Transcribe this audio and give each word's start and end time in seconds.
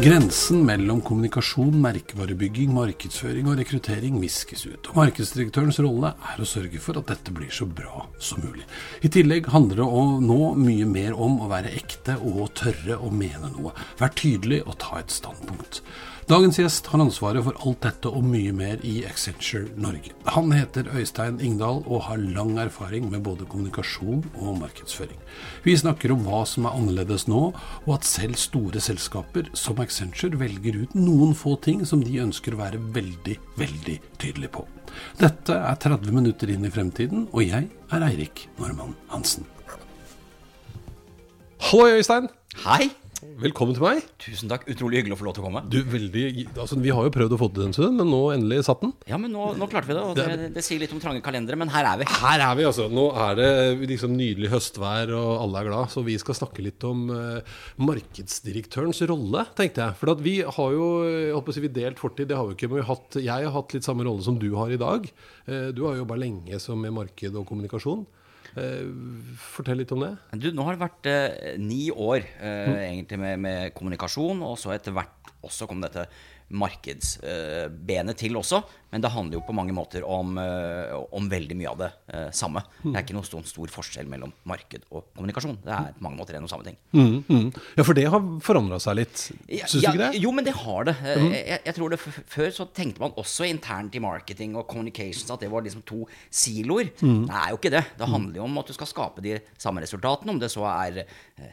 Grensen 0.00 0.62
mellom 0.64 1.02
kommunikasjon, 1.04 1.74
merkevarebygging, 1.82 2.70
markedsføring 2.72 3.50
og 3.52 3.58
rekruttering 3.60 4.14
viskes 4.22 4.62
ut. 4.64 4.88
Og 4.88 4.96
markedsdirektørens 4.96 5.76
rolle 5.84 6.14
er 6.30 6.40
å 6.40 6.46
sørge 6.48 6.80
for 6.80 6.96
at 6.96 7.10
dette 7.10 7.34
blir 7.36 7.50
så 7.52 7.66
bra 7.68 8.06
som 8.16 8.40
mulig. 8.40 8.64
I 9.04 9.10
tillegg 9.12 9.50
handler 9.52 9.82
det 9.82 9.88
nå 10.24 10.38
mye 10.56 10.86
mer 10.88 11.18
om 11.20 11.36
å 11.44 11.50
være 11.50 11.74
ekte 11.76 12.16
og 12.16 12.48
tørre 12.56 12.96
å 12.96 13.12
mene 13.12 13.52
noe. 13.58 13.74
Vær 14.00 14.16
tydelig 14.16 14.62
og 14.64 14.78
ta 14.80 15.02
et 15.02 15.12
standpunkt. 15.12 15.82
Dagens 16.30 16.60
gjest 16.60 16.86
har 16.92 17.00
ansvaret 17.02 17.42
for 17.42 17.56
alt 17.66 17.80
dette 17.82 18.10
og 18.14 18.22
mye 18.22 18.52
mer 18.54 18.78
i 18.86 19.00
Accenture 19.02 19.66
Norge. 19.82 20.12
Han 20.30 20.52
heter 20.54 20.86
Øystein 20.94 21.40
Ingdal 21.42 21.80
og 21.80 22.04
har 22.06 22.20
lang 22.22 22.52
erfaring 22.62 23.08
med 23.10 23.24
både 23.26 23.48
kommunikasjon 23.50 24.22
og 24.38 24.60
markedsføring. 24.60 25.18
Vi 25.64 25.74
snakker 25.80 26.14
om 26.14 26.22
hva 26.22 26.44
som 26.46 26.68
er 26.70 26.76
annerledes 26.78 27.26
nå, 27.26 27.40
og 27.82 27.90
at 27.96 28.06
selv 28.06 28.38
store 28.38 28.78
selskaper 28.78 29.50
som 29.58 29.82
Accenture 29.82 30.38
velger 30.38 30.84
ut 30.84 30.94
noen 30.94 31.34
få 31.34 31.56
ting 31.66 31.82
som 31.82 32.06
de 32.06 32.22
ønsker 32.22 32.54
å 32.54 32.62
være 32.62 32.78
veldig, 32.94 33.36
veldig 33.58 33.98
tydelige 34.22 34.54
på. 34.54 34.68
Dette 35.18 35.58
er 35.58 35.82
30 35.82 36.14
minutter 36.14 36.54
inn 36.54 36.62
i 36.62 36.70
fremtiden, 36.70 37.26
og 37.34 37.42
jeg 37.42 37.72
er 37.90 38.06
Eirik 38.12 38.46
Normann 38.62 38.94
Hansen. 39.10 39.50
Hallo, 41.72 41.90
Øystein. 41.90 42.30
Hei. 42.62 42.92
Velkommen 43.20 43.74
til 43.76 43.82
meg. 43.84 44.04
Tusen 44.22 44.48
takk. 44.48 44.62
Utrolig 44.72 45.00
hyggelig 45.00 45.12
å 45.12 45.18
få 45.20 45.26
lov 45.26 45.34
til 45.36 45.42
å 45.42 45.46
komme. 45.50 45.60
Du, 45.68 45.76
veldig, 45.92 46.22
altså, 46.54 46.78
Vi 46.80 46.92
har 46.94 47.04
jo 47.04 47.12
prøvd 47.12 47.34
å 47.36 47.38
få 47.42 47.48
til 47.52 47.66
den, 47.66 47.74
studien, 47.76 47.98
men 47.98 48.08
nå 48.08 48.20
endelig 48.32 48.62
satt 48.64 48.80
den. 48.80 48.94
Ja, 49.10 49.18
men 49.20 49.34
nå, 49.34 49.50
nå 49.60 49.66
klarte 49.68 49.90
vi 49.90 49.96
det. 49.98 50.04
Og 50.08 50.16
det, 50.16 50.24
det, 50.40 50.46
det, 50.54 50.62
sier 50.64 50.80
litt 50.80 50.94
om 50.96 51.02
trange 51.02 51.20
kalendere, 51.24 51.58
men 51.60 51.68
her 51.72 51.84
er 51.90 52.00
vi. 52.00 52.06
Her 52.08 52.44
er 52.46 52.56
vi, 52.56 52.64
altså. 52.70 52.86
Nå 52.88 53.04
er 53.26 53.36
det 53.36 53.50
liksom 53.90 54.14
nydelig 54.16 54.52
høstvær, 54.54 55.12
og 55.18 55.32
alle 55.34 55.60
er 55.60 55.68
glad. 55.68 55.92
Så 55.92 56.04
vi 56.06 56.16
skal 56.22 56.38
snakke 56.38 56.64
litt 56.64 56.86
om 56.88 57.10
uh, 57.12 57.58
markedsdirektørens 57.90 59.02
rolle, 59.10 59.44
tenkte 59.58 59.84
jeg. 59.84 59.98
For 60.00 60.24
vi 60.24 60.38
har 60.46 60.78
jo 60.78 60.88
jeg 61.10 61.36
håper 61.36 61.52
å 61.52 61.58
si, 61.58 61.64
vi 61.66 61.74
delt 61.76 62.00
fortid, 62.00 62.30
det 62.30 62.40
har 62.40 62.48
vi 62.48 62.56
ikke. 62.56 62.70
Men 62.72 62.80
vi 62.80 62.88
hatt, 62.88 63.20
jeg 63.20 63.50
har 63.50 63.56
hatt 63.58 63.76
litt 63.76 63.88
samme 63.88 64.08
rolle 64.08 64.24
som 64.24 64.40
du 64.40 64.48
har 64.56 64.72
i 64.72 64.80
dag. 64.80 65.04
Uh, 65.44 65.68
du 65.76 65.84
har 65.90 66.00
jobba 66.00 66.16
lenge 66.24 66.62
som 66.62 66.80
med 66.80 66.96
marked 66.96 67.36
og 67.36 67.44
kommunikasjon. 67.52 68.06
Eh, 68.58 68.82
fortell 69.38 69.78
litt 69.82 69.92
om 69.94 70.02
det. 70.02 70.10
Du, 70.42 70.50
nå 70.54 70.66
har 70.66 70.76
det 70.76 70.82
vært 70.82 71.08
eh, 71.10 71.54
ni 71.62 71.84
år 71.90 72.24
eh, 72.24 72.66
mm. 72.66 72.76
egentlig 72.82 73.20
med, 73.22 73.42
med, 73.46 73.72
kommunikasjon, 73.76 74.42
og 74.46 74.58
så 74.58 74.74
etter 74.74 74.96
hvert 74.96 75.30
også 75.46 75.68
kom 75.70 75.82
dette 75.84 76.08
markedsbenet 76.50 78.18
til 78.18 78.40
også. 78.40 78.64
Men 78.90 79.04
det 79.04 79.12
handler 79.14 79.38
jo 79.38 79.42
på 79.46 79.54
mange 79.54 79.74
måter 79.74 80.04
om, 80.06 80.34
eh, 80.38 80.94
om 81.14 81.28
veldig 81.30 81.56
mye 81.58 81.70
av 81.70 81.78
det 81.78 81.90
eh, 82.10 82.28
samme. 82.34 82.62
Det 82.82 82.92
er 82.92 83.04
ikke 83.04 83.14
noen 83.14 83.28
stor, 83.28 83.44
stor, 83.46 83.70
forskjell 83.70 84.08
mellom 84.10 84.32
marked 84.50 84.86
og 84.90 85.12
kommunikasjon. 85.14 85.60
Det 85.62 85.74
er 85.76 85.92
på 85.94 86.04
mange 86.06 86.18
måter 86.18 86.38
en 86.38 86.48
og 86.48 86.50
samme 86.50 86.66
ting. 86.66 86.78
Mm, 86.96 87.22
mm. 87.28 87.46
Ja, 87.78 87.86
for 87.86 87.98
det 87.98 88.08
har 88.10 88.26
forandra 88.42 88.80
seg 88.82 88.98
litt, 88.98 89.22
syns 89.22 89.76
ja, 89.84 89.92
du 89.92 90.00
ikke 90.00 90.02
det? 90.08 90.22
Jo, 90.24 90.34
men 90.34 90.46
det 90.46 90.56
har 90.58 90.88
det. 90.90 90.96
Eh, 91.04 91.22
mm. 91.22 91.36
Jeg, 91.36 91.60
jeg, 91.68 91.76
tror 91.78 91.94
det 91.94 92.00
Før 92.00 92.50
så 92.56 92.66
tenkte 92.74 93.04
man 93.04 93.14
også 93.20 93.46
internt 93.46 93.94
i 93.94 94.02
marketing 94.02 94.58
og 94.58 94.66
communications 94.70 95.30
at 95.30 95.44
det 95.44 95.52
var 95.52 95.64
liksom 95.66 95.86
to 95.86 96.02
siloer. 96.26 96.90
Mm. 96.98 97.28
Det 97.30 97.38
er 97.44 97.54
jo 97.54 97.60
ikke 97.60 97.74
det. 97.76 97.84
Det 97.94 98.08
mm. 98.08 98.14
handler 98.16 98.42
jo 98.42 98.48
om 98.48 98.60
at 98.62 98.72
du 98.72 98.76
skal 98.76 98.90
skape 98.90 99.24
de 99.24 99.38
samme 99.54 99.84
resultatene, 99.84 100.34
om 100.34 100.42
det 100.42 100.50
så 100.50 100.66
er 100.72 101.04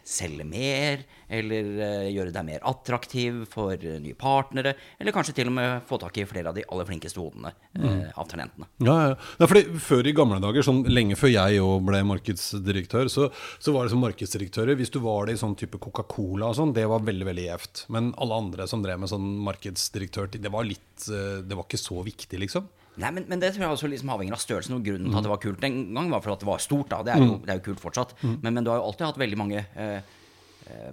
selge 0.07 0.43
mer, 0.47 1.03
eller 1.31 1.69
gjøre 2.11 2.33
deg 2.35 2.45
mer 2.47 2.65
attraktiv 2.67 3.43
for 3.51 3.77
nye 3.77 4.17
partnere, 4.17 4.73
eller 4.97 5.15
kanskje 5.15 5.37
til 5.37 5.51
og 5.51 5.55
med 5.55 5.85
få 5.87 5.99
tak 6.01 6.17
i 6.19 6.25
flere 6.27 6.51
av 6.51 6.57
de 6.57 6.65
aller 6.67 6.87
flinkeste 6.87 7.21
mm. 7.35 7.83
eh, 7.83 8.07
av 8.15 8.29
talentene. 8.31 8.69
Ja, 8.83 8.95
ja. 9.09 9.17
ja 9.41 9.49
fordi 9.49 9.65
Før 9.83 10.07
i 10.07 10.13
gamle 10.15 10.39
dager, 10.43 10.65
sånn 10.65 10.83
lenge 10.89 11.17
før 11.19 11.33
jeg 11.33 11.61
òg 11.63 11.85
ble 11.87 12.01
markedsdirektør, 12.11 13.11
så, 13.11 13.29
så, 13.57 13.73
var 13.75 13.85
det 13.85 13.93
som 13.93 14.03
markedsdirektører 14.05 14.79
Hvis 14.79 14.93
du 14.93 14.99
var 15.03 15.27
det 15.27 15.37
i 15.37 15.41
sånn 15.41 15.57
type 15.59 15.79
Coca-Cola 15.83 16.51
og 16.51 16.57
sånn, 16.59 16.73
det 16.75 16.87
var 16.89 17.05
veldig 17.05 17.29
veldig 17.29 17.45
gjevt. 17.47 17.85
Men 17.93 18.11
alle 18.17 18.41
andre 18.43 18.67
som 18.69 18.83
drev 18.85 19.03
med 19.03 19.11
sånn 19.11 19.29
markedsdirektør, 19.47 20.31
det 20.37 20.53
var 20.53 20.67
litt 20.67 21.07
eh, 21.11 21.39
Det 21.45 21.57
var 21.57 21.67
ikke 21.67 21.81
så 21.81 22.01
viktig, 22.05 22.41
liksom. 22.47 22.67
Nei, 22.97 23.11
men, 23.13 23.27
men, 23.29 23.41
det 23.41 23.51
tror 23.53 23.67
jeg 23.67 23.75
også 23.75 23.89
liksom 23.91 24.09
avhenger 24.09 24.33
av 24.33 24.41
størrelsen. 24.41 24.79
Og 24.79 24.85
grunnen 24.85 25.11
til 25.11 25.19
at 25.19 25.25
det 25.27 25.29
var 25.29 25.41
kult 25.43 25.61
den 25.61 25.75
gang, 25.93 26.09
var 26.09 26.23
for 26.25 26.33
at 26.33 26.41
det 26.41 26.49
var 26.49 26.61
stort. 26.63 26.89
da, 26.89 27.03
Det 27.05 27.13
er 27.13 27.21
jo, 27.21 27.35
mm. 27.35 27.41
det 27.45 27.53
er 27.53 27.59
jo 27.59 27.65
kult 27.69 27.83
fortsatt. 27.83 28.15
Mm. 28.23 28.37
Men, 28.41 28.55
men, 28.55 28.63
du 28.65 28.71
har 28.73 28.79
jo 28.79 28.87
alltid 28.89 29.09
hatt 29.11 29.19
veldig 29.21 29.37
mange 29.37 29.65
Eh, 29.77 29.99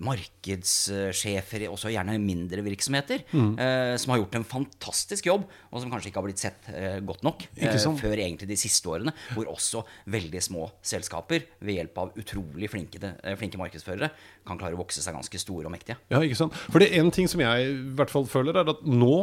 markedssjefer, 0.04 1.66
også 1.70 1.92
gjerne 1.92 2.16
mindre 2.22 2.64
virksomheter, 2.64 3.24
mm. 3.30 3.52
eh, 3.60 3.94
som 4.00 4.14
har 4.14 4.22
gjort 4.22 4.38
en 4.38 4.46
fantastisk 4.48 5.28
jobb, 5.30 5.46
og 5.70 5.82
som 5.82 5.92
kanskje 5.92 6.10
ikke 6.10 6.20
har 6.20 6.26
blitt 6.28 6.42
sett 6.42 6.68
eh, 6.72 6.98
godt 7.04 7.24
nok 7.26 7.46
eh, 7.56 7.78
før 8.00 8.14
egentlig 8.16 8.48
de 8.50 8.58
siste 8.60 8.90
årene. 8.90 9.14
Hvor 9.34 9.50
også 9.52 9.84
veldig 10.12 10.42
små 10.44 10.68
selskaper, 10.84 11.46
ved 11.64 11.80
hjelp 11.80 12.02
av 12.02 12.18
utrolig 12.20 12.70
flinke, 12.72 13.00
eh, 13.02 13.38
flinke 13.40 13.60
markedsførere, 13.60 14.10
kan 14.46 14.60
klare 14.60 14.76
å 14.76 14.82
vokse 14.82 15.02
seg 15.04 15.16
ganske 15.16 15.40
store 15.42 15.68
og 15.70 15.74
mektige. 15.74 15.98
Ja, 16.12 16.22
ikke 16.22 16.38
sant? 16.38 16.56
For 16.68 16.82
det 16.82 16.90
er 16.90 17.02
en 17.02 17.14
ting 17.14 17.30
som 17.30 17.42
jeg 17.42 17.70
i 17.70 17.80
hvert 17.96 18.12
fall 18.12 18.28
føler, 18.30 18.60
er 18.60 18.74
at 18.74 18.84
nå 18.86 19.16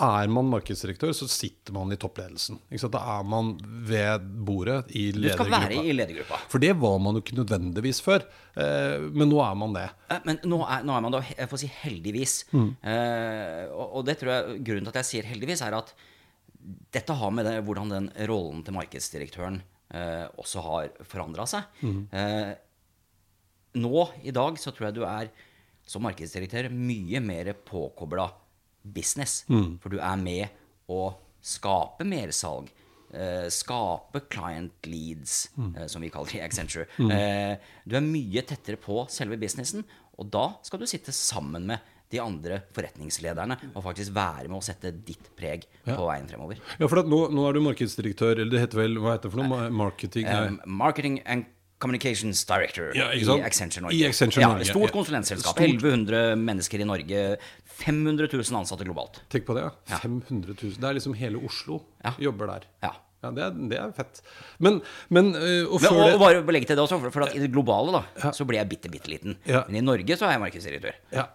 er 0.00 0.30
man 0.32 0.48
markedsdirektør, 0.50 1.12
så 1.16 1.26
sitter 1.30 1.74
man 1.76 1.92
i 1.92 1.98
toppledelsen. 2.00 2.58
Da 2.92 3.00
er 3.18 3.26
man 3.28 3.52
ved 3.88 4.26
bordet 4.46 4.92
i 4.96 5.10
ledergruppa. 5.12 5.44
Du 5.44 5.50
skal 5.50 5.68
være 5.68 5.80
i 5.84 5.96
ledergruppa. 5.96 6.40
For 6.52 6.62
det 6.62 6.72
var 6.80 6.96
man 7.02 7.18
jo 7.18 7.22
ikke 7.24 7.38
nødvendigvis 7.38 8.00
før. 8.04 8.24
Eh, 8.54 9.06
men 9.12 9.30
nå 9.30 9.40
er 9.44 9.58
man 9.58 9.76
det. 9.76 9.88
Eh, 10.10 10.22
men 10.28 10.40
nå 10.48 10.62
er, 10.64 10.86
nå 10.88 10.96
er 10.96 11.04
man 11.06 11.16
da, 11.16 11.22
jeg 11.28 11.50
får 11.50 11.62
si 11.62 11.72
heldigvis. 11.80 12.36
Mm. 12.54 12.70
Eh, 12.92 13.66
og, 13.74 13.84
og, 13.86 14.06
det 14.08 14.16
tror 14.20 14.32
jeg 14.34 14.64
grunnen 14.70 14.88
til 14.88 14.94
at 14.94 15.02
jeg 15.02 15.10
sier 15.10 15.30
heldigvis, 15.30 15.64
er 15.66 15.78
at 15.78 15.92
dette 16.96 17.16
har 17.16 17.34
med 17.34 17.48
det, 17.48 17.58
hvordan 17.66 17.92
den 17.92 18.10
rollen 18.28 18.64
til 18.66 18.76
markedsdirektøren 18.76 19.60
eh, 19.94 20.26
også 20.40 20.64
har 20.66 20.90
forandra 21.08 21.46
seg. 21.50 21.80
Mm. 21.84 22.02
Eh, 22.12 22.50
nå 23.80 24.04
i 24.26 24.34
dag 24.34 24.58
så 24.58 24.72
tror 24.74 24.90
jeg 24.90 24.98
du 24.98 25.04
er 25.06 25.30
som 25.90 26.04
markedsdirektør 26.04 26.68
mye 26.72 27.20
mer 27.24 27.52
påkobla 27.66 28.28
business. 28.82 29.44
Mm. 29.50 29.78
For 29.82 29.92
du 29.92 30.00
er 30.00 30.20
med 30.20 30.90
å 30.90 31.10
skape 31.40 32.06
mersalg. 32.08 32.70
Uh, 33.10 33.48
skape 33.50 34.20
client 34.30 34.86
leads, 34.86 35.48
mm. 35.56 35.72
uh, 35.74 35.86
som 35.90 36.04
vi 36.04 36.12
kaller 36.14 36.30
det 36.30 36.38
i 36.38 36.44
Accenture. 36.44 36.86
Mm. 37.00 37.10
Uh, 37.10 37.72
du 37.90 37.96
er 37.98 38.04
mye 38.06 38.44
tettere 38.46 38.78
på 38.78 39.02
selve 39.10 39.38
businessen, 39.40 39.82
og 40.14 40.30
da 40.30 40.52
skal 40.62 40.82
du 40.82 40.86
sitte 40.86 41.14
sammen 41.16 41.66
med 41.72 41.96
de 42.10 42.18
andre 42.22 42.60
forretningslederne 42.74 43.56
og 43.70 43.84
faktisk 43.84 44.14
være 44.16 44.48
med 44.50 44.58
å 44.58 44.64
sette 44.66 44.90
ditt 45.06 45.30
preg 45.38 45.66
ja. 45.84 45.94
på 45.94 46.06
veien 46.08 46.26
fremover. 46.30 46.58
Ja, 46.80 46.88
for 46.90 47.02
nå, 47.06 47.20
nå, 47.34 47.44
er 47.46 47.56
du 47.56 47.62
markedsdirektør, 47.66 48.34
eller 48.34 48.50
det 48.50 48.64
heter 48.64 48.82
vel 48.82 48.98
hva 49.02 49.14
heter 49.14 49.30
det 49.30 49.36
for 49.36 49.42
noe? 49.42 49.68
Marketing? 49.80 50.26
Um, 50.26 50.58
marketing 50.66 51.20
and 51.24 51.46
Communications 51.80 52.44
Director 52.44 52.92
ja, 52.96 53.08
i 53.16 53.24
Accenture 53.40 53.86
Norge. 53.86 53.96
I 53.96 54.06
Accenture 54.10 54.44
Norge. 54.44 54.66
Ja, 54.68 54.74
stort 54.74 54.92
konsulentselskap. 54.92 55.60
1100 55.60 56.36
mennesker 56.36 56.82
i 56.82 56.88
Norge. 56.88 57.22
500 57.80 58.28
000 58.32 58.58
ansatte 58.58 58.84
globalt. 58.84 59.22
Tenk 59.32 59.46
på 59.48 59.56
det, 59.56 59.64
ja. 59.64 60.00
500 60.02 60.56
000. 60.60 60.74
Det 60.76 60.90
er 60.90 60.98
liksom 60.98 61.16
hele 61.16 61.40
Oslo 61.40 61.80
jobber 62.20 62.52
der. 62.52 62.68
Ja. 62.84 62.92
Ja, 63.20 63.30
det 63.36 63.46
det 63.68 63.76
er, 63.76 63.90
fett. 63.92 64.22
Men, 64.64 64.78
men 65.12 65.34
og, 65.36 65.74
men, 65.82 65.90
og, 65.92 66.14
og 66.14 66.22
bare 66.22 66.40
legge 66.54 66.70
til 66.70 66.78
det 66.78 66.84
også, 66.86 66.96
for, 67.02 67.12
for 67.12 67.34
I 67.36 67.42
det 67.42 67.50
globale 67.52 67.92
da, 67.92 68.00
ja. 68.22 68.30
så 68.36 68.46
blir 68.48 68.60
jeg 68.62 68.70
bitte, 68.70 68.92
bitte 68.92 69.12
liten. 69.12 69.36
Ja. 69.44 69.60
Men 69.68 69.76
i 69.76 69.82
Norge 69.84 70.16
så 70.16 70.24
er 70.28 70.38
jeg 70.38 70.42
markedsdirektør. 70.46 70.96
Ja. 71.12 71.26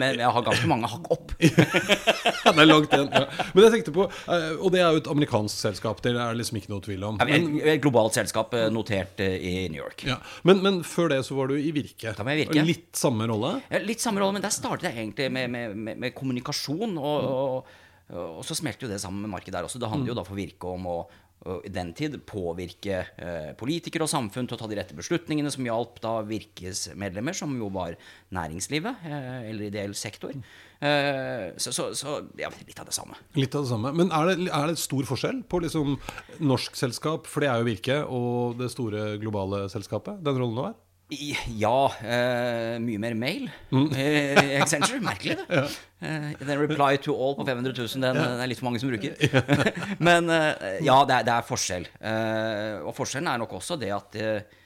men 0.00 0.22
jeg 0.22 0.30
har 0.36 0.46
ganske 0.48 0.70
mange 0.70 0.88
hakk 0.88 1.10
opp. 1.12 1.34
ja, 1.42 2.54
det 2.54 2.64
er 2.64 2.70
langt 2.70 2.96
igjen. 2.96 3.12
Men 3.52 3.66
jeg 3.66 3.74
tenkte 3.76 3.94
på, 3.98 4.08
og 4.08 4.72
det 4.72 4.80
er 4.80 4.96
jo 4.96 5.04
et 5.04 5.12
amerikansk 5.12 5.66
selskap, 5.68 6.00
det 6.04 6.14
er 6.16 6.40
liksom 6.40 6.62
ikke 6.62 6.72
noe 6.72 6.84
tvil 6.88 7.06
om. 7.10 7.20
Men, 7.20 7.50
et, 7.60 7.82
globalt 7.84 8.16
selskap 8.16 8.56
notert 8.72 9.20
i 9.20 9.54
New 9.68 9.82
York. 9.82 10.06
Men, 10.48 10.64
men, 10.64 10.82
før 10.88 11.12
det 11.12 11.20
så 11.28 11.36
var 11.36 11.52
du 11.52 11.58
i 11.60 11.72
Virke. 11.74 12.16
Da 12.16 12.24
var 12.24 12.32
jeg 12.32 12.46
virke. 12.46 12.64
Litt 12.64 12.92
samme 12.96 13.28
rolle? 13.28 13.58
litt 13.84 14.00
samme 14.00 14.24
rolle, 14.24 14.38
men 14.38 14.44
der 14.44 14.52
startet 14.54 14.88
jeg 14.88 15.02
egentlig 15.02 15.28
med, 15.34 15.52
med, 15.52 15.76
med, 15.76 16.00
med 16.00 16.16
kommunikasjon. 16.16 16.96
og, 16.96 17.32
og 17.34 17.80
og 18.12 18.42
så 18.44 18.52
smelter 18.56 18.84
jo 18.84 18.92
det 18.92 19.00
sammen 19.00 19.24
med 19.24 19.32
markedet 19.32 19.56
der 19.56 19.66
også. 19.66 19.80
Det 19.80 19.88
handler 19.88 20.12
jo 20.12 20.16
mm. 20.16 20.18
da 20.20 20.26
for 20.28 20.36
Virke 20.36 20.72
om 20.74 20.88
å 20.90 20.96
i 21.44 21.70
den 21.72 21.90
tid 21.96 22.14
påvirke 22.24 23.00
eh, 23.20 23.50
politikere 23.58 24.06
og 24.06 24.10
samfunn 24.10 24.46
til 24.48 24.56
å 24.56 24.60
ta 24.60 24.68
de 24.70 24.78
rette 24.78 24.96
beslutningene, 24.96 25.50
som 25.52 25.66
hjalp 25.66 25.98
da 26.00 26.14
Virkes 26.24 26.86
medlemmer, 26.96 27.36
som 27.36 27.52
jo 27.58 27.68
var 27.74 27.98
næringslivet 28.34 29.04
eh, 29.04 29.50
eller 29.50 29.68
ideell 29.68 29.92
sektor. 29.98 30.32
Eh, 30.80 31.50
så, 31.60 31.74
så, 31.74 31.90
så, 31.98 32.16
ja, 32.40 32.48
litt 32.64 32.80
av 32.80 32.88
det 32.88 32.96
samme. 32.96 33.18
Litt 33.36 33.56
av 33.56 33.66
det 33.66 33.72
samme. 33.74 33.92
Men 33.96 34.12
er 34.14 34.30
det, 34.30 34.48
er 34.48 34.72
det 34.72 34.80
stor 34.80 35.10
forskjell 35.10 35.44
på 35.50 35.60
liksom 35.66 35.98
norsk 36.44 36.80
selskap, 36.80 37.28
for 37.28 37.44
det 37.44 37.52
er 37.52 37.60
jo 37.60 37.68
Virke, 37.68 38.00
og 38.08 38.56
det 38.60 38.72
store 38.72 39.14
globale 39.20 39.66
selskapet? 39.72 40.24
Den 40.24 40.40
rollen 40.40 40.56
du 40.56 40.64
har? 40.64 40.80
Ja. 41.12 41.78
Uh, 42.00 42.80
mye 42.80 43.00
mer 43.00 43.14
mail. 43.18 43.48
Mm. 43.70 43.90
Eh, 43.92 44.62
Accenture. 44.62 45.00
Merkelig, 45.04 45.36
det. 45.42 45.46
Ja. 45.60 45.66
Uh, 46.04 46.32
den 46.36 46.58
reply 46.60 46.98
to 47.00 47.14
all 47.16 47.36
på 47.36 47.46
500 47.46 47.72
000, 47.76 48.02
den, 48.02 48.18
ja. 48.18 48.24
er 48.42 48.48
litt 48.50 48.60
for 48.60 48.68
mange 48.68 48.80
som 48.80 48.90
bruker. 48.92 49.14
Men 50.08 50.28
eh, 50.32 50.80
ja, 50.84 50.98
det 51.08 51.16
er, 51.16 51.26
det 51.28 51.32
er 51.32 51.46
forskjell. 51.48 51.86
Eh, 52.00 52.74
og 52.84 52.92
forskjellen 52.96 53.30
er 53.30 53.40
nok 53.40 53.54
også 53.56 53.78
det 53.80 53.92
at 53.94 54.18
eh, 54.20 54.60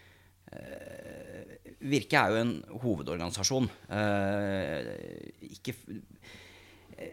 Virke 1.78 2.18
er 2.18 2.32
jo 2.34 2.40
en 2.40 2.52
hovedorganisasjon. 2.82 3.68
ikke 5.46 5.74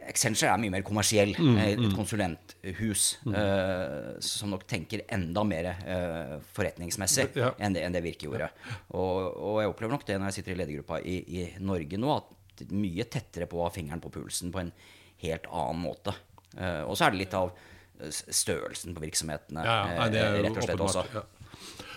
Accenture 0.09 0.49
er 0.49 0.61
mye 0.61 0.73
mer 0.73 0.83
kommersiell. 0.85 1.33
Mm, 1.37 1.57
et 1.61 1.81
mm. 1.81 1.91
konsulenthus 1.97 3.05
mm. 3.25 3.35
uh, 3.35 4.09
som 4.23 4.53
nok 4.53 4.65
tenker 4.69 5.05
enda 5.13 5.43
mer 5.47 5.69
uh, 5.73 6.35
forretningsmessig 6.55 7.27
ja. 7.37 7.51
enn, 7.59 7.75
det, 7.77 7.85
enn 7.85 7.95
det 7.95 8.03
Virke 8.05 8.29
gjorde. 8.29 8.49
Og, 8.97 9.19
og, 9.29 9.59
jeg 9.61 9.73
opplever 9.73 9.95
nok 9.95 10.07
det 10.07 10.17
når 10.19 10.31
jeg 10.31 10.39
sitter 10.39 10.55
i 10.55 10.59
ledergruppa 10.63 10.99
i, 11.01 11.19
i, 11.37 11.45
Norge 11.65 12.01
nå, 12.01 12.17
at 12.17 12.65
mye 12.71 13.07
tettere 13.11 13.49
på 13.51 13.59
å 13.59 13.67
ha 13.67 13.73
fingeren 13.73 14.03
på 14.03 14.13
pulsen 14.15 14.53
på 14.53 14.63
en 14.63 14.73
helt 15.23 15.47
annen 15.51 15.85
måte. 15.85 16.15
Uh, 16.55 16.83
og 16.87 16.97
så 16.97 17.07
er 17.07 17.15
det 17.15 17.25
litt 17.25 17.37
av 17.37 17.53
størrelsen 17.95 18.95
på 18.95 19.05
virksomhetene, 19.05 19.63
ja, 19.63 19.75
ja, 20.11 20.31
rett 20.43 20.57
og 20.57 20.65
slett 20.65 20.81
også. 20.83 21.23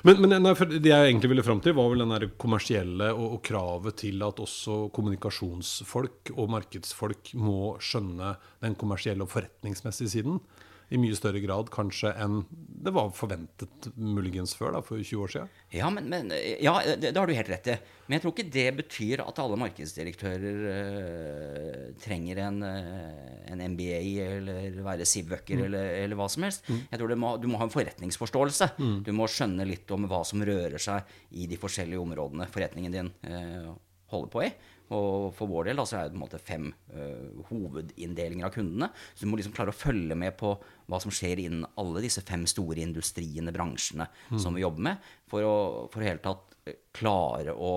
Men, 0.06 0.20
men 0.22 0.36
nei, 0.44 0.54
det 0.78 0.92
jeg 0.92 1.08
egentlig 1.08 1.32
ville 1.32 1.44
fram 1.46 1.60
til, 1.64 1.74
var 1.78 1.90
vel 1.90 2.04
den 2.04 2.30
kommersielle 2.40 3.10
og, 3.14 3.26
og, 3.38 3.40
kravet 3.48 3.98
til 4.04 4.22
at 4.26 4.42
også 4.44 4.80
kommunikasjonsfolk 4.94 6.32
og 6.36 6.52
markedsfolk 6.54 7.32
må 7.40 7.74
skjønne 7.82 8.36
den 8.62 8.78
kommersielle 8.78 9.26
og 9.26 9.32
forretningsmessige 9.32 10.18
siden 10.18 10.38
i 10.88 10.98
mye 11.00 11.16
større 11.16 11.40
grad 11.44 11.68
kanskje 11.72 12.14
enn 12.16 12.40
det 12.78 12.92
var 12.94 13.10
forventet 13.12 13.88
muligens 13.98 14.54
før, 14.56 14.72
da, 14.76 14.80
for 14.84 15.02
20 15.02 15.24
år 15.24 15.32
siden. 15.32 15.48
Ja, 15.74 15.88
men, 15.92 16.06
men, 16.08 16.30
ja 16.62 16.76
det, 16.86 17.10
det, 17.10 17.18
har 17.18 17.28
du 17.28 17.34
helt 17.36 17.50
rett 17.50 17.70
i. 17.72 17.74
Men 18.06 18.16
jeg 18.16 18.24
tror 18.24 18.34
ikke 18.34 18.52
det 18.54 18.66
betyr 18.78 19.22
at 19.24 19.40
alle 19.42 19.58
markedsdirektører 19.60 20.60
uh, 20.62 21.82
trenger 22.00 22.40
en, 22.46 22.62
uh, 22.62 23.50
en, 23.50 23.64
MBA 23.74 23.98
eller 24.24 24.78
være 24.86 25.08
Sivøker 25.08 25.58
mm. 25.58 25.64
eller, 25.66 25.90
eller, 26.04 26.20
hva 26.20 26.30
som 26.32 26.46
helst. 26.46 26.70
Mm. 26.70 26.80
Jeg 26.92 27.02
tror 27.02 27.14
må, 27.20 27.34
Du 27.42 27.48
må 27.50 27.60
ha 27.60 27.68
en 27.68 27.74
forretningsforståelse. 27.74 28.70
Mm. 28.78 28.96
Du 29.04 29.12
må 29.18 29.28
skjønne 29.28 29.68
litt 29.68 29.90
om 29.94 30.08
hva 30.08 30.22
som 30.28 30.46
rører 30.46 30.80
seg 30.80 31.18
i 31.36 31.50
de 31.50 31.60
forskjellige 31.60 32.00
områdene 32.00 32.48
forretningen 32.54 32.94
din 32.94 33.12
uh, 33.28 33.74
holder 34.14 34.32
på 34.32 34.46
i. 34.46 34.52
Og 34.94 35.28
for 35.36 35.50
vår 35.50 35.68
del 35.68 35.80
da, 35.80 35.84
så 35.88 35.98
er 35.98 36.06
det 36.06 36.14
på 36.14 36.18
en 36.18 36.22
måte 36.22 36.40
fem 36.40 36.68
uh, 36.94 37.44
hovedinndelinger 37.50 38.48
av 38.48 38.54
kundene. 38.54 38.88
Så 39.12 39.24
du 39.26 39.30
må 39.30 39.40
liksom 39.40 39.54
klare 39.56 39.74
å 39.74 39.76
følge 39.76 40.16
med 40.18 40.36
på 40.40 40.54
hva 40.88 41.00
som 41.02 41.12
skjer 41.12 41.44
innen 41.44 41.66
alle 41.80 42.02
disse 42.04 42.24
fem 42.26 42.46
store 42.48 42.80
industriene, 42.84 43.52
bransjene, 43.54 44.08
mm. 44.32 44.40
som 44.40 44.56
vi 44.56 44.64
jobber 44.64 44.86
med, 44.88 45.06
for 45.28 45.44
å 45.44 45.54
for 45.92 46.04
hele 46.06 46.24
tatt 46.24 46.56
eh, 46.64 46.80
klare 46.96 47.52
å, 47.52 47.72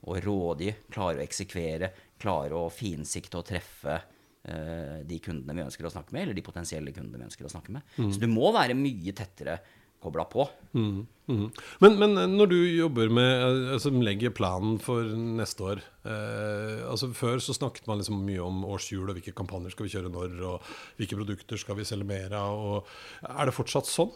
å 0.00 0.18
rådgi, 0.24 0.72
klare 0.92 1.20
å 1.20 1.26
eksekvere, 1.26 1.92
klare 2.20 2.56
å 2.56 2.72
finsikte 2.72 3.42
og 3.42 3.48
treffe 3.52 3.98
uh, 4.00 5.00
de 5.04 5.20
kundene 5.20 5.60
vi 5.60 5.66
ønsker 5.66 5.88
å 5.88 5.92
snakke 5.92 6.16
med, 6.16 6.24
eller 6.24 6.40
de 6.40 6.46
potensielle 6.46 6.96
kundene 6.96 7.20
vi 7.20 7.28
ønsker 7.28 7.48
å 7.48 7.52
snakke 7.52 7.76
med. 7.76 7.96
Mm. 8.00 8.12
Så 8.14 8.22
du 8.22 8.30
må 8.32 8.48
være 8.56 8.78
mye 8.78 9.12
tettere 9.16 9.60
kobla 10.06 10.24
på. 10.30 10.46
Mm, 10.78 11.04
mm. 11.28 11.44
Men, 11.84 11.98
men, 12.00 12.16
når 12.36 12.50
du 12.52 12.56
jobber 12.62 13.12
med 13.12 13.44
altså 13.76 13.92
legger 13.92 14.34
planen 14.36 14.78
for 14.82 15.06
neste 15.40 15.64
år 15.64 15.82
eh, 16.04 16.82
altså 16.86 17.10
Før 17.16 17.40
så 17.42 17.54
snakket 17.56 17.88
man 17.88 18.00
liksom 18.00 18.22
mye 18.26 18.42
om 18.44 18.64
årshjul 18.68 19.06
og 19.06 19.18
hvilke 19.18 19.36
kampanjer 19.36 19.74
skal 19.74 19.88
vi 19.88 19.94
kjøre 19.94 20.12
når, 20.12 20.34
og 20.50 20.72
hvilke 21.00 21.18
produkter 21.20 21.60
skal 21.60 21.80
vi 21.80 21.88
selge 21.88 22.08
mer 22.08 22.34
av. 22.38 22.90
Er 23.28 23.48
det 23.48 23.56
fortsatt 23.56 23.88
sånn? 23.90 24.12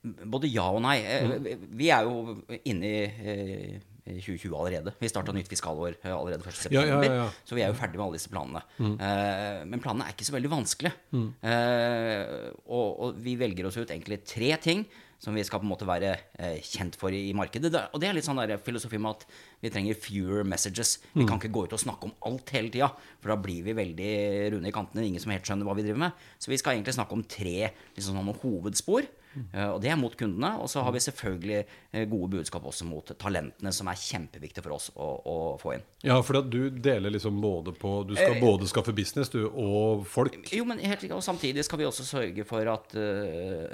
Både 0.00 0.48
ja 0.48 0.64
og 0.72 0.80
nei. 0.84 0.98
Mm. 1.04 1.66
Vi 1.76 1.90
er 1.92 2.08
jo 2.08 2.38
inne 2.64 2.90
i 2.90 3.00
eh, 3.04 3.89
2020 4.18 4.56
allerede. 4.58 4.94
Vi 5.00 5.10
starta 5.10 5.34
nytt 5.34 5.50
fiskalår 5.50 5.98
eh, 6.00 6.14
allerede 6.14 6.42
1.9., 6.42 6.72
ja, 6.74 6.82
ja, 6.88 6.98
ja, 7.04 7.28
så 7.46 7.56
vi 7.56 7.62
er 7.64 7.70
jo 7.70 7.78
ferdig 7.78 8.00
med 8.00 8.06
alle 8.06 8.18
disse 8.18 8.32
planene. 8.32 8.62
Mm. 8.80 8.96
Uh, 8.96 9.60
men 9.70 9.84
planene 9.84 10.08
er 10.08 10.16
ikke 10.16 10.26
så 10.26 10.34
veldig 10.34 10.50
vanskelige. 10.52 10.96
Mm. 11.14 11.28
Uh, 11.44 12.50
og, 12.66 12.88
og, 12.88 13.22
vi 13.22 13.36
velger 13.40 13.68
oss 13.68 13.78
ut 13.80 13.86
egentlig 13.86 14.22
tre 14.26 14.50
ting 14.62 14.84
som 15.20 15.36
vi 15.36 15.44
skal 15.44 15.60
på 15.60 15.66
en 15.66 15.72
måte 15.74 15.88
være 15.88 16.14
uh, 16.40 16.56
kjent 16.64 16.96
for 16.98 17.14
i, 17.14 17.26
i 17.28 17.36
markedet. 17.36 17.70
Og 17.92 18.02
det 18.02 18.08
er 18.08 18.16
litt 18.16 18.26
sånn 18.26 18.40
der 18.40 18.56
filosofi 18.64 18.98
med 18.98 19.20
at 19.20 19.38
vi 19.60 19.72
trenger 19.72 19.98
fewer 20.00 20.46
messages. 20.48 20.96
Vi 21.12 21.22
mm. 21.22 21.28
kan 21.28 21.40
ikke 21.40 21.52
gå 21.54 21.66
ut 21.68 21.76
og 21.76 21.84
snakke 21.84 22.08
om 22.08 22.16
alt 22.30 22.54
hele 22.56 22.72
tida, 22.72 22.90
for 23.20 23.34
da 23.34 23.38
blir 23.40 23.66
vi 23.68 23.76
veldig 23.76 24.12
runde 24.56 24.72
i 24.72 24.74
kantene. 24.74 25.06
Ingen 25.06 25.22
som 25.22 25.34
helt 25.34 25.46
skjønner 25.46 25.68
hva 25.68 25.76
vi 25.78 25.86
driver 25.86 26.06
med. 26.08 26.28
Så 26.40 26.52
vi 26.52 26.60
skal 26.60 26.78
egentlig 26.78 26.96
snakke 26.96 27.16
om 27.16 27.26
tre 27.28 27.56
liksom, 27.68 28.16
sånn 28.16 28.38
hovedspor. 28.42 29.10
Uh, 29.54 29.76
og 29.76 29.78
det 29.82 29.92
er 29.92 29.98
mot 29.98 30.14
kundene. 30.18 30.52
Og 30.62 30.70
så 30.70 30.82
har 30.84 30.94
vi 30.94 31.02
selvfølgelig 31.04 31.60
uh, 31.62 32.02
gode 32.10 32.30
budskap 32.36 32.66
også 32.66 32.86
mot 32.88 33.12
talentene, 33.20 33.72
som 33.74 33.90
er 33.90 34.00
kjempeviktige 34.00 34.64
for 34.64 34.76
oss 34.76 34.90
å, 34.94 35.08
å 35.30 35.36
få 35.60 35.76
inn. 35.76 35.86
Ja, 36.06 36.18
for 36.24 36.40
du 36.42 36.58
deler 36.72 37.12
liksom 37.12 37.40
både 37.42 37.74
på 37.76 37.92
Du 38.08 38.14
skal 38.16 38.36
uh, 38.36 38.42
både 38.42 38.68
skaffe 38.70 38.94
business, 38.96 39.32
du, 39.32 39.44
og 39.48 40.04
folk. 40.10 40.38
Jo, 40.54 40.66
men 40.68 40.82
helt 40.82 41.06
Og 41.14 41.24
samtidig 41.24 41.64
skal 41.66 41.82
vi 41.82 41.88
også 41.88 42.06
sørge 42.06 42.46
for 42.48 42.66
at 42.72 42.96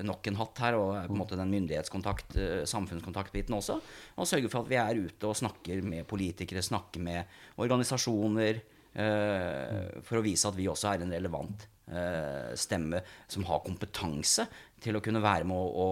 nok 0.06 0.29
en 0.29 0.38
hatt 0.41 0.62
her, 0.62 0.79
og 0.79 0.94
på 1.06 1.14
en 1.14 1.20
måte 1.20 1.38
den 1.38 1.53
myndighetskontakt, 1.53 2.37
samfunnskontaktbiten 2.69 3.56
også, 3.56 3.79
og 4.17 4.29
sørge 4.29 4.50
for 4.53 4.64
at 4.64 4.70
vi 4.70 4.79
er 4.81 5.00
ute 5.06 5.29
og 5.29 5.37
snakker 5.38 5.82
med 5.87 6.06
politikere, 6.08 6.64
snakker 6.64 7.03
med 7.03 7.38
organisasjoner, 7.62 8.61
for 8.96 10.16
å 10.16 10.22
vise 10.25 10.48
at 10.48 10.56
vi 10.56 10.70
også 10.72 10.88
er 10.94 11.02
en 11.04 11.10
relevant 11.12 11.66
stemme 12.56 13.02
som 13.31 13.44
har 13.46 13.60
kompetanse 13.62 14.46
til 14.82 14.96
å 14.98 15.02
kunne 15.04 15.22
være 15.22 15.46
med 15.48 15.56
å, 15.56 15.87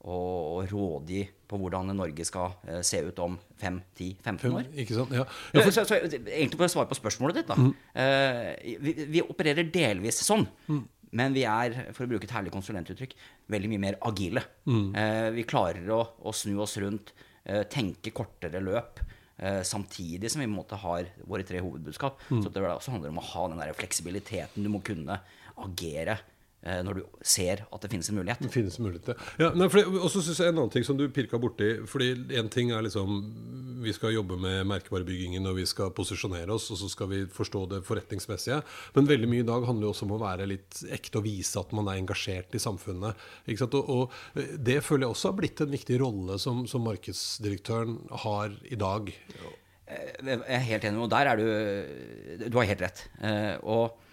å, 0.00 0.14
å 0.14 0.62
rådgi 0.68 1.22
på 1.50 1.58
hvordan 1.58 1.92
Norge 1.96 2.24
skal 2.26 2.54
uh, 2.68 2.78
se 2.86 3.02
ut 3.06 3.18
om 3.24 3.36
5-10-15 3.60 4.56
år. 4.56 4.70
Ikke 4.84 4.96
sant? 4.96 5.14
Ja. 5.16 5.26
Ja, 5.54 5.64
for... 5.64 5.74
så, 5.74 5.84
så, 5.88 5.98
egentlig 5.98 6.60
for 6.60 6.68
å 6.68 6.72
svare 6.72 6.90
på 6.90 6.98
spørsmålet 6.98 7.40
ditt, 7.40 7.50
da. 7.50 7.58
Mm. 7.58 7.72
Vi, 8.86 8.94
vi, 9.16 9.22
opererer 9.24 9.68
delvis 9.72 10.22
sånn. 10.24 10.46
Mm. 10.70 10.84
Men 11.18 11.34
vi 11.34 11.42
er, 11.48 11.74
for 11.96 12.06
å 12.06 12.12
bruke 12.12 12.28
et 12.28 12.36
herlig 12.36 12.52
konsulentuttrykk, 12.54 13.16
veldig 13.50 13.72
mye 13.72 13.82
mer 13.82 13.98
agile. 14.06 14.44
Mm. 14.70 14.92
Vi 15.34 15.46
klarer 15.50 15.90
å, 15.90 16.04
å, 16.22 16.34
snu 16.36 16.60
oss 16.62 16.76
rundt, 16.78 17.10
tenke 17.72 18.12
kortere 18.14 18.60
løp. 18.62 19.02
Samtidig 19.64 20.28
som 20.30 20.42
vi 20.42 20.48
på 20.48 20.50
en 20.50 20.58
måte 20.58 20.76
har 20.82 21.06
våre 21.24 21.46
tre 21.48 21.62
hovedbudskap. 21.64 22.20
Mm. 22.28 22.42
Så 22.44 22.52
det 22.52 22.64
også 22.66 22.92
handler 22.92 23.12
om 23.14 23.22
å 23.22 23.28
ha 23.30 23.46
den 23.48 23.62
der 23.62 23.72
fleksibiliteten. 23.78 24.66
Du 24.66 24.68
må 24.72 24.82
kunne 24.84 25.16
agere 25.60 26.18
Eh, 26.20 26.39
når 26.60 26.98
du 26.98 27.04
ser 27.24 27.62
at 27.72 27.80
det 27.80 27.88
finnes 27.88 28.10
en 28.10 28.18
mulighet. 28.18 28.42
Det 28.44 28.52
finnes 28.52 28.74
en 28.76 28.84
mulighet, 28.84 29.14
ja. 29.40 29.48
Og 29.54 30.10
så 30.12 30.20
syns 30.20 30.40
jeg 30.42 30.52
en 30.52 30.58
annen 30.58 30.72
ting 30.72 30.84
som 30.84 30.98
du 30.98 31.06
pirka 31.08 31.38
borti 31.40 31.70
fordi 31.88 32.10
En 32.36 32.50
ting 32.52 32.72
er 32.74 32.84
liksom 32.84 33.14
Vi 33.80 33.94
skal 33.96 34.12
jobbe 34.12 34.36
med 34.40 34.68
merkevarebyggingen 34.68 35.48
og 35.48 35.56
vi 35.56 35.64
skal 35.68 35.92
posisjonere 35.96 36.52
oss, 36.52 36.68
og 36.74 36.80
så 36.82 36.90
skal 36.92 37.08
vi 37.08 37.20
forstå 37.32 37.62
det 37.70 37.78
forretningsmessige. 37.86 38.58
Men 38.96 39.08
veldig 39.08 39.30
mye 39.30 39.44
i 39.44 39.48
dag 39.48 39.64
handler 39.64 39.88
jo 39.88 39.94
også 39.94 40.04
om 40.04 40.12
å 40.18 40.20
være 40.20 40.48
litt 40.50 40.82
ekte 40.92 41.22
og 41.22 41.24
vise 41.24 41.60
at 41.60 41.72
man 41.76 41.88
er 41.88 42.00
engasjert 42.02 42.52
i 42.56 42.60
samfunnet. 42.60 43.24
Og, 43.70 43.78
og, 43.80 44.18
det 44.36 44.82
føler 44.84 45.06
jeg 45.06 45.14
også 45.14 45.30
har 45.30 45.38
blitt 45.40 45.64
en 45.64 45.72
viktig 45.72 45.96
rolle 46.02 46.36
som, 46.42 46.66
som 46.68 46.84
markedsdirektøren 46.84 47.96
har 48.26 48.52
i 48.68 48.78
dag. 48.80 49.10
Eh, 49.88 50.12
jeg 50.20 50.44
er 50.44 50.68
helt 50.68 50.86
enig, 50.90 51.02
og 51.06 51.10
der 51.16 51.32
er 51.32 51.40
du 51.40 52.46
Du 52.52 52.60
har 52.60 52.68
helt 52.74 52.84
rett. 52.84 53.06
Eh, 53.24 53.56
og 53.64 53.96
Eh, 53.96 54.09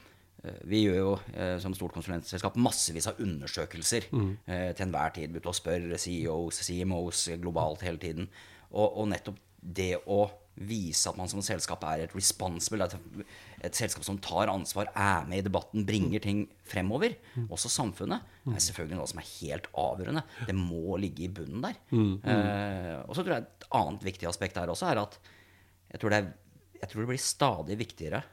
vi 0.69 0.83
gjør 0.85 0.97
jo 0.97 1.11
eh, 1.33 1.55
som 1.61 1.75
stort 1.75 1.95
konsulentselskap 1.95 2.57
massevis 2.61 3.09
av 3.09 3.21
undersøkelser 3.23 4.09
mm. 4.11 4.31
eh, 4.45 4.69
til 4.77 4.87
enhver 4.87 5.13
tid. 5.15 5.35
Ute 5.37 5.51
og 5.51 5.57
spør 5.57 5.93
CEOs, 5.99 6.63
CMOs 6.67 7.27
globalt 7.41 7.85
hele 7.87 8.01
tiden. 8.01 8.29
Og, 8.71 8.87
og, 8.87 9.05
nettopp 9.11 9.39
det 9.57 9.95
å 10.05 10.25
vise 10.57 11.09
at 11.09 11.17
man 11.19 11.29
som 11.29 11.43
selskap 11.45 11.83
er 11.85 12.05
et 12.05 12.13
responsible, 12.17 12.85
et, 12.87 13.25
et, 13.61 13.77
selskap 13.77 14.05
som 14.05 14.17
tar 14.23 14.49
ansvar, 14.49 14.89
er 14.97 15.27
med 15.29 15.43
i 15.43 15.45
debatten, 15.45 15.85
bringer 15.85 16.23
ting 16.23 16.43
fremover, 16.65 17.13
mm. 17.35 17.45
også 17.53 17.69
samfunnet, 17.71 18.25
mm. 18.47 18.55
er 18.55 18.63
selvfølgelig 18.65 18.97
noe 18.97 19.09
som 19.11 19.21
er 19.21 19.29
helt 19.35 19.69
avgjørende. 19.77 20.23
Det 20.49 20.57
må 20.57 20.97
ligge 21.01 21.27
i 21.27 21.31
bunnen 21.31 21.63
der. 21.65 21.77
Mm. 21.91 22.01
mm. 22.01 22.27
Eh, 22.33 22.93
og 23.03 23.13
så 23.13 23.23
tror 23.23 23.35
jeg 23.35 23.45
et 23.45 23.69
annet 23.77 24.07
viktig 24.09 24.29
aspekt 24.29 24.57
her 24.59 24.73
også 24.73 24.89
er 24.89 25.03
at 25.03 25.19
jeg 25.87 26.01
tror 26.01 26.11
det, 26.11 26.19
er, 26.19 26.79
jeg 26.81 26.91
tror 26.91 27.03
det 27.03 27.09
blir 27.13 27.23
stadig 27.23 27.77
viktigere 27.79 28.23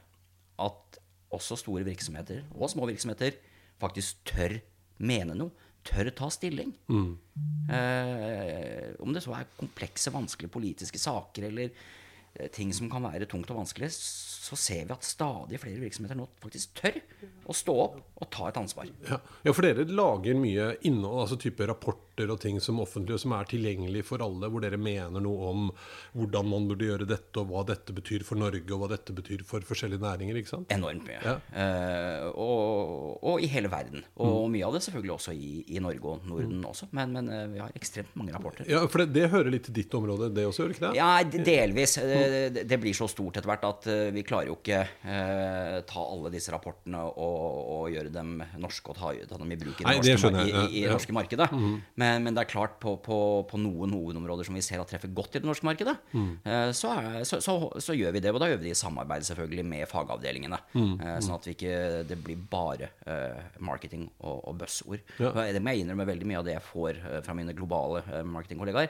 at 0.65 0.99
også 1.33 1.57
store 1.59 1.85
virksomheter 1.87 2.43
og 2.55 2.69
små 2.71 2.87
virksomheter 2.89 3.37
faktisk 3.81 4.21
tør 4.29 4.59
mene 5.05 5.37
noe. 5.37 5.53
Tør 5.85 6.09
ta 6.17 6.31
stilling. 6.33 6.71
Mm. 6.89 7.11
Eh, 7.69 8.95
om 9.05 9.13
det 9.13 9.21
så 9.21 9.35
er 9.37 9.51
komplekse, 9.57 10.09
vanskelige 10.13 10.53
politiske 10.55 10.97
saker 10.97 11.45
eller 11.51 11.69
eh, 11.69 12.49
ting 12.53 12.71
som 12.73 12.89
kan 12.89 13.05
være 13.05 13.27
tungt 13.29 13.51
og 13.53 13.59
vanskelig, 13.59 13.91
så 13.93 14.57
ser 14.57 14.87
vi 14.87 14.95
at 14.95 15.05
stadig 15.05 15.59
flere 15.61 15.83
virksomheter 15.83 16.17
nå 16.17 16.25
faktisk 16.41 16.73
tør 16.81 16.97
å 17.45 17.53
stå 17.53 17.75
opp 17.83 17.99
og 18.17 18.31
ta 18.33 18.49
et 18.49 18.59
ansvar. 18.63 18.89
Ja, 19.05 19.19
ja 19.45 19.53
for 19.53 19.67
dere 19.67 19.85
lager 19.85 20.41
mye 20.41 20.71
innhold, 20.89 21.21
altså 21.27 21.37
type 21.41 21.69
rapporter 22.15 22.31
og 22.31 22.39
ting 22.41 22.59
som 22.61 22.79
offentlige, 22.79 23.19
som 23.19 23.33
er 23.33 23.45
tilgjengelig 23.45 24.05
for 24.05 24.21
alle, 24.23 24.49
hvor 24.49 24.61
dere 24.61 24.77
mener 24.77 25.21
noe 25.21 25.49
om 25.49 25.71
hvordan 26.13 26.47
man 26.47 26.67
burde 26.69 26.85
gjøre 26.85 27.05
dette, 27.07 27.39
og 27.39 27.49
hva 27.49 27.63
dette 27.67 27.93
betyr 27.93 28.23
for 28.23 28.37
Norge, 28.37 28.71
og 28.71 28.81
hva 28.81 28.89
dette 28.95 29.13
betyr 29.13 29.43
for 29.45 29.61
forskjellige 29.61 30.01
næringer, 30.01 30.35
ikke 30.39 30.49
sant? 30.49 30.71
Enormt 30.71 31.05
mye. 31.05 31.19
Ja. 31.23 31.35
Eh, 31.51 32.27
og, 32.35 33.19
og 33.23 33.41
i 33.41 33.47
hele 33.47 33.69
verden. 33.69 34.03
Og 34.15 34.49
mye 34.49 34.65
av 34.65 34.75
det 34.75 34.83
selvfølgelig 34.85 35.15
også 35.15 35.35
i, 35.35 35.63
i 35.75 35.79
Norge 35.79 36.15
og 36.15 36.27
Norden 36.29 36.63
også. 36.65 36.89
Men, 36.95 37.13
men 37.15 37.29
eh, 37.29 37.47
vi 37.53 37.61
har 37.63 37.75
ekstremt 37.75 38.15
mange 38.15 38.35
rapporter. 38.35 38.67
Ja, 38.69 38.85
for 38.87 39.03
det, 39.03 39.11
det 39.15 39.31
hører 39.33 39.51
litt 39.51 39.67
til 39.67 39.75
ditt 39.75 39.93
område, 39.95 40.31
det 40.35 40.47
også, 40.47 40.65
gjør 40.65 40.75
ikke 40.75 40.85
det? 40.87 40.93
Ja, 40.99 41.11
delvis. 41.25 41.97
Mm. 41.99 42.13
Det, 42.55 42.65
det 42.69 42.81
blir 42.81 42.95
så 42.95 43.09
stort 43.11 43.39
etter 43.39 43.51
hvert 43.51 43.67
at 43.67 43.89
eh, 43.91 44.07
vi 44.15 44.25
klarer 44.27 44.51
jo 44.51 44.59
ikke 44.59 44.81
eh, 44.85 45.79
ta 45.87 46.05
alle 46.05 46.31
disse 46.33 46.53
rapportene 46.53 47.01
og, 47.05 47.45
og 47.75 47.91
gjøre 47.93 48.13
dem 48.13 48.37
norske 48.61 48.93
og 48.93 48.99
ta, 48.99 49.11
ta 49.27 49.39
dem 49.41 49.51
i 49.51 49.59
bruk 49.59 49.81
i 49.81 49.83
det 49.83 49.89
Nei, 49.89 50.15
norske, 50.15 50.31
i, 50.45 50.51
i, 50.51 50.65
i 50.81 50.85
ja. 50.85 50.93
norske 50.95 51.15
markedet. 51.15 51.49
Men, 51.99 52.04
men 52.21 52.35
det 52.35 52.43
er 52.43 52.51
klart, 52.51 52.77
på, 52.81 52.95
på, 53.03 53.17
på 53.49 53.59
noen 53.61 53.93
hovedområder 53.95 54.47
som 54.47 54.57
vi 54.57 54.63
ser 54.65 54.81
at 54.81 54.89
treffer 54.91 55.13
godt 55.15 55.37
i 55.37 55.41
det 55.43 55.49
norske 55.49 55.67
markedet, 55.67 55.95
mm. 56.13 56.29
så, 56.75 56.91
er, 56.93 57.19
så, 57.27 57.39
så, 57.43 57.55
så 57.81 57.95
gjør 57.97 58.15
vi 58.15 58.21
det. 58.23 58.33
Og 58.33 58.41
da 58.41 58.49
gjør 58.49 58.61
vi 58.61 58.69
det 58.69 58.75
i 58.75 58.79
samarbeid 58.79 59.25
selvfølgelig 59.27 59.65
med 59.67 59.89
fagavdelingene. 59.89 60.59
Mm. 60.75 60.93
Sånn 61.23 61.37
at 61.37 61.47
vi 61.47 61.55
ikke, 61.55 61.75
det 62.09 62.19
blir 62.23 62.41
bare 62.51 62.91
uh, 63.07 63.59
marketing 63.65 64.07
og, 64.19 64.41
og 64.51 64.59
buzzord. 64.61 65.03
Ja. 65.21 65.31
Det 65.55 65.61
må 65.63 65.73
jeg 65.73 65.85
innrømme 65.85 66.07
veldig 66.09 66.29
mye 66.29 66.41
av 66.41 66.47
det 66.47 66.55
jeg 66.55 66.65
får 66.67 66.99
eh, 67.01 67.21
fra 67.25 67.35
mine 67.37 67.55
globale 67.57 68.03
marketingkollegaer. 68.25 68.35
marketingkollegaer. 68.35 68.89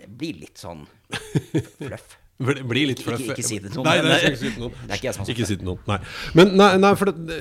Det 0.00 0.08
blir 0.18 0.40
litt 0.40 0.58
sånn 0.60 0.86
fluff. 1.80 2.16
Blir 2.36 2.90
litt 2.90 3.00
fluff. 3.00 3.22
ikke 3.32 3.40
si 3.44 3.56
det 3.64 3.70
til 3.72 3.78
noen, 3.80 3.86
Nei, 3.88 3.96
nei, 4.04 4.18
ikke 4.28 4.36
si 4.36 4.44
det 4.44 4.52
til 4.58 4.64
noen. 4.66 4.74
Det 4.76 4.90
er 4.90 4.96
ikke 4.98 5.08
jeg 5.08 5.14
som 5.16 5.22
har 5.22 5.26
sagt 5.26 5.32
Ikke 5.32 5.46
si 5.48 5.54
det 5.54 5.60
til 5.62 5.70
noen, 5.70 5.80
nei. 5.88 6.00
Men 6.36 6.46
nei, 6.60 6.72
nei 6.82 6.92
for, 7.00 7.06
det, 7.16 7.38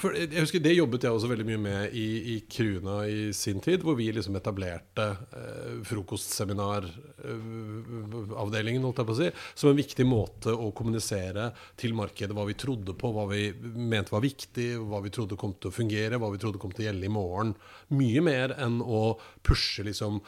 for 0.00 0.08
jeg 0.16 0.40
husker 0.40 0.60
det 0.64 0.72
jobbet 0.78 1.04
jeg 1.04 1.12
også 1.18 1.28
veldig 1.28 1.46
mye 1.50 1.60
med 1.60 1.80
i, 2.00 2.06
i 2.32 2.34
Kruna 2.48 2.96
i 3.04 3.28
sin 3.36 3.60
tid, 3.64 3.84
hvor 3.84 3.94
vi 3.98 4.06
liksom 4.16 4.32
etablerte 4.40 5.04
eh, 5.36 5.84
frokostseminaravdelingen, 5.88 8.84
holdt 8.88 9.00
jeg 9.02 9.08
på 9.10 9.16
å 9.18 9.20
si, 9.20 9.28
som 9.52 9.68
en 9.72 9.82
viktig 9.82 10.06
måte 10.08 10.50
å 10.56 10.72
kommunisere 10.76 11.44
til 11.80 11.92
markedet 11.98 12.34
hva 12.36 12.44
vi 12.48 12.60
trodde 12.62 12.92
på, 12.96 13.06
hva 13.12 13.24
vi 13.34 13.42
mente 13.52 14.14
var 14.14 14.22
viktig, 14.24 14.68
hva 14.80 14.98
vi 15.04 15.12
trodde 15.12 15.36
kom 15.40 15.52
til 15.58 15.68
å 15.68 15.76
fungere, 15.76 16.16
hva 16.16 16.32
vi 16.32 16.40
trodde 16.40 16.60
kom 16.62 16.72
til 16.72 16.84
å 16.86 16.88
gjelde 16.88 17.06
i 17.10 17.12
morgen. 17.12 17.52
Mye 17.92 18.20
mer 18.24 18.56
enn 18.56 18.80
å 18.80 19.20
pushe 19.44 19.84
liksom 19.84 20.24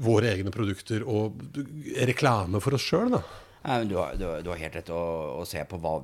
våre 0.00 0.30
egne 0.32 0.50
produkter 0.54 1.04
og 1.08 1.42
reklame 2.08 2.60
for 2.64 2.74
oss 2.78 2.86
sjøl, 2.88 3.12
da. 3.12 3.22
Du, 3.86 3.94
har, 4.00 4.16
du, 4.18 4.24
har- 4.50 4.58
helt 4.58 4.74
rett 4.80 4.88
å, 4.90 5.02
å 5.38 5.44
se 5.46 5.62
på 5.68 5.78
hva 5.78 5.98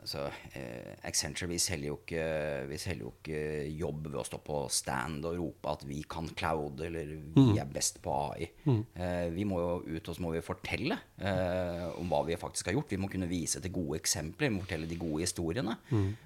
altså, 0.00 0.26
eh, 0.56 1.48
vi 1.48 1.58
selger, 1.58 1.88
jo 1.88 1.98
ikke, 2.00 2.24
vi 2.70 2.78
selger 2.80 3.04
jo 3.04 3.12
ikke 3.18 3.40
jobb 3.78 4.08
ved 4.10 4.18
å 4.20 4.24
stå 4.26 4.40
på 4.44 4.58
stand 4.72 5.24
og 5.28 5.36
rope 5.38 5.72
at 5.72 5.84
vi 5.88 6.02
kan 6.08 6.28
cloud, 6.36 6.80
eller 6.86 7.14
vi 7.34 7.58
er 7.60 7.70
best 7.70 8.00
på 8.04 8.14
AI. 8.30 8.48
Eh, 8.94 9.28
vi 9.34 9.44
må 9.48 9.60
jo 9.60 9.96
ut 9.96 10.08
og 10.08 10.16
så 10.16 10.24
må 10.24 10.32
vi 10.34 10.44
fortelle 10.44 10.98
eh, 11.18 11.84
om 12.00 12.08
hva 12.12 12.22
vi 12.28 12.38
faktisk 12.40 12.70
har 12.70 12.78
gjort. 12.78 12.94
Vi 12.94 13.00
må 13.00 13.10
kunne 13.12 13.28
vise 13.30 13.60
til 13.64 13.74
gode 13.74 14.00
eksempler, 14.00 14.48
vi 14.50 14.56
må 14.56 14.64
fortelle 14.64 14.88
de 14.90 15.00
gode 15.00 15.24
historiene. 15.26 15.76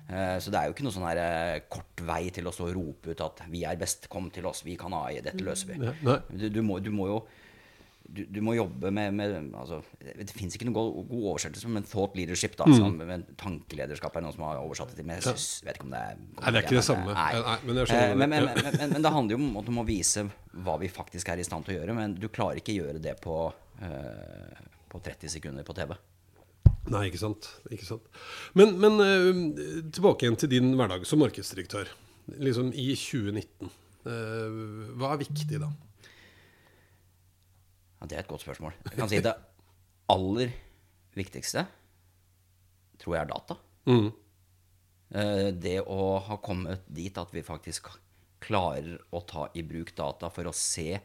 Eh, 0.09 0.37
så 0.43 0.51
det 0.55 0.61
er 0.61 0.69
jo 0.71 0.77
ikke 0.77 0.87
noe 0.89 0.97
sånn 0.97 1.09
her, 1.09 1.23
eh, 1.25 1.59
kort 1.71 2.05
vei 2.09 2.23
til 2.35 2.49
å 2.49 2.55
stå 2.55 2.71
og 2.71 2.77
rope 2.79 3.13
ut 3.15 3.27
at 3.27 3.45
vi 3.53 3.65
er 3.69 3.79
best, 3.81 4.09
kom 4.13 4.31
til 4.35 4.47
oss, 4.51 4.65
vi 4.67 4.77
kan 4.81 4.95
AI, 4.95 5.21
dette 5.25 5.45
løser 5.45 5.75
vi. 5.75 5.93
Du, 6.31 6.49
du, 6.59 6.63
må, 6.63 6.79
du 6.83 6.91
må 6.95 7.11
jo 7.11 7.21
du, 8.09 8.23
du 8.25 8.39
må 8.45 8.55
jobbe 8.57 8.91
med, 8.95 9.13
med 9.13 9.35
altså, 9.59 9.83
Det 10.01 10.33
fins 10.33 10.57
ikke 10.57 10.65
noen 10.69 10.77
god, 10.79 10.95
god 11.11 11.27
oversettelse, 11.35 11.69
men 11.73 11.85
thought 11.85 12.17
leadership. 12.17 12.57
da, 12.57 12.65
som, 12.73 12.97
men 12.97 13.27
Tankelederskap 13.41 14.17
er 14.17 14.25
noen 14.25 14.37
som 14.37 14.47
har 14.49 14.63
oversatt 14.63 14.95
det 14.95 15.01
til. 15.01 15.09
Men 15.09 15.21
jeg 15.21 15.29
synes, 15.29 15.49
vet 15.67 15.77
ikke 15.77 15.89
om 15.89 15.93
det 15.93 16.01
er 16.01 16.17
Nei, 16.19 16.49
det 16.49 16.55
er 16.55 16.65
ikke 16.65 16.79
det 16.79 16.87
samme. 16.89 17.13
Nei. 17.13 17.31
Nei, 17.37 17.59
men 17.69 17.79
Eh, 17.99 18.17
men, 18.17 18.31
men, 18.31 18.49
men, 18.93 19.03
det 19.03 19.13
handler 19.13 19.37
jo 19.37 19.41
om 19.41 19.65
du 19.65 19.73
må 19.75 19.85
vise 19.89 20.25
hva 20.65 20.77
vi 20.81 20.91
faktisk 20.93 21.31
er 21.33 21.41
i 21.41 21.47
stand 21.47 21.67
til 21.67 21.77
å 21.77 21.81
gjøre. 21.81 21.97
Men 21.97 22.17
du 22.19 22.29
klarer 22.33 22.61
ikke 22.61 22.77
gjøre 22.77 23.03
det 23.03 23.17
på, 23.25 23.41
uh, 23.83 24.63
på 24.93 25.03
30 25.05 25.35
sekunder 25.39 25.67
på 25.67 25.77
TV. 25.77 25.95
Nei, 26.89 27.09
ikke 27.11 27.21
sant. 27.21 27.51
Ikke 27.73 27.87
sant. 27.89 28.07
Men, 28.57 28.77
men 28.81 29.03
eh, 29.05 29.43
tilbake 29.93 30.25
igjen 30.25 30.39
til 30.41 30.53
din 30.55 30.73
hverdag 30.79 31.05
som 31.09 31.21
markedsdirektør. 31.23 31.91
Liksom 32.39 32.73
i 32.73 32.91
2019. 32.97 33.75
Uh, 34.09 34.95
hva 34.97 35.13
er 35.13 35.23
viktig 35.25 35.61
da? 35.61 35.69
Ja, 38.01 38.07
det 38.07 38.17
er 38.19 38.23
et 38.25 38.31
godt 38.31 38.45
spørsmål. 38.45 38.75
Jeg 38.87 38.97
kan 38.99 39.11
si 39.11 39.21
det 39.25 39.35
aller 40.13 40.53
viktigste 41.19 41.67
tror 42.99 43.15
jeg 43.17 43.25
er 43.25 43.31
data. 43.33 43.57
Mm. 43.89 44.09
Eh, 45.15 45.51
Det 45.55 45.79
å 45.87 46.19
ha 46.27 46.37
kommet 46.43 46.85
dit 46.89 47.17
at 47.19 47.31
vi 47.35 47.43
faktisk 47.47 47.89
klarer 48.41 48.99
å 49.15 49.21
ta 49.27 49.49
i 49.59 49.63
bruk 49.67 49.95
data 49.99 50.31
for 50.31 50.47
å 50.51 50.55
se 50.55 50.99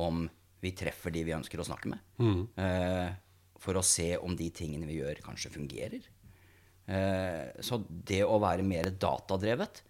om 0.00 0.24
vi 0.62 0.70
treffer 0.78 1.12
de 1.12 1.24
vi 1.26 1.34
ønsker 1.36 1.60
å 1.60 1.66
snakke 1.66 1.90
med. 1.90 2.00
Mm. 2.22 3.16
For 3.62 3.74
å 3.78 3.82
se 3.84 4.12
om 4.18 4.34
de 4.38 4.48
tingene 4.54 4.86
vi 4.88 5.00
gjør, 5.00 5.20
kanskje 5.24 5.50
fungerer. 5.52 6.04
Eh, 6.86 7.50
Så 7.60 7.78
det 7.88 8.22
å 8.24 8.38
være 8.42 8.62
mer 8.66 8.88
datadrevet 8.90 9.82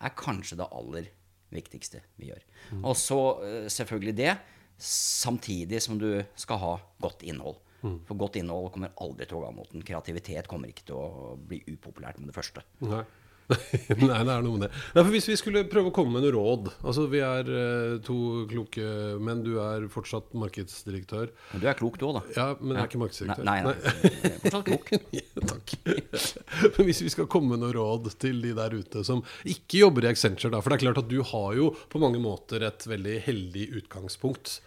er 0.00 0.10
kanskje 0.18 0.58
det 0.60 0.68
aller 0.72 1.08
viktigste 1.54 2.02
vi 2.18 2.28
gjør. 2.32 2.42
Og 2.82 2.94
så 2.98 3.18
eh, 3.46 3.68
selvfølgelig 3.72 4.16
det, 4.18 4.34
samtidig 4.78 5.80
som 5.82 5.98
du 6.00 6.10
skal 6.36 6.60
ha 6.62 6.74
godt 7.02 7.24
innhold. 7.26 7.60
For 8.08 8.18
godt 8.18 8.36
innhold 8.40 8.72
kommer 8.74 8.94
aldri 9.02 9.28
til 9.28 9.38
å 9.38 9.44
gå 9.44 9.50
av 9.50 9.54
moten. 9.54 9.84
Kreativitet 9.86 10.48
kommer 10.50 10.72
ikke 10.72 10.88
til 10.88 10.98
å 10.98 11.36
bli 11.38 11.60
upopulært 11.68 12.18
med 12.18 12.32
det 12.32 12.34
første. 12.34 12.64
Nei. 12.82 13.04
Nei, 14.02 14.20
det 14.26 14.32
er 14.34 14.42
noe 14.42 14.56
med 14.56 14.64
det. 14.66 14.70
Nei, 14.96 15.02
for 15.04 15.12
Hvis 15.14 15.28
vi 15.30 15.36
skulle 15.38 15.62
prøve 15.70 15.92
å 15.92 15.94
komme 15.94 16.16
med 16.16 16.24
noe 16.26 16.34
råd 16.34 16.70
Altså, 16.82 17.04
Vi 17.12 17.20
er 17.22 17.46
eh, 17.46 17.92
to 18.06 18.16
kloke 18.50 18.86
menn. 19.22 19.44
Du 19.46 19.52
er 19.62 19.86
fortsatt 19.92 20.32
markedsdirektør. 20.38 21.30
Men 21.52 21.62
du 21.62 21.68
er 21.70 21.78
klok 21.78 21.98
du 22.00 22.06
òg, 22.08 22.18
da. 22.18 22.22
Ja, 22.34 22.46
men 22.58 22.74
jeg 22.74 22.82
er 22.82 22.90
ikke 22.90 23.02
markedsdirektør. 23.04 23.46
Nei, 23.46 23.58
nei, 23.62 23.74
nei. 23.76 24.12
Jeg 24.12 24.24
er 24.26 24.40
Fortsatt 24.46 24.70
klok. 24.70 24.92
Ja, 25.16 25.44
Takk. 25.46 25.76
Men 26.76 26.88
hvis 26.88 27.02
vi 27.04 27.10
skal 27.12 27.28
komme 27.30 27.54
med 27.54 27.62
noe 27.62 27.74
råd 27.76 28.08
til 28.20 28.40
de 28.42 28.52
der 28.56 28.74
ute 28.74 29.02
som 29.06 29.22
ikke 29.48 29.82
jobber 29.84 30.06
i 30.06 30.10
Accenture, 30.10 30.50
da, 30.54 30.62
for 30.64 30.72
det 30.72 30.78
er 30.80 30.84
klart 30.88 31.00
at 31.04 31.10
du 31.10 31.20
har 31.28 31.54
jo 31.58 31.70
på 31.92 32.00
mange 32.02 32.20
måter 32.22 32.64
et 32.66 32.86
veldig 32.88 33.18
heldig 33.26 33.66
utgangspunkt. 33.82 34.58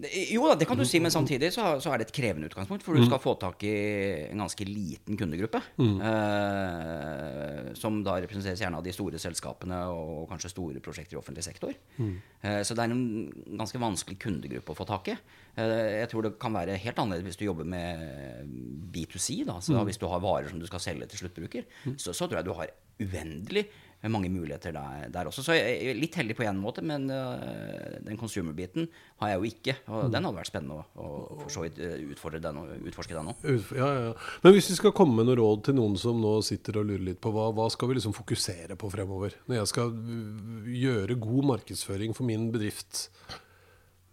Jo 0.00 0.46
da, 0.48 0.54
det 0.56 0.64
kan 0.68 0.78
du 0.80 0.84
si, 0.88 0.96
men 1.02 1.12
samtidig 1.12 1.50
så, 1.52 1.74
så 1.82 1.90
er 1.92 2.00
det 2.00 2.06
et 2.08 2.14
krevende 2.16 2.48
utgangspunkt. 2.48 2.84
For 2.86 2.96
du 2.96 3.02
skal 3.04 3.20
få 3.20 3.34
tak 3.40 3.60
i 3.68 3.72
en 4.30 4.40
ganske 4.40 4.64
liten 4.64 5.18
kundegruppe. 5.20 5.60
Eh, 5.80 7.72
som 7.78 7.98
da 8.06 8.16
representeres 8.22 8.62
gjerne 8.62 8.80
av 8.80 8.86
de 8.86 8.94
store 8.94 9.20
selskapene 9.20 9.80
og 9.92 10.24
kanskje 10.30 10.52
store 10.54 10.82
prosjekter 10.84 11.18
i 11.18 11.20
offentlig 11.20 11.44
sektor. 11.44 11.74
Eh, 12.00 12.62
så 12.64 12.76
det 12.76 12.86
er 12.86 12.94
en 12.94 13.04
ganske 13.60 13.80
vanskelig 13.82 14.18
kundegruppe 14.24 14.72
å 14.72 14.78
få 14.78 14.88
tak 14.88 15.12
i. 15.12 15.16
Eh, 15.60 16.00
jeg 16.00 16.10
tror 16.12 16.26
det 16.26 16.34
kan 16.40 16.56
være 16.56 16.78
helt 16.80 17.02
annerledes 17.04 17.28
hvis 17.28 17.40
du 17.42 17.46
jobber 17.48 17.68
med 17.68 18.48
B2C. 18.94 19.42
Da, 19.48 19.60
så 19.60 19.84
Hvis 19.84 20.00
du 20.00 20.08
har 20.08 20.20
varer 20.24 20.48
som 20.48 20.60
du 20.60 20.66
skal 20.70 20.80
selge 20.80 21.10
til 21.12 21.24
sluttbruker, 21.26 21.68
så, 21.96 22.14
så 22.14 22.26
tror 22.26 22.40
jeg 22.40 22.48
du 22.48 22.56
har 22.56 22.72
uendelig 23.00 23.68
mange 24.08 24.30
muligheter 24.32 24.72
der, 24.72 25.08
der 25.12 25.28
også. 25.28 25.42
Så 25.44 25.52
jeg 25.52 25.90
er 25.90 25.98
litt 25.98 26.14
heldig 26.16 26.36
på 26.38 26.44
en 26.48 26.60
måte, 26.60 26.80
men 26.86 27.04
uh, 27.12 27.98
den 28.06 28.16
consumer-biten 28.20 28.88
har 29.20 29.34
jeg 29.34 29.40
jo 29.40 29.50
ikke. 29.50 29.74
Og 29.92 30.08
den 30.14 30.24
hadde 30.24 30.38
vært 30.38 30.48
spennende 30.48 30.78
å, 30.80 30.86
å 30.96 31.10
for 31.42 31.52
så 31.52 31.66
vidt 31.66 31.82
øh, 31.84 32.06
utfordre 32.14 32.40
den 32.40 32.62
utforske 32.88 33.16
den 33.16 33.28
òg. 33.34 33.44
Ja, 33.76 33.90
ja. 34.06 34.14
Men 34.44 34.56
hvis 34.56 34.70
vi 34.72 34.78
skal 34.78 34.96
komme 34.96 35.18
med 35.18 35.28
noe 35.28 35.36
råd 35.42 35.66
til 35.68 35.76
noen 35.76 36.00
som 36.00 36.20
nå 36.22 36.38
sitter 36.46 36.80
og 36.80 36.88
lurer 36.88 37.04
litt 37.10 37.20
på 37.20 37.34
hva, 37.34 37.50
hva 37.52 37.68
skal 37.72 37.90
vi 37.90 37.98
liksom 38.00 38.16
fokusere 38.16 38.78
på 38.80 38.92
fremover? 38.92 39.36
Når 39.50 39.60
jeg 39.60 39.72
skal 39.74 39.92
uh, 39.92 40.74
gjøre 40.80 41.20
god 41.20 41.52
markedsføring 41.54 42.16
for 42.16 42.28
min 42.30 42.48
bedrift, 42.54 43.08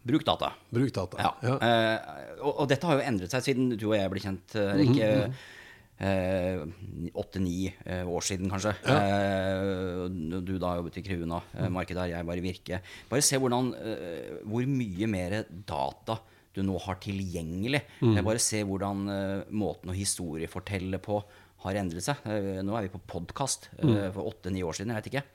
Bruk 0.08 0.24
data. 0.24 0.54
bruk 0.72 0.92
data. 0.96 1.20
Ja. 1.20 1.56
Eh, 1.60 2.38
og, 2.40 2.62
og 2.64 2.68
dette 2.72 2.88
har 2.88 2.96
jo 2.96 3.08
endret 3.10 3.34
seg 3.34 3.44
siden 3.44 3.74
du 3.74 3.90
og 3.90 3.98
jeg 3.98 4.12
ble 4.14 4.22
kjent. 4.24 4.56
Rikke. 4.56 5.10
Mm 5.28 5.34
det 5.36 5.56
ikke 5.98 7.12
åtte-ni 7.18 7.72
år 8.06 8.26
siden, 8.26 8.50
kanskje. 8.52 8.74
Eh, 8.86 10.04
du 10.46 10.58
da 10.62 10.76
jobbet 10.78 11.00
i 11.02 11.04
Kruna, 11.06 11.42
eh, 11.58 11.70
markedet 11.74 12.04
her, 12.04 12.12
jeg 12.18 12.28
bare 12.28 12.44
Virke. 12.44 12.82
Bare 13.10 13.26
se 13.26 13.40
hvordan, 13.42 13.74
eh, 13.82 14.38
hvor 14.46 14.66
mye 14.70 15.08
mer 15.10 15.44
data 15.50 16.20
du 16.54 16.64
nå 16.66 16.78
har 16.82 16.98
tilgjengelig. 17.02 17.82
Mm. 18.02 18.24
Bare 18.26 18.42
se 18.42 18.64
hvordan 18.66 19.10
eh, 19.14 19.44
måten 19.52 19.92
å 19.92 19.98
historiefortelle 19.98 21.00
på 21.02 21.20
har 21.66 21.74
endret 21.82 22.06
seg. 22.06 22.22
Eh, 22.26 22.62
nå 22.66 22.78
er 22.78 22.88
vi 22.88 22.94
på 22.94 23.02
podkast 23.18 23.70
for 23.78 24.24
åtte-ni 24.30 24.64
år 24.66 24.78
siden. 24.78 24.94
Jeg 24.94 25.02
vet 25.02 25.12
ikke. 25.12 25.26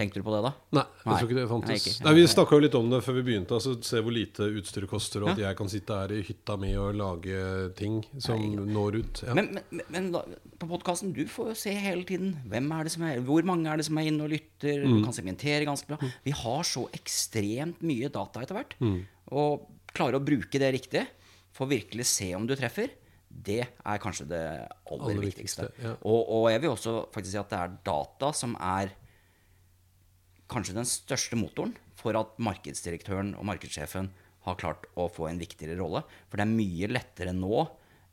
Tenkte 0.00 0.22
du 0.22 0.24
på 0.24 0.32
det 0.32 0.40
da? 0.46 0.50
Nei, 0.78 0.84
jeg 1.02 1.10
tror 1.10 1.26
ikke 1.28 1.36
det 1.36 1.42
Nei, 1.44 1.50
fantes. 1.50 1.84
ikke. 1.90 2.04
Nei, 2.06 2.12
vi 2.16 2.22
snakka 2.32 2.56
jo 2.56 2.60
litt 2.64 2.76
om 2.78 2.86
det 2.94 3.00
før 3.04 3.16
vi 3.18 3.24
begynte. 3.26 3.56
Altså, 3.58 3.74
se 3.84 4.00
hvor 4.00 4.14
lite 4.16 4.46
utstyret 4.56 4.88
koster, 4.88 5.26
og 5.26 5.34
at 5.34 5.42
jeg 5.42 5.58
kan 5.58 5.68
sitte 5.72 5.98
her 6.00 6.14
i 6.16 6.22
hytta 6.24 6.56
mi 6.62 6.70
og 6.80 6.94
lage 6.96 7.42
ting 7.76 7.98
som 8.16 8.40
når 8.70 8.96
ut. 9.02 9.20
Ja. 9.28 9.34
Men, 9.36 9.50
men, 9.68 9.82
men 9.92 10.08
da, 10.14 10.22
på 10.62 10.70
podkasten, 10.70 11.12
du 11.16 11.20
får 11.28 11.52
jo 11.52 11.58
se 11.66 11.74
hele 11.76 12.06
tiden 12.08 12.32
hvem 12.48 12.72
er 12.78 12.88
det 12.88 12.94
som 12.96 13.04
er, 13.10 13.20
hvor 13.28 13.44
mange 13.50 13.68
er 13.68 13.82
det 13.82 13.86
som 13.90 14.00
er 14.00 14.08
inne 14.08 14.24
og 14.24 14.32
lytter. 14.32 14.86
Du 14.88 15.02
kan 15.04 15.12
segmentere 15.16 15.68
ganske 15.68 15.90
bra. 15.92 16.00
Vi 16.24 16.32
har 16.40 16.64
så 16.70 16.86
ekstremt 16.96 17.84
mye 17.84 18.08
data 18.12 18.40
etter 18.46 18.56
hvert. 18.56 18.78
Og 19.36 19.68
klare 19.92 20.16
å 20.16 20.24
bruke 20.24 20.58
det 20.62 20.72
riktig 20.80 21.04
for 21.52 21.68
virkelig 21.68 22.06
se 22.08 22.30
om 22.38 22.48
du 22.48 22.56
treffer. 22.56 22.88
Det 23.30 23.60
er 23.62 24.00
kanskje 24.02 24.24
det 24.30 24.40
aller, 24.42 25.04
Aller 25.04 25.20
viktigste. 25.22 25.68
viktigste, 25.68 25.84
ja. 25.86 25.92
Og, 26.08 26.24
og 26.34 26.48
jeg 26.50 26.62
vil 26.64 26.72
også 26.72 26.94
faktisk 27.14 27.30
si 27.36 27.38
at 27.38 27.52
det 27.52 27.60
er 27.62 27.76
data 27.86 28.30
som 28.34 28.56
er 28.58 28.90
kanskje 30.50 30.76
den 30.76 30.88
største 30.88 31.38
motoren 31.38 31.76
for 31.98 32.16
at 32.18 32.36
markedsdirektøren 32.42 33.34
og 33.38 33.46
markedssjefen 33.48 34.10
har 34.46 34.56
klart 34.60 34.86
å 34.98 35.06
få 35.12 35.28
en 35.28 35.40
viktigere 35.40 35.78
rolle. 35.78 36.02
For 36.28 36.40
det 36.40 36.46
er 36.46 36.54
mye 36.54 36.88
lettere 36.90 37.34
nå 37.36 37.66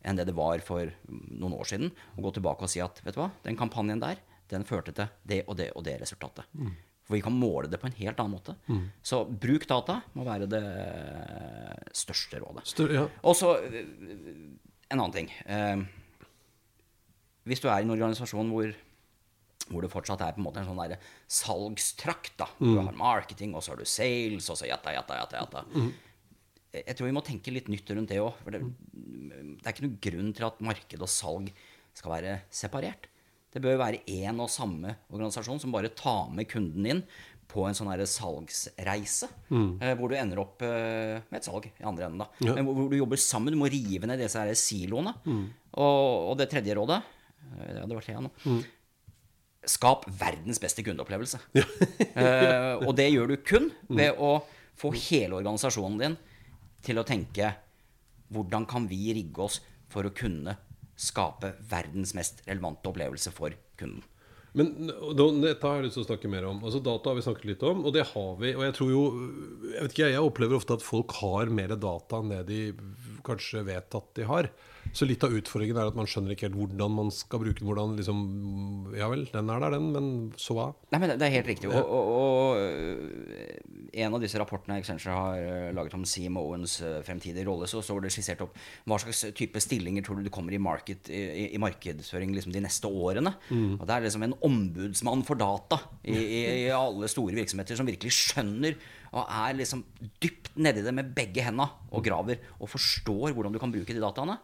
enn 0.07 0.19
det 0.19 0.27
det 0.29 0.35
var 0.37 0.61
for 0.63 0.91
noen 1.03 1.55
år 1.57 1.67
siden 1.67 1.91
å 2.15 2.23
gå 2.25 2.33
tilbake 2.35 2.67
og 2.67 2.71
si 2.71 2.81
at 2.83 2.99
vet 3.03 3.15
du 3.15 3.21
hva, 3.21 3.31
den 3.43 3.57
kampanjen 3.59 4.03
der, 4.03 4.19
den 4.51 4.63
førte 4.67 4.93
til 4.95 5.09
det 5.27 5.41
og 5.47 5.57
det 5.59 5.71
og 5.75 5.83
det 5.87 5.97
resultatet. 6.03 6.47
For 7.07 7.15
vi 7.15 7.23
kan 7.23 7.35
måle 7.35 7.69
det 7.71 7.79
på 7.79 7.87
en 7.87 7.95
helt 7.95 8.19
annen 8.19 8.35
måte. 8.35 8.55
Så 9.03 9.21
bruk 9.27 9.63
data 9.67 10.01
må 10.15 10.25
være 10.27 10.47
det 10.51 10.63
største 11.95 12.41
rådet. 12.43 12.65
Stør, 12.67 12.91
ja. 12.91 13.05
Og 13.23 13.35
så 13.39 13.53
øh, 13.63 13.77
en 14.91 14.99
annen 14.99 15.15
ting. 15.15 15.31
Eh, 15.47 15.85
hvis 17.47 17.63
du 17.63 17.69
er 17.71 17.79
i 17.79 17.87
en 17.87 17.95
organisasjon 17.95 18.51
hvor, 18.51 18.73
hvor 19.69 19.81
det 19.85 19.91
fortsatt 19.93 20.21
er 20.25 20.33
på 20.35 20.41
en 20.41 20.47
måte 20.47 20.61
en 20.61 20.67
sånn 20.69 20.79
der 20.81 20.97
salgstrakt 21.27 22.35
da. 22.39 22.47
Du 22.59 22.75
har 22.79 22.95
marketing, 22.97 23.55
og 23.55 23.63
så 23.65 23.73
har 23.73 23.81
du 23.81 23.85
sales, 23.89 24.49
og 24.51 24.57
så 24.59 24.67
jatta, 24.69 24.93
jatta, 24.95 25.19
jatta. 25.21 25.43
jatta. 25.43 25.65
Jeg 26.77 26.95
tror 26.97 27.07
vi 27.09 27.15
må 27.15 27.23
tenke 27.25 27.53
litt 27.53 27.69
nytt 27.71 27.89
rundt 27.95 28.11
det 28.11 28.19
òg. 28.21 28.33
Det, 28.51 28.59
det 28.61 29.63
er 29.65 29.73
ikke 29.73 29.85
noen 29.87 29.99
grunn 30.09 30.33
til 30.37 30.45
at 30.49 30.59
marked 30.67 31.01
og 31.01 31.09
salg 31.09 31.51
skal 31.97 32.13
være 32.17 32.35
separert. 32.53 33.07
Det 33.53 33.61
bør 33.63 33.79
være 33.79 34.03
én 34.11 34.37
og 34.43 34.51
samme 34.53 34.91
organisasjon 35.09 35.61
som 35.63 35.71
bare 35.73 35.89
tar 35.97 36.27
med 36.35 36.45
kunden 36.51 36.85
inn 36.91 37.01
på 37.47 37.63
en 37.65 37.73
sånn 37.77 37.87
salgsreise, 38.05 39.29
Mm. 39.49 39.79
hvor 39.97 40.09
du 40.11 40.15
ender 40.19 40.41
opp 40.43 40.61
eh, 40.67 41.21
med 41.31 41.37
et 41.39 41.45
salg 41.47 41.65
i 41.69 41.83
andre 41.87 42.05
enden. 42.09 42.19
da. 42.19 42.27
Ja. 42.43 42.53
Men 42.57 42.67
hvor, 42.67 42.89
du 42.91 42.97
jobber 42.99 43.15
sammen. 43.17 43.53
Du 43.55 43.57
må 43.57 43.69
rive 43.71 44.05
ned 44.05 44.19
disse 44.19 44.35
her 44.37 44.51
siloene. 44.53 45.13
Og, 45.25 46.31
og 46.33 46.37
det 46.37 46.49
tredje 46.51 46.75
rådet 46.75 46.99
eh, 46.99 47.77
Ja, 47.79 47.85
det 47.87 47.95
var 47.95 48.03
tre 48.03 48.17
nå. 48.19 48.31
Skap 49.67 50.05
verdens 50.19 50.61
beste 50.63 50.85
kundeopplevelse. 50.85 51.41
Eh, 52.17 52.73
og 52.81 52.95
det 52.97 53.11
gjør 53.11 53.29
du 53.29 53.35
kun 53.45 53.67
ved 53.93 54.17
å 54.17 54.39
få 54.73 54.89
hele 54.97 55.37
organisasjonen 55.37 55.99
din 56.01 56.15
til 56.81 56.97
å 56.97 57.03
tenke 57.05 57.51
hvordan 58.33 58.65
kan 58.65 58.87
vi 58.89 59.11
rigge 59.13 59.43
oss 59.45 59.59
for 59.91 60.07
å 60.07 60.13
kunne 60.17 60.55
skape 60.97 61.53
verdens 61.69 62.15
mest 62.17 62.41
relevante 62.47 62.89
opplevelse 62.89 63.33
for 63.35 63.53
kunden. 63.77 64.01
Men 64.57 64.89
dette 64.89 65.61
har 65.61 65.77
jeg 65.77 65.85
lyst 65.85 65.99
til 65.99 66.05
å 66.05 66.07
snakke 66.07 66.31
mer 66.31 66.47
om. 66.49 66.63
Altså 66.65 66.81
Data 66.81 67.11
har 67.11 67.19
vi 67.19 67.25
snakket 67.27 67.49
litt 67.51 67.65
om, 67.67 67.83
og 67.85 67.93
det 67.93 68.07
har 68.09 68.31
vi. 68.41 68.55
Og 68.57 68.63
jeg 68.65 68.75
tror 68.77 68.89
jo 68.89 69.03
Jeg 69.67 69.83
vet 69.83 69.93
ikke, 69.93 70.09
jeg 70.15 70.29
opplever 70.29 70.57
ofte 70.57 70.77
at 70.79 70.85
folk 70.85 71.13
har 71.19 71.53
mer 71.53 71.75
data 71.77 72.21
enn 72.23 72.33
det 72.33 72.41
de 72.47 72.61
kanskje 73.27 73.61
vet 73.67 73.99
at 73.99 74.09
de 74.17 74.25
har. 74.25 74.49
Så 74.97 75.05
litt 75.05 75.21
av 75.27 75.33
utfordringen 75.37 75.77
er 75.77 75.91
at 75.91 75.97
man 75.99 76.07
skjønner 76.09 76.33
ikke 76.33 76.47
helt 76.47 76.55
hvordan 76.57 76.93
man 76.97 77.11
skal 77.13 77.41
bruke 77.43 77.59
den. 77.61 77.67
Hvordan 77.69 77.91
liksom 77.99 78.21
Ja 78.97 79.09
vel, 79.11 79.27
den 79.29 79.49
er 79.53 79.61
der, 79.61 79.75
den, 79.75 79.91
men 79.93 80.07
så 80.41 80.55
hva? 80.57 80.67
Nei, 80.93 80.99
men 81.03 81.11
det- 81.13 81.27
er 81.27 81.33
helt 81.35 81.49
riktig. 81.51 81.69
Og, 81.69 81.85
og, 81.85 82.07
og 82.17 82.61
øh, 82.63 83.91
en 83.93 84.15
av 84.17 84.23
disse 84.23 84.39
rapportene 84.41 84.79
Accenture 84.81 85.13
har 85.13 85.37
øh, 85.37 85.67
laget 85.77 85.93
om 85.97 86.05
CMO-ens 86.07 86.79
øh, 86.81 86.95
fremtidige 87.05 87.45
rolle, 87.47 87.67
så 87.69 87.83
står 87.85 88.01
det 88.07 88.11
skissert 88.15 88.41
opp 88.45 88.57
hva 88.89 88.97
slags 89.03 89.21
type 89.37 89.61
stillinger 89.61 90.05
tror 90.07 90.17
du 90.17 90.25
du 90.27 90.31
kommer 90.33 90.55
i, 90.57 90.61
market, 90.61 91.11
i, 91.13 91.51
i 91.53 91.61
markedsføring 91.61 92.33
liksom 92.33 92.55
de 92.55 92.63
neste 92.65 92.89
årene. 92.89 93.35
Og 93.77 93.85
det 93.85 93.93
er 93.99 94.07
liksom 94.07 94.25
en 94.25 94.35
ombudsmann 94.49 95.21
for 95.27 95.37
data 95.39 95.77
i, 96.03 96.15
i, 96.17 96.41
i 96.65 96.67
alle 96.73 97.09
store 97.11 97.37
virksomheter 97.37 97.77
som 97.77 97.87
virkelig 97.89 98.15
skjønner 98.17 98.79
og 99.13 99.23
er 99.29 99.55
liksom 99.61 99.85
dypt 100.21 100.51
nedi 100.59 100.81
det 100.83 100.91
med 100.97 101.13
begge 101.15 101.45
henda 101.45 101.69
og 101.93 102.03
graver 102.03 102.41
og 102.59 102.67
forstår 102.73 103.31
hvordan 103.37 103.53
du 103.55 103.59
kan 103.61 103.71
bruke 103.71 103.93
de 103.95 104.01
dataene. 104.03 104.39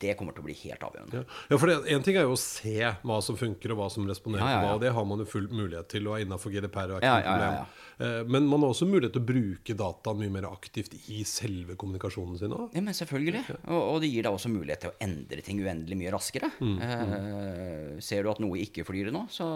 Det 0.00 0.14
kommer 0.16 0.32
til 0.32 0.40
å 0.40 0.46
bli 0.46 0.54
helt 0.62 0.80
avgjørende. 0.86 1.20
Ja, 1.20 1.38
ja 1.52 1.58
for 1.60 1.68
Én 1.74 1.84
En 1.96 2.02
ting 2.06 2.16
er 2.16 2.24
jo 2.24 2.32
å 2.32 2.40
se 2.40 2.72
hva 3.04 3.18
som 3.22 3.36
funker, 3.36 3.74
og 3.74 3.82
hva 3.82 3.88
som 3.92 4.06
responderer 4.08 4.46
Ja, 4.46 4.50
ja, 4.54 4.58
på 4.60 4.64
hva. 4.64 4.70
ja. 4.70 4.74
og 4.78 4.80
Det 4.86 4.92
har 4.96 5.04
man 5.10 5.20
jo 5.20 5.26
full 5.28 5.48
mulighet 5.52 5.90
til, 5.92 6.08
og 6.08 6.16
er 6.18 6.24
innafor 6.24 6.54
GDPR. 6.54 6.94
Og 6.94 6.98
er 6.98 7.04
ikke 7.04 7.10
Ja, 7.10 7.18
noe 7.20 7.20
ja, 7.20 7.36
ja, 7.36 7.60
problem. 7.60 7.76
Eh, 8.00 8.24
Men 8.32 8.46
man 8.48 8.64
har 8.64 8.72
også 8.72 8.88
mulighet 8.88 9.12
til 9.12 9.20
å 9.20 9.28
bruke 9.28 9.76
dataen 9.76 10.22
mye 10.22 10.32
mer 10.38 10.46
aktivt 10.48 10.94
i 11.12 11.20
selve 11.28 11.76
kommunikasjonen 11.76 12.38
sin 12.40 12.56
òg. 12.56 12.70
Ja, 12.72 12.80
men 12.86 12.96
selvfølgelig. 12.96 13.44
Og, 13.68 13.80
og 13.80 14.00
det 14.00 14.08
gir 14.14 14.24
deg 14.24 14.32
også 14.38 14.48
mulighet 14.54 14.86
til 14.86 14.94
å 14.94 14.96
endre 15.04 15.44
ting 15.44 15.60
uendelig 15.60 15.98
mye 16.00 16.14
raskere. 16.16 16.48
Eh, 16.64 18.00
ser 18.00 18.24
du 18.24 18.30
at 18.32 18.40
noe 18.40 18.56
ikke 18.64 18.86
flyr 18.88 19.12
nå, 19.12 19.26
så, 19.28 19.46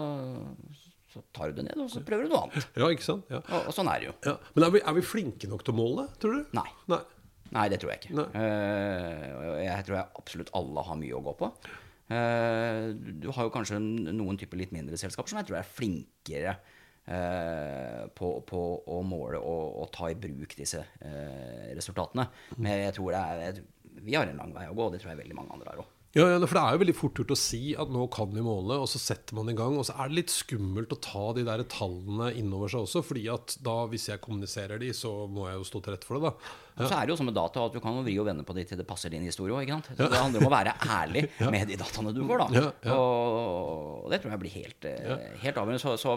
så 1.13 1.23
tar 1.33 1.51
du 1.53 1.61
det 1.61 1.67
ned, 1.71 1.81
og 1.81 1.89
så 1.89 2.03
prøver 2.05 2.27
du 2.29 2.33
noe 2.35 2.45
annet. 2.45 2.69
Ja, 2.77 2.89
ikke 2.93 3.05
sant? 3.07 3.25
Ja. 3.33 3.41
Og, 3.49 3.71
og 3.71 3.75
sånn 3.75 3.89
er 3.91 4.01
det 4.03 4.09
jo. 4.11 4.15
Ja. 4.29 4.37
Men 4.55 4.67
er 4.67 4.73
vi, 4.77 4.81
er 4.85 4.97
vi 4.99 5.05
flinke 5.09 5.49
nok 5.51 5.65
til 5.65 5.73
å 5.75 5.77
måle, 5.81 6.07
tror 6.21 6.37
du? 6.37 6.45
Nei. 6.57 6.67
Nei. 6.91 7.01
Nei, 7.53 7.65
det 7.71 7.79
tror 7.81 7.93
jeg 7.93 8.01
ikke. 8.01 8.27
Eh, 8.39 9.65
jeg 9.65 9.87
tror 9.87 9.99
jeg 9.99 10.21
absolutt 10.21 10.53
alle 10.57 10.85
har 10.87 10.97
mye 10.99 11.17
å 11.17 11.23
gå 11.25 11.35
på. 11.39 11.51
Uh, 12.05 12.93
du 12.93 13.31
har 13.33 13.47
jo 13.47 13.53
kanskje 13.53 13.79
noen 13.81 14.37
typer 14.37 14.59
litt 14.59 14.73
mindre 14.75 14.93
selskaper 15.01 15.31
som 15.31 15.39
jeg 15.39 15.47
tror 15.47 15.57
er 15.57 15.65
flinkere 15.65 16.51
uh, 16.53 18.03
på, 18.13 18.29
på 18.45 18.61
å 18.93 18.99
måle 19.01 19.39
og, 19.41 19.79
og 19.81 19.89
ta 19.95 20.11
i 20.13 20.19
bruk 20.19 20.53
disse 20.53 20.83
resultatene. 21.73 22.27
Men 22.59 22.85
jeg 22.85 22.97
tror 22.99 23.15
det 23.15 23.23
er 23.49 23.63
Vi 24.05 24.13
har 24.13 24.29
en 24.29 24.37
lang 24.37 24.53
vei 24.53 24.67
å 24.69 24.77
gå, 24.77 24.85
og 24.85 24.93
det 24.93 25.01
tror 25.01 25.15
jeg 25.15 25.23
veldig 25.23 25.39
mange 25.39 25.57
andre 25.57 25.73
har 25.73 25.81
òg. 25.81 25.91
Ja, 26.15 26.29
ja, 26.31 26.37
for 26.39 26.55
Det 26.55 26.61
er 26.61 26.75
jo 26.75 26.79
veldig 26.79 26.95
fort 26.95 27.17
gjort 27.19 27.31
å 27.33 27.35
si 27.35 27.73
at 27.75 27.89
nå 27.91 28.05
kan 28.13 28.29
vi 28.31 28.43
måle, 28.43 28.77
og 28.79 28.85
så 28.87 29.01
setter 29.03 29.35
man 29.35 29.49
i 29.51 29.55
gang. 29.57 29.73
Og 29.75 29.83
så 29.89 29.97
er 29.99 30.07
det 30.07 30.21
litt 30.21 30.31
skummelt 30.31 30.93
å 30.95 30.99
ta 31.03 31.23
de 31.35 31.43
der 31.43 31.65
tallene 31.67 32.29
innover 32.39 32.71
seg 32.71 32.85
også, 32.85 33.01
fordi 33.03 33.25
at 33.33 33.57
da, 33.65 33.81
hvis 33.91 34.07
jeg 34.07 34.21
kommuniserer 34.23 34.79
de, 34.79 34.93
så 34.95 35.11
må 35.27 35.49
jeg 35.49 35.59
jo 35.59 35.67
stå 35.67 35.81
til 35.83 35.95
rette 35.97 36.07
for 36.07 36.21
det, 36.21 36.31
da. 36.31 36.53
Og 36.75 36.83
så 36.89 36.95
er 36.97 37.03
det 37.07 37.11
jo 37.13 37.17
som 37.21 37.27
med 37.29 37.37
data 37.37 37.57
at 37.69 37.73
du 37.75 37.79
kan 37.79 37.95
vri 38.03 38.13
og 38.19 38.25
vende 38.27 38.43
på 38.43 38.51
de 38.57 38.63
til 38.67 38.75
det 38.79 38.87
passer 38.89 39.09
din 39.13 39.23
historie 39.23 39.53
òg. 39.55 39.69
Så 39.87 39.95
det 39.95 40.11
handler 40.19 40.39
om 40.43 40.49
å 40.49 40.55
være 40.55 40.73
ærlig 40.91 41.21
med 41.53 41.63
de 41.71 41.75
dataene 41.79 42.11
du 42.15 42.21
får, 42.27 42.37
da. 42.43 42.47
Og 42.95 44.09
det 44.11 44.17
tror 44.21 44.31
jeg 44.35 44.41
blir 44.43 44.53
helt, 44.57 44.81
eh, 44.89 45.23
helt 45.45 45.57
avgjørende. 45.61 45.81
Så, 45.81 45.89
så 46.01 46.09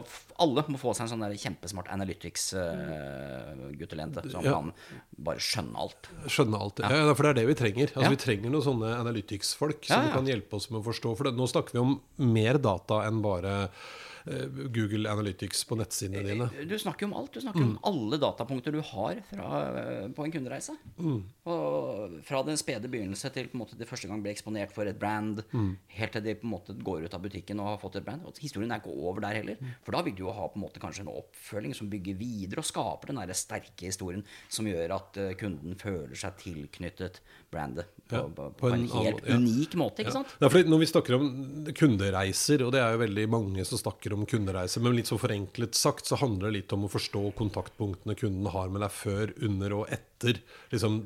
alle 0.42 0.61
må 0.68 0.77
få 0.81 0.90
seg 0.97 1.03
en 1.07 1.12
sånn 1.14 1.25
der 1.25 1.35
kjempesmart 1.38 1.88
analytics-guttelente 1.94 4.21
som 4.33 4.42
Ja. 4.44 4.53
kan 4.59 4.66
bare 5.18 5.38
skjønne 5.42 5.77
alt. 5.79 6.03
Skjønne 6.27 6.59
alt. 6.61 6.77
Ja. 6.83 6.88
For 7.14 7.23
det 7.23 7.31
er 7.31 7.35
det 7.40 7.47
vi 7.53 7.57
trenger. 7.62 7.88
Altså. 7.94 8.11
Vi 8.14 8.23
trenger 8.25 8.49
noen 8.53 8.66
sånne 8.66 8.88
analytics-folk 8.99 9.81
som 9.88 10.11
kan 10.14 10.27
hjelpe 10.29 10.53
oss 10.59 10.66
med 10.71 10.79
å 10.83 10.85
forstå. 10.90 11.09
For 11.18 11.25
det, 11.29 11.35
nå 11.38 11.47
snakker 11.51 11.73
vi 11.79 11.83
om 11.85 11.92
mer 12.35 12.55
data 12.59 12.94
enn 13.07 13.18
bare 13.25 13.53
eh, 13.68 13.73
Google 14.75 15.11
Analytics 15.11 15.64
på 15.69 15.79
nettsidene 15.79 16.25
dine. 16.27 16.49
Du 16.69 16.77
snakker 16.81 17.09
om 17.09 17.14
alt. 17.19 17.33
Du 17.35 17.43
snakker 17.43 17.64
om 17.64 17.77
alle 17.88 18.19
datapunkter 18.21 18.75
du 18.75 18.81
har 18.85 19.21
fra, 19.31 19.49
på 20.14 20.27
en 20.27 20.35
kundereise. 20.35 20.75
Og 21.49 22.19
fra 22.27 22.43
den 22.47 22.59
spede 22.61 22.91
begynnelse 22.91 23.31
til 23.35 23.49
på 23.51 23.59
en 23.59 23.62
måte 23.64 23.79
det 23.79 23.88
første 23.88 24.11
gang 24.11 24.23
ble 24.25 24.33
eksponert 24.35 24.75
for 24.75 24.88
et 24.91 24.99
brand, 25.01 25.43
helt 25.99 26.14
til 26.17 26.25
de 26.25 26.37
på 26.38 26.49
en 26.49 26.55
måte 26.55 26.77
går 26.77 27.07
ut 27.07 27.17
av 27.17 27.25
butikken 27.25 27.62
og 27.62 27.73
har 27.73 27.81
fått 27.83 28.01
et 28.01 28.07
brand. 28.07 28.27
Og 28.29 28.38
historien 28.43 28.73
er 28.75 28.83
ikke 28.83 28.95
over 28.95 29.23
der 29.25 29.41
heller. 29.41 29.62
For 29.87 29.97
da 29.97 30.03
vil 30.07 30.17
du 30.19 30.25
jo 30.27 30.35
ha 30.35 30.49
på 30.51 30.61
en 30.61 30.67
måte 30.67 30.83
kanskje 30.83 31.05
en 31.07 31.12
oppfølging 31.12 31.77
som 31.77 31.91
bygger 31.93 32.19
videre 32.19 32.62
og 32.62 32.69
skaper 32.69 33.12
den 33.12 33.21
der 33.23 33.37
sterke 33.38 33.88
historien 33.88 34.25
som 34.49 34.69
gjør 34.69 34.97
at 34.99 35.19
eh, 35.21 35.35
kunden 35.38 35.77
føler 35.79 36.17
seg 36.19 36.38
tilknyttet 36.43 37.21
brandet 37.53 37.87
på, 38.09 38.17
Ja, 38.17 38.23
på, 38.33 38.47
på, 38.57 38.69
en 38.73 38.83
en 38.87 38.89
helt 38.89 39.27
ja. 39.29 39.37
unik 39.37 39.75
måte. 39.81 40.03
ikke 40.05 40.15
sant? 40.15 40.31
Ja, 40.41 40.49
når 40.49 40.81
vi 40.81 40.89
snakker 40.89 41.17
om 41.19 41.29
kundereiser, 41.77 42.65
og 42.65 42.73
det 42.73 42.81
er 42.81 42.95
jo 42.95 43.03
veldig 43.05 43.27
mange 43.33 43.65
som 43.69 43.81
snakker 43.81 44.15
om 44.17 44.25
kundereiser, 44.29 44.81
men 44.85 44.97
litt 44.97 45.11
så 45.11 45.19
forenklet 45.21 45.77
sagt 45.77 46.09
så 46.09 46.17
handler 46.21 46.49
det 46.49 46.57
litt 46.63 46.75
om 46.77 46.87
å 46.89 46.93
forstå 46.93 47.25
kontaktpunktene 47.39 48.17
kunden 48.19 48.49
har 48.55 48.71
med 48.73 48.85
deg 48.85 48.95
før, 48.97 49.35
under 49.45 49.77
og 49.83 49.93
etter 49.93 50.41
liksom, 50.73 51.03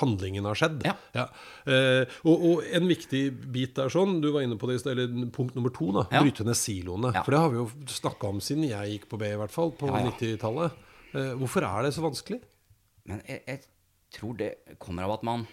handlingen 0.00 0.48
har 0.48 0.58
skjedd. 0.58 0.80
Ja. 0.86 1.26
Eh, 1.68 2.08
og, 2.26 2.46
og 2.50 2.64
en 2.74 2.88
viktig 2.90 3.22
bit 3.54 3.76
der 3.78 3.92
sånn, 3.92 4.18
du 4.24 4.32
var 4.34 4.42
inne 4.46 4.56
på 4.58 4.68
det 4.70 4.80
eller 4.90 5.12
punkt 5.34 5.54
nummer 5.58 5.72
to, 5.74 5.92
da, 5.94 6.06
Ja. 6.10 6.24
bryte 6.24 6.46
ned 6.46 6.58
siloene. 6.58 7.12
Ja. 7.14 7.22
For 7.26 7.36
det 7.36 7.42
har 7.44 7.52
vi 7.52 7.60
jo 7.60 7.68
snakka 8.00 8.32
om 8.32 8.40
siden 8.42 8.66
jeg 8.68 8.96
gikk 8.96 9.08
på 9.12 9.20
B, 9.20 9.28
i 9.32 9.38
hvert 9.38 9.54
fall, 9.54 9.72
på 9.76 9.92
Ja, 9.92 10.00
ja. 10.02 10.10
90-tallet. 10.10 10.82
Eh, 11.14 11.32
hvorfor 11.38 11.68
er 11.68 11.86
det 11.86 11.94
så 11.94 12.02
vanskelig? 12.04 12.40
Men 13.06 13.22
jeg, 13.28 13.44
jeg 13.46 13.62
tror 14.16 14.34
det 14.40 14.50
kommer 14.82 15.06
av 15.06 15.18
at 15.20 15.22
man 15.26 15.46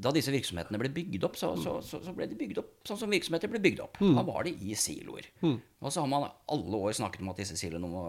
Da 0.00 0.08
disse 0.16 0.32
virksomhetene 0.32 0.78
ble 0.80 0.88
bygd 0.94 1.24
opp, 1.28 1.34
så, 1.36 1.50
så, 1.60 1.74
så, 1.84 1.98
så 2.00 2.12
ble 2.16 2.24
de 2.30 2.36
bygd 2.40 2.58
opp 2.62 2.70
sånn 2.88 2.96
som 3.02 3.10
virksomheter 3.12 3.50
ble 3.52 3.60
bygd 3.60 3.82
opp. 3.84 3.98
Da 4.00 4.22
var 4.24 4.46
de 4.46 4.54
i 4.64 4.72
siloer. 4.78 5.26
Og 5.44 5.92
så 5.92 6.00
har 6.00 6.08
man 6.08 6.24
alle 6.48 6.80
år 6.88 6.94
snakket 6.96 7.20
om 7.24 7.28
at 7.34 7.42
disse 7.42 7.56
siloene 7.60 7.88
må 7.90 8.04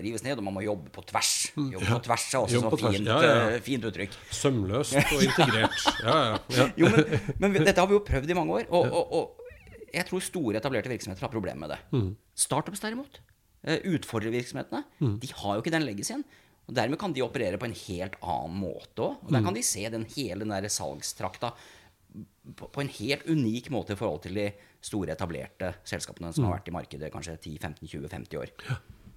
rives 0.00 0.24
ned, 0.24 0.40
og 0.40 0.46
man 0.46 0.56
må 0.56 0.62
jobbe 0.64 0.88
på 0.94 1.04
tvers. 1.10 1.32
Jobbe 1.56 1.84
på 1.90 2.00
tvers 2.08 2.24
er 2.32 2.38
også 2.46 2.62
så 2.64 2.70
fint, 2.80 3.06
ja, 3.10 3.18
ja. 3.20 3.34
eh, 3.50 3.60
fint 3.64 3.84
uttrykk. 3.90 4.16
Sømløst 4.40 4.96
og 5.02 5.22
integrert. 5.28 5.84
Ja, 6.04 6.16
ja, 6.16 6.38
ja. 6.56 6.66
Jo, 6.80 6.88
men, 7.38 7.50
men 7.54 7.60
dette 7.64 7.80
har 7.80 7.88
vi 7.90 7.96
jo 7.98 8.02
prøvd 8.04 8.32
i 8.32 8.36
mange 8.36 8.56
år. 8.62 8.66
Og, 8.74 8.88
og, 8.88 9.14
og 9.20 9.92
jeg 9.94 10.08
tror 10.08 10.24
store 10.24 10.58
etablerte 10.62 10.90
virksomheter 10.90 11.24
har 11.28 11.32
problemer 11.32 11.60
med 11.68 11.76
det. 11.76 12.02
Startups 12.46 12.80
derimot, 12.82 13.20
utfordrer 13.94 14.32
virksomhetene, 14.34 14.82
de 15.22 15.30
har 15.38 15.56
jo 15.58 15.62
ikke 15.64 15.72
den 15.76 15.86
legacyen. 15.86 16.24
Og 16.64 16.76
Dermed 16.76 17.00
kan 17.00 17.12
de 17.12 17.24
operere 17.24 17.60
på 17.60 17.68
en 17.68 17.76
helt 17.76 18.18
annen 18.22 18.58
måte 18.62 19.04
òg. 19.04 19.24
Og 19.26 19.32
der 19.34 19.44
kan 19.44 19.56
de 19.56 19.64
se 19.66 19.84
den 19.92 20.06
hele 20.16 20.46
den 20.46 20.70
salgstrakta 20.72 21.52
på, 22.56 22.80
en 22.80 22.92
helt 23.00 23.26
unik 23.26 23.70
måte 23.74 23.94
i 23.94 23.98
forhold 23.98 24.22
til 24.24 24.38
de 24.38 24.48
store, 24.84 25.14
etablerte 25.16 25.72
selskapene 25.88 26.32
som 26.34 26.46
har 26.46 26.58
vært 26.58 26.68
i 26.70 26.74
markedet 26.76 27.12
kanskje 27.12 27.38
10-15-20-50 27.40 28.36
år. 28.40 28.52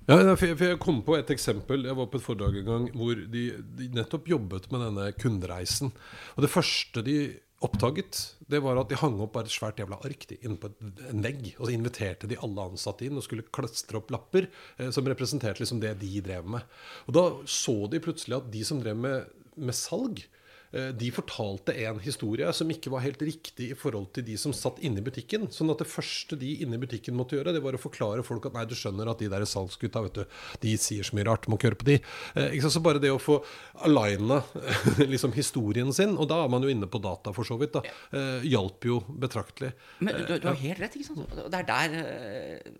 Ja, 0.07 0.21
ja, 0.23 0.35
for 0.39 0.63
jeg 0.63 0.79
kom 0.79 1.01
på 1.03 1.17
et 1.17 1.31
eksempel. 1.33 1.83
Jeg 1.83 1.97
var 1.97 2.07
på 2.07 2.19
et 2.19 2.23
foredrag 2.23 2.61
en 2.61 2.69
gang 2.69 2.85
hvor 2.95 3.19
de, 3.33 3.43
de 3.79 3.89
nettopp 3.95 4.29
jobbet 4.31 4.69
med 4.71 4.85
denne 4.85 5.09
kundereisen. 5.19 5.91
Og 6.35 6.45
det 6.45 6.51
første 6.53 7.03
de 7.03 7.17
oppdaget, 7.65 8.19
det 8.51 8.59
var 8.61 8.77
at 8.77 8.91
de 8.91 8.99
hang 9.01 9.17
opp 9.23 9.33
bare 9.33 9.49
et 9.49 9.53
svært 9.53 9.79
jævla 9.81 9.97
ark 10.05 10.27
inne 10.37 10.59
på 10.61 10.69
en 11.09 11.23
vegg. 11.25 11.55
Og 11.57 11.67
så 11.67 11.73
inviterte 11.73 12.29
de 12.29 12.37
alle 12.43 12.67
ansatte 12.69 13.07
inn 13.07 13.17
og 13.17 13.25
skulle 13.25 13.47
klastre 13.55 13.97
opp 13.99 14.11
lapper 14.13 14.49
eh, 14.77 14.91
som 14.93 15.07
representerte 15.09 15.63
liksom 15.63 15.81
det 15.81 15.95
de 16.03 16.11
drev 16.25 16.47
med. 16.57 16.65
Og 17.07 17.17
da 17.17 17.25
så 17.49 17.75
de 17.91 18.01
plutselig 18.03 18.37
at 18.37 18.51
de 18.53 18.63
som 18.67 18.81
drev 18.83 18.99
med, 19.01 19.31
med 19.57 19.77
salg, 19.77 20.21
de 20.71 21.09
fortalte 21.15 21.71
en 21.85 21.99
historie 22.03 22.47
som 22.55 22.69
ikke 22.71 22.91
var 22.91 23.03
helt 23.05 23.21
riktig 23.23 23.69
i 23.71 23.77
forhold 23.77 24.09
til 24.15 24.25
de 24.27 24.35
som 24.39 24.53
satt 24.55 24.81
inne 24.83 24.99
i 24.99 25.05
butikken. 25.05 25.47
Sånn 25.53 25.71
at 25.71 25.79
det 25.79 25.87
første 25.89 26.37
de 26.39 26.49
inne 26.63 26.75
i 26.75 26.81
butikken 26.81 27.15
måtte 27.17 27.37
gjøre, 27.37 27.53
det 27.55 27.61
var 27.63 27.77
å 27.77 27.81
forklare 27.81 28.25
folk 28.27 28.49
at 28.49 28.57
nei, 28.57 28.65
du 28.67 28.75
skjønner 28.77 29.09
at 29.09 29.21
de 29.21 29.29
der 29.31 29.45
salgsgutta, 29.47 30.03
vet 30.05 30.19
du, 30.19 30.39
de 30.63 30.73
sier 30.81 31.07
så 31.07 31.15
mye 31.17 31.27
rart, 31.27 31.47
må 31.47 31.59
ikke 31.59 31.71
høre 31.71 31.79
på 31.79 31.89
de. 31.89 31.97
Eh? 32.35 32.67
Så 32.67 32.83
bare 32.83 33.01
det 33.01 33.13
å 33.13 33.21
få 33.21 33.39
aligna 33.87 34.41
liksom 35.13 35.35
historien 35.37 35.93
sin, 35.95 36.17
og 36.17 36.29
da 36.31 36.41
er 36.43 36.51
man 36.51 36.65
jo 36.65 36.71
inne 36.73 36.89
på 36.91 37.01
data 37.03 37.33
for 37.35 37.47
så 37.47 37.57
vidt, 37.59 37.77
da, 37.77 37.83
eh, 38.11 38.47
hjalp 38.51 38.89
jo 38.89 38.99
betraktelig. 39.07 39.73
Men 40.03 40.21
du, 40.27 40.35
du 40.37 40.49
har 40.49 40.59
helt 40.61 40.83
rett, 40.83 40.97
ikke 40.99 41.13
sant? 41.13 41.37
Det 41.37 41.61
er 41.61 41.67
der 41.67 41.97
eh, 42.01 42.75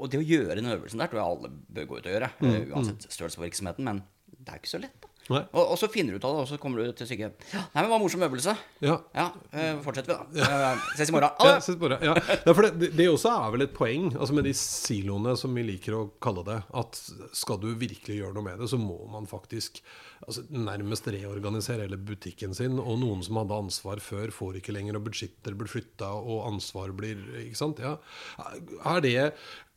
Og 0.00 0.08
det 0.10 0.20
å 0.20 0.24
gjøre 0.24 0.56
den 0.58 0.72
øvelsen 0.72 1.02
der 1.02 1.12
tror 1.12 1.20
jeg 1.20 1.34
alle 1.34 1.52
bør 1.76 1.90
gå 1.90 2.00
ut 2.00 2.08
og 2.08 2.14
gjøre. 2.14 2.32
Mm. 2.40 2.58
Uansett 2.72 3.06
størrelse 3.10 3.40
på 3.40 3.44
virksomheten. 3.44 3.86
Men 3.86 4.02
det 4.32 4.54
er 4.54 4.62
ikke 4.62 4.72
så 4.72 4.82
lett, 4.82 4.96
da. 5.02 5.09
Og, 5.30 5.60
og 5.62 5.76
så 5.78 5.88
finner 5.92 6.14
du 6.14 6.18
ut 6.18 6.26
av 6.26 6.34
det, 6.34 6.42
og 6.44 6.48
så 6.50 6.58
kommer 6.60 6.82
du 6.82 6.92
til 6.98 7.06
sykehjem. 7.06 7.34
Ja, 7.52 7.62
nei, 7.62 7.82
men 7.82 7.86
det 7.86 7.92
var 7.92 8.00
en 8.00 8.04
morsom 8.04 8.24
øvelse. 8.26 8.54
Ja. 8.82 8.96
Ja, 9.14 9.26
øh, 9.54 9.80
fortsetter 9.84 10.24
vi, 10.32 10.40
da. 10.40 10.48
Eh, 10.74 10.84
Ses 10.98 11.12
i 11.12 11.14
morgen. 11.14 11.30
Ja, 11.46 11.56
på 11.84 11.90
det. 11.92 12.00
Ja. 12.08 12.14
Ja, 12.46 12.54
for 12.56 12.66
det, 12.66 12.90
det 12.98 13.08
også 13.10 13.32
er 13.36 13.54
vel 13.54 13.66
et 13.66 13.74
poeng 13.76 14.10
altså 14.16 14.36
med 14.36 14.48
de 14.48 14.54
siloene, 14.58 15.36
som 15.38 15.54
vi 15.54 15.66
liker 15.68 15.96
å 15.98 16.04
kalle 16.22 16.44
det. 16.48 16.58
At 16.82 16.98
skal 17.36 17.60
du 17.62 17.70
virkelig 17.78 18.18
gjøre 18.20 18.34
noe 18.36 18.48
med 18.48 18.62
det, 18.62 18.70
så 18.72 18.80
må 18.80 18.98
man 19.12 19.28
faktisk 19.30 19.82
altså, 20.26 20.44
nærmest 20.52 21.08
reorganisere 21.10 21.86
hele 21.86 21.98
butikken 21.98 22.54
sin. 22.56 22.78
Og 22.80 22.98
noen 23.00 23.22
som 23.26 23.38
hadde 23.40 23.58
ansvar 23.64 24.02
før, 24.04 24.32
får 24.34 24.60
ikke 24.60 24.74
lenger, 24.76 24.98
og 24.98 25.06
budsjetter 25.08 25.56
blir 25.58 25.70
flytta, 25.70 26.10
og 26.20 26.46
ansvar 26.50 26.94
blir 26.96 27.20
Ikke 27.44 27.60
sant? 27.60 27.82
Ja. 27.82 27.96
Er 28.38 29.04
det 29.04 29.14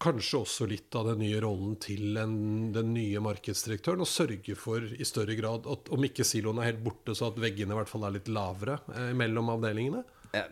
kanskje 0.03 0.41
også 0.41 0.67
litt 0.67 0.95
av 0.99 1.07
den 1.11 1.21
nye 1.23 1.39
rollen 1.43 1.77
til 1.83 2.17
en, 2.19 2.35
den 2.75 2.91
nye 2.95 3.21
markedsdirektøren? 3.23 4.03
Å 4.03 4.09
sørge 4.09 4.57
for 4.59 4.83
i 4.83 5.07
større 5.07 5.37
grad 5.39 5.69
at 5.69 5.93
om 5.93 6.09
ikke 6.09 6.27
siloene 6.27 6.63
er 6.63 6.73
helt 6.73 6.83
borte, 6.85 7.15
så 7.15 7.31
at 7.31 7.39
veggene 7.41 7.75
i 7.75 7.79
hvert 7.79 7.91
fall 7.91 8.07
er 8.07 8.17
litt 8.17 8.31
lavere 8.31 8.81
eh, 8.95 9.13
mellom 9.17 9.53
avdelingene? 9.55 10.03
Eh, 10.33 10.49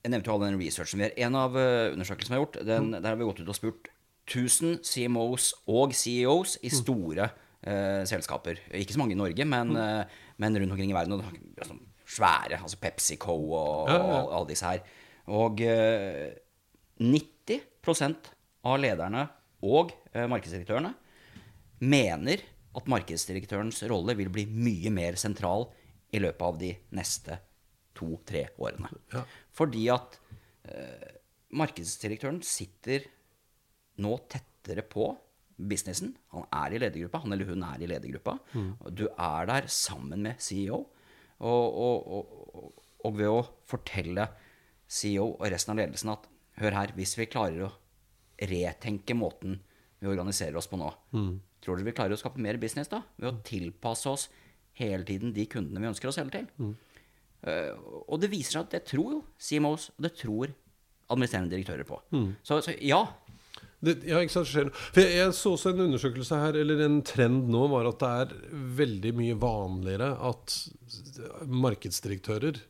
Jeg 0.00 0.12
nevnte 0.14 0.30
jo 0.30 0.36
all 0.36 0.44
den 0.46 0.60
researchen 0.60 1.00
vi 1.00 1.08
har. 1.08 1.16
En 1.28 1.38
av 1.38 1.56
eh, 1.60 1.92
undersøkelsene 1.94 2.34
vi 2.34 2.38
har 2.38 2.46
gjort, 2.46 2.60
den, 2.68 2.92
der 2.98 3.08
har 3.12 3.18
vi 3.20 3.28
gått 3.28 3.42
ut 3.42 3.52
og 3.52 3.58
spurt 3.58 3.90
1000 4.30 4.82
CMOs 4.86 5.52
og 5.66 5.94
CEOs 5.96 6.58
i 6.62 6.70
store 6.70 7.30
eh, 7.66 8.02
selskaper. 8.08 8.60
Ikke 8.76 8.94
så 8.96 9.00
mange 9.02 9.16
i 9.16 9.20
Norge, 9.20 9.46
men, 9.48 9.74
eh, 9.76 10.04
men 10.38 10.58
rundt 10.60 10.72
omkring 10.76 10.92
i 10.92 10.96
verden. 10.96 11.16
Og, 11.18 11.40
altså, 11.58 11.76
svære. 12.10 12.60
Altså 12.60 12.78
PepsiCo 12.82 13.36
og, 13.54 13.88
Ja, 13.90 13.98
ja. 13.98 14.22
og 14.22 14.32
alle 14.38 14.48
disse 14.52 14.66
her. 14.66 14.80
Og 15.30 15.60
eh, 15.62 16.32
90% 17.00 18.32
av 18.68 18.80
lederne 18.82 19.26
og 19.66 19.92
eh, 20.12 20.26
markedsdirektørene 20.30 20.92
mener 21.80 22.42
at 22.76 22.88
markedsdirektørens 22.90 23.80
rolle 23.90 24.14
vil 24.18 24.30
bli 24.32 24.44
mye 24.46 24.90
mer 24.94 25.16
sentral 25.20 25.68
i 26.14 26.20
løpet 26.22 26.44
av 26.46 26.58
de 26.60 26.74
neste 26.96 27.38
to-tre 27.96 28.46
årene. 28.60 28.90
Ja. 29.14 29.24
Fordi 29.56 29.86
at 29.92 30.18
eh, 30.70 31.08
markedsdirektøren 31.58 32.40
sitter 32.46 33.06
nå 34.00 34.16
tettere 34.30 34.84
på 34.86 35.10
businessen. 35.68 36.14
Han 36.32 36.46
er 36.56 36.74
i 36.76 36.80
ledergruppa, 36.80 37.20
han 37.24 37.32
eller 37.36 37.48
hun 37.50 37.64
er 37.66 37.82
i 37.82 37.88
ledergruppa. 37.90 38.38
Og 38.86 38.94
Du 38.96 39.06
er 39.10 39.46
der 39.50 39.68
sammen 39.68 40.22
med 40.22 40.40
CEO. 40.40 40.86
Og, 41.40 41.76
og, 41.80 42.08
og, 42.12 42.72
og, 43.04 43.14
ved 43.16 43.28
å 43.32 43.40
fortelle 43.68 44.26
CEO 44.90 45.30
og 45.38 45.46
resten 45.48 45.72
av 45.72 45.78
ledelsen 45.80 46.10
at 46.12 46.26
hør 46.60 46.76
her, 46.76 46.92
hvis 46.96 47.14
vi 47.16 47.28
klarer 47.32 47.64
å 47.64 47.70
retenke 48.50 49.16
måten 49.16 49.60
vi 50.00 50.08
organiserer 50.08 50.56
oss 50.56 50.68
på 50.68 50.76
nå, 50.80 50.90
tror 51.60 51.76
dere 51.76 51.88
vi 51.88 51.94
klarer 51.96 52.12
å 52.12 52.20
skape 52.20 52.40
mer 52.40 52.56
business 52.60 52.88
da? 52.92 53.02
Ved 53.16 53.28
å 53.30 53.40
tilpasse 53.44 54.08
oss 54.08 54.28
hele 54.80 55.04
tiden 55.04 55.32
de 55.36 55.46
kundene 55.48 55.80
vi 55.80 55.88
ønsker 55.90 56.08
å 56.08 56.12
selge 56.12 56.40
til. 56.42 56.46
Eh, 57.48 57.72
og 58.06 58.20
det 58.20 58.28
viser 58.32 58.58
seg 58.58 58.66
at 58.66 58.74
det 58.76 58.84
tror 58.88 59.14
jo 59.14 59.20
CMOs, 59.40 59.90
og 59.96 60.04
det 60.04 60.12
tror 60.20 60.52
administrerende 61.10 61.50
direktører 61.56 61.88
på. 61.88 61.98
Så, 62.46 62.60
så 62.62 62.76
ja, 62.84 63.00
Det, 63.80 63.96
ja, 64.04 64.20
ikke 64.20 64.34
sant. 64.34 64.50
For 64.92 65.00
jeg, 65.00 65.14
jeg 65.16 65.36
så 65.36 65.54
også 65.56 65.72
en 65.72 65.86
undersøkelse 65.86 66.40
her, 66.42 66.58
eller 66.60 66.82
en 66.84 66.98
trend 67.06 67.48
nå, 67.52 67.62
var 67.72 67.88
at 67.88 68.02
det 68.02 68.10
er 68.24 68.34
veldig 68.80 69.14
mye 69.16 69.38
vanligere 69.40 70.10
at 70.30 70.58
markedsdirektører 71.48 72.60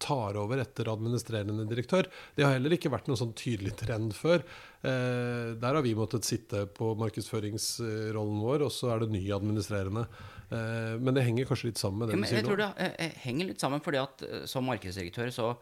tar 0.00 0.36
over 0.40 0.60
etter 0.62 0.88
administrerende 0.88 1.66
direktør. 1.68 2.08
Det 2.36 2.44
har 2.44 2.54
heller 2.56 2.76
ikke 2.76 2.92
vært 2.92 3.08
noen 3.10 3.20
sånn 3.20 3.34
tydelig 3.36 3.74
trend 3.80 4.14
før. 4.16 4.44
Eh, 4.80 5.52
der 5.60 5.78
har 5.78 5.84
vi 5.84 5.94
måttet 5.98 6.24
sitte 6.28 6.64
på 6.76 6.94
markedsføringsrollen 7.00 8.42
vår, 8.44 8.66
og 8.66 8.72
så 8.72 8.94
er 8.94 9.04
det 9.04 9.12
ny 9.12 9.22
administrerende. 9.36 10.06
Eh, 10.48 10.94
men 11.00 11.16
det 11.16 11.26
henger 11.26 11.48
kanskje 11.48 11.72
litt 11.72 11.82
sammen 11.82 12.04
med 12.04 12.12
det 12.12 12.16
Ja, 12.16 12.22
du 12.22 12.28
sier 12.30 12.36
nå. 12.36 12.42
jeg 12.42 12.48
tror 12.48 12.62
det 12.64 13.16
henger 13.24 13.50
litt 13.50 13.64
sammen, 13.64 13.84
fordi 13.84 14.02
at 14.02 14.26
eh, 14.28 14.44
som 14.50 14.68
markedsdirektør 14.68 15.32
så, 15.34 15.52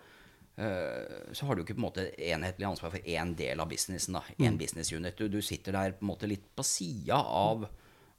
så 0.55 1.47
har 1.49 1.57
du 1.57 1.65
ikke 1.65 1.75
på 1.75 1.81
en 1.81 1.87
måte 1.89 2.03
enhetlig 2.15 2.67
ansvar 2.69 2.93
for 2.93 3.09
én 3.11 3.33
del 3.35 3.59
av 3.59 3.67
businessen. 3.73 4.15
da, 4.15 4.23
Én 4.39 4.59
business 4.59 4.93
unit. 4.93 5.17
Du, 5.19 5.27
du 5.27 5.41
sitter 5.43 5.75
der 5.75 5.97
på 5.99 6.07
en 6.07 6.11
måte 6.13 6.29
litt 6.31 6.45
på 6.55 6.63
sida 6.63 7.19
av, 7.19 7.65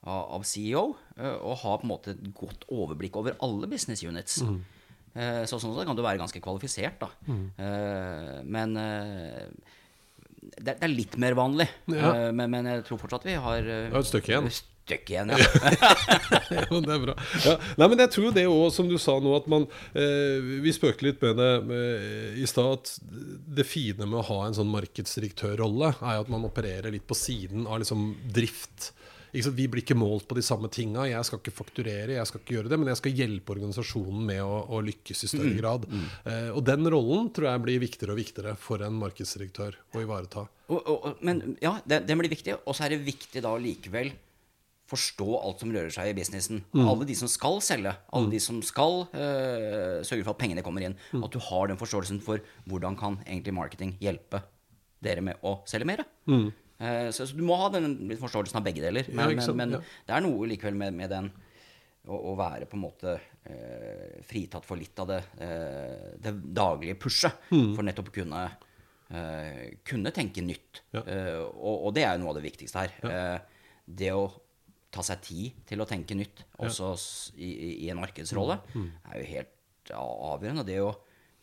av, 0.04 0.43
CEO 0.43 0.89
eh, 1.15 1.38
og 1.38 1.62
har 1.63 1.80
på 1.80 1.88
en 1.88 1.93
måte 1.93 2.12
et 2.12 2.28
godt 2.36 2.67
overblikk 2.76 3.15
over 3.21 3.38
alle 3.45 3.71
business 3.71 4.04
units. 4.04 4.41
Mm. 4.43 4.60
Så 5.48 5.62
sånn 5.62 5.71
sett 5.71 5.88
kan 5.88 5.95
du 5.95 6.04
være 6.04 6.19
ganske 6.19 6.41
kvalifisert, 6.43 7.00
da. 7.00 7.08
Mm. 7.32 7.45
Men 8.52 8.74
eh, 8.82 9.45
det, 10.60 10.76
er 10.76 10.91
litt 10.91 11.15
mer 11.21 11.36
vanlig. 11.38 11.67
Ja. 11.88 12.12
Eh, 12.12 12.32
Men, 12.36 12.52
men 12.52 12.67
jeg 12.69 12.86
tror 12.88 13.00
fortsatt 13.02 13.28
vi 13.28 13.38
har 13.39 13.62
Det 13.63 13.93
er 13.93 14.00
et 14.02 14.10
stykke 14.12 14.34
igjen. 14.34 14.50
Stykke 14.86 15.15
igjen, 15.15 15.34
ja. 15.34 15.38
ja. 16.56 16.65
det 16.69 16.93
er 16.95 17.02
bra. 17.02 17.15
Ja. 17.45 17.56
Nei, 17.82 17.89
men 17.91 18.04
jeg 18.06 18.13
tror 18.15 18.36
det 18.36 18.45
òg, 18.50 18.67
som 18.74 18.89
du 18.89 18.98
sa 19.02 19.17
nå, 19.21 19.34
at 19.38 19.48
man 19.52 19.67
eh, 19.98 20.38
Vi 20.63 20.74
spøkte 20.76 21.08
litt 21.08 21.24
med 21.26 21.39
det 21.41 21.52
med, 21.65 22.38
i 22.41 22.45
stad, 22.50 22.78
at 22.78 22.93
det 23.58 23.65
fine 23.67 24.06
med 24.06 24.21
å 24.21 24.28
ha 24.30 24.41
en 24.45 24.58
sånn 24.58 24.71
markedsdirektørrolle, 24.74 25.95
er 25.98 26.21
at 26.21 26.32
man 26.32 26.45
opererer 26.48 26.93
litt 26.93 27.08
på 27.10 27.17
siden 27.17 27.65
av 27.65 27.82
liksom 27.82 28.13
drift. 28.36 28.91
Vi 29.36 29.65
blir 29.67 29.82
ikke 29.82 29.98
målt 30.00 30.30
på 30.30 30.38
de 30.38 30.43
samme 30.45 30.69
tinga. 30.71 31.10
Jeg 31.10 31.28
skal 31.28 31.41
ikke 31.41 31.52
fakturere, 31.52 32.15
jeg 32.15 32.30
skal 32.30 32.39
ikke 32.39 32.56
gjøre 32.56 32.71
det, 32.71 32.78
men 32.80 32.91
jeg 32.93 33.00
skal 33.02 33.17
hjelpe 33.19 33.52
organisasjonen 33.52 34.21
med 34.30 34.39
å, 34.45 34.62
å 34.71 34.80
lykkes 34.86 35.26
i 35.26 35.32
større 35.34 35.56
grad. 35.58 35.88
Eh, 36.24 36.52
og 36.54 36.62
den 36.67 36.88
rollen 36.93 37.28
tror 37.36 37.50
jeg 37.50 37.63
blir 37.65 37.82
viktigere 37.84 38.15
og 38.15 38.21
viktigere 38.21 38.54
for 38.60 38.86
en 38.86 38.95
markedsdirektør 39.02 39.76
å 39.91 40.06
ivareta. 40.06 40.45
Og, 40.71 40.80
og, 40.80 41.10
men 41.26 41.58
ja, 41.62 41.76
den, 41.84 42.08
det 42.08 42.17
blir 42.21 42.32
viktig. 42.32 42.56
Og 42.63 42.78
så 42.78 42.88
er 42.88 42.95
det 42.95 43.04
viktig 43.10 43.43
da 43.43 43.52
likevel 43.60 44.13
forstå 44.89 45.28
alt 45.39 45.63
som 45.63 45.71
rører 45.74 45.93
seg 45.93 46.12
i 46.12 46.17
businessen. 46.17 46.60
Alle 46.78 47.08
de 47.10 47.15
som 47.17 47.30
skal 47.32 47.58
selge, 47.65 47.95
alle 48.13 48.30
de 48.30 48.41
som 48.43 48.60
skal 48.65 49.08
uh, 49.15 50.04
sørge 50.06 50.21
for 50.21 50.36
at 50.36 50.41
pengene 50.43 50.63
kommer 50.65 50.86
inn. 50.86 50.98
At 51.17 51.34
du 51.34 51.39
har 51.41 51.71
den 51.71 51.80
forståelsen 51.80 52.21
for 52.26 52.43
hvordan 52.69 52.98
kan 53.00 53.17
egentlig 53.26 53.56
marketing 53.58 53.95
hjelpe 54.04 54.43
dere 55.06 55.26
med 55.26 55.41
å 55.45 55.58
selge 55.69 55.89
mer. 55.89 56.06
Uh, 56.30 57.10
så, 57.10 57.26
så 57.26 57.32
du 57.34 57.41
må 57.48 57.58
ha 57.58 57.71
den 57.74 58.13
forståelsen 58.21 58.62
av 58.62 58.67
begge 58.67 58.86
deler. 58.86 59.10
Men, 59.10 59.34
ja, 59.34 59.48
sant, 59.48 59.58
men, 59.58 59.74
men 59.74 59.80
ja. 59.80 59.98
det 60.06 60.17
er 60.17 60.26
noe 60.28 60.52
likevel 60.54 60.78
med, 60.78 60.93
med 61.02 61.13
den 61.15 61.32
å, 62.06 62.21
å 62.21 62.38
være 62.38 62.69
på 62.69 62.78
en 62.78 62.86
måte 62.86 63.17
uh, 63.17 64.21
fritatt 64.30 64.69
for 64.69 64.78
litt 64.78 65.02
av 65.02 65.10
det, 65.15 65.19
det 66.21 66.38
daglige 66.54 67.00
pushet. 67.02 67.50
For 67.50 67.82
nettopp 67.86 68.13
å 68.13 68.17
kunne, 68.21 68.45
kunne 69.86 70.13
tenke 70.13 70.45
nytt. 70.45 70.86
Ja. 70.93 71.02
Og, 71.58 71.89
og 71.89 71.93
det 71.98 72.06
er 72.06 72.13
jo 72.13 72.21
noe 72.21 72.36
av 72.36 72.38
det 72.38 72.45
viktigste 72.52 72.86
her. 72.86 73.45
Det 73.86 74.13
å 74.13 74.26
ta 74.96 75.04
seg 75.06 75.26
tid 75.26 75.66
til 75.68 75.84
å 75.84 75.90
tenke 75.90 76.16
nytt, 76.18 76.46
også 76.64 76.94
i, 77.36 77.52
i, 77.86 77.90
en 77.92 78.00
markedsrolle, 78.00 78.62
er 79.12 79.20
jo 79.20 79.28
helt 79.34 79.92
avgjørende. 79.96 80.66
Det 80.68 80.80
å 80.84 80.94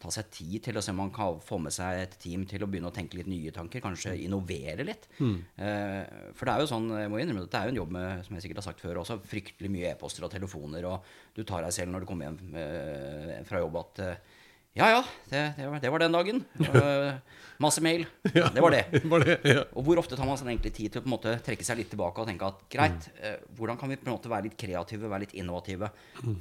ta 0.03 0.11
seg 0.11 0.31
tid 0.35 0.65
til 0.65 0.79
å 0.79 0.83
se 0.83 0.91
om 0.91 0.99
man 0.99 1.13
kan 1.15 1.39
få 1.43 1.61
med 1.63 1.75
seg 1.75 2.01
et 2.03 2.17
team 2.23 2.43
til 2.51 2.65
å 2.65 2.69
begynne 2.71 2.91
å 2.91 2.95
tenke 2.95 3.19
litt 3.21 3.31
nye 3.31 3.53
tanker, 3.55 3.83
kanskje 3.85 4.17
innovere 4.25 4.87
litt. 4.89 5.07
Eh, 5.23 6.33
for 6.35 6.49
det 6.49 6.55
er 6.55 6.65
jo 6.65 6.71
sånn, 6.73 6.89
jeg 6.99 7.13
må 7.13 7.21
innrømme 7.23 7.45
at 7.47 7.53
det 7.53 7.61
er 7.61 7.69
jo 7.69 7.75
en 7.75 7.81
jobb 7.83 7.95
med, 7.99 8.25
som 8.27 8.37
jeg 8.37 8.47
sikkert 8.47 8.63
har 8.63 8.69
sagt 8.71 8.83
før 8.83 9.03
også, 9.05 9.21
fryktelig 9.31 9.71
mye 9.73 9.93
e-poster 9.93 10.27
og 10.27 10.33
telefoner, 10.35 10.89
og 10.91 11.13
du 11.37 11.45
tar 11.47 11.63
deg 11.67 11.77
selv 11.77 11.95
når 11.95 12.03
du 12.03 12.11
kommer 12.11 12.31
hjem 12.31 12.59
eh, 12.59 13.37
fra 13.47 13.63
jobb 13.63 13.79
at 13.85 14.03
eh, 14.03 14.41
ja, 14.75 14.87
ja, 14.89 15.01
det, 15.29 15.41
det, 15.59 15.67
var, 15.69 15.81
det 15.83 15.91
var 15.93 16.01
den 16.01 16.15
dagen. 16.17 16.39
Uh, 16.57 17.19
masse 17.61 17.83
mail. 17.85 18.07
Det 18.33 18.63
var 18.65 18.73
det. 18.73 19.03
Var 19.05 19.21
det 19.27 19.35
ja. 19.45 19.65
Og 19.77 19.85
hvor 19.85 20.01
ofte 20.01 20.17
tar 20.17 20.25
man 20.27 20.39
sånn 20.41 20.49
egentlig 20.49 20.73
tid 20.75 20.95
til 20.95 21.03
å 21.03 21.05
på 21.05 21.11
en 21.11 21.15
måte 21.15 21.35
trekke 21.45 21.67
seg 21.67 21.77
litt 21.83 21.91
tilbake 21.93 22.23
og 22.25 22.31
tenke 22.31 22.49
at 22.49 22.63
greit, 22.73 23.05
Mm. 23.13 23.19
eh, 23.29 23.37
hvordan 23.59 23.79
kan 23.79 23.93
vi 23.93 23.99
på 24.01 24.09
en 24.09 24.15
måte 24.17 24.33
være 24.33 24.47
litt 24.49 24.57
kreative, 24.59 25.11
være 25.13 25.27
litt 25.27 25.35
innovative 25.37 25.91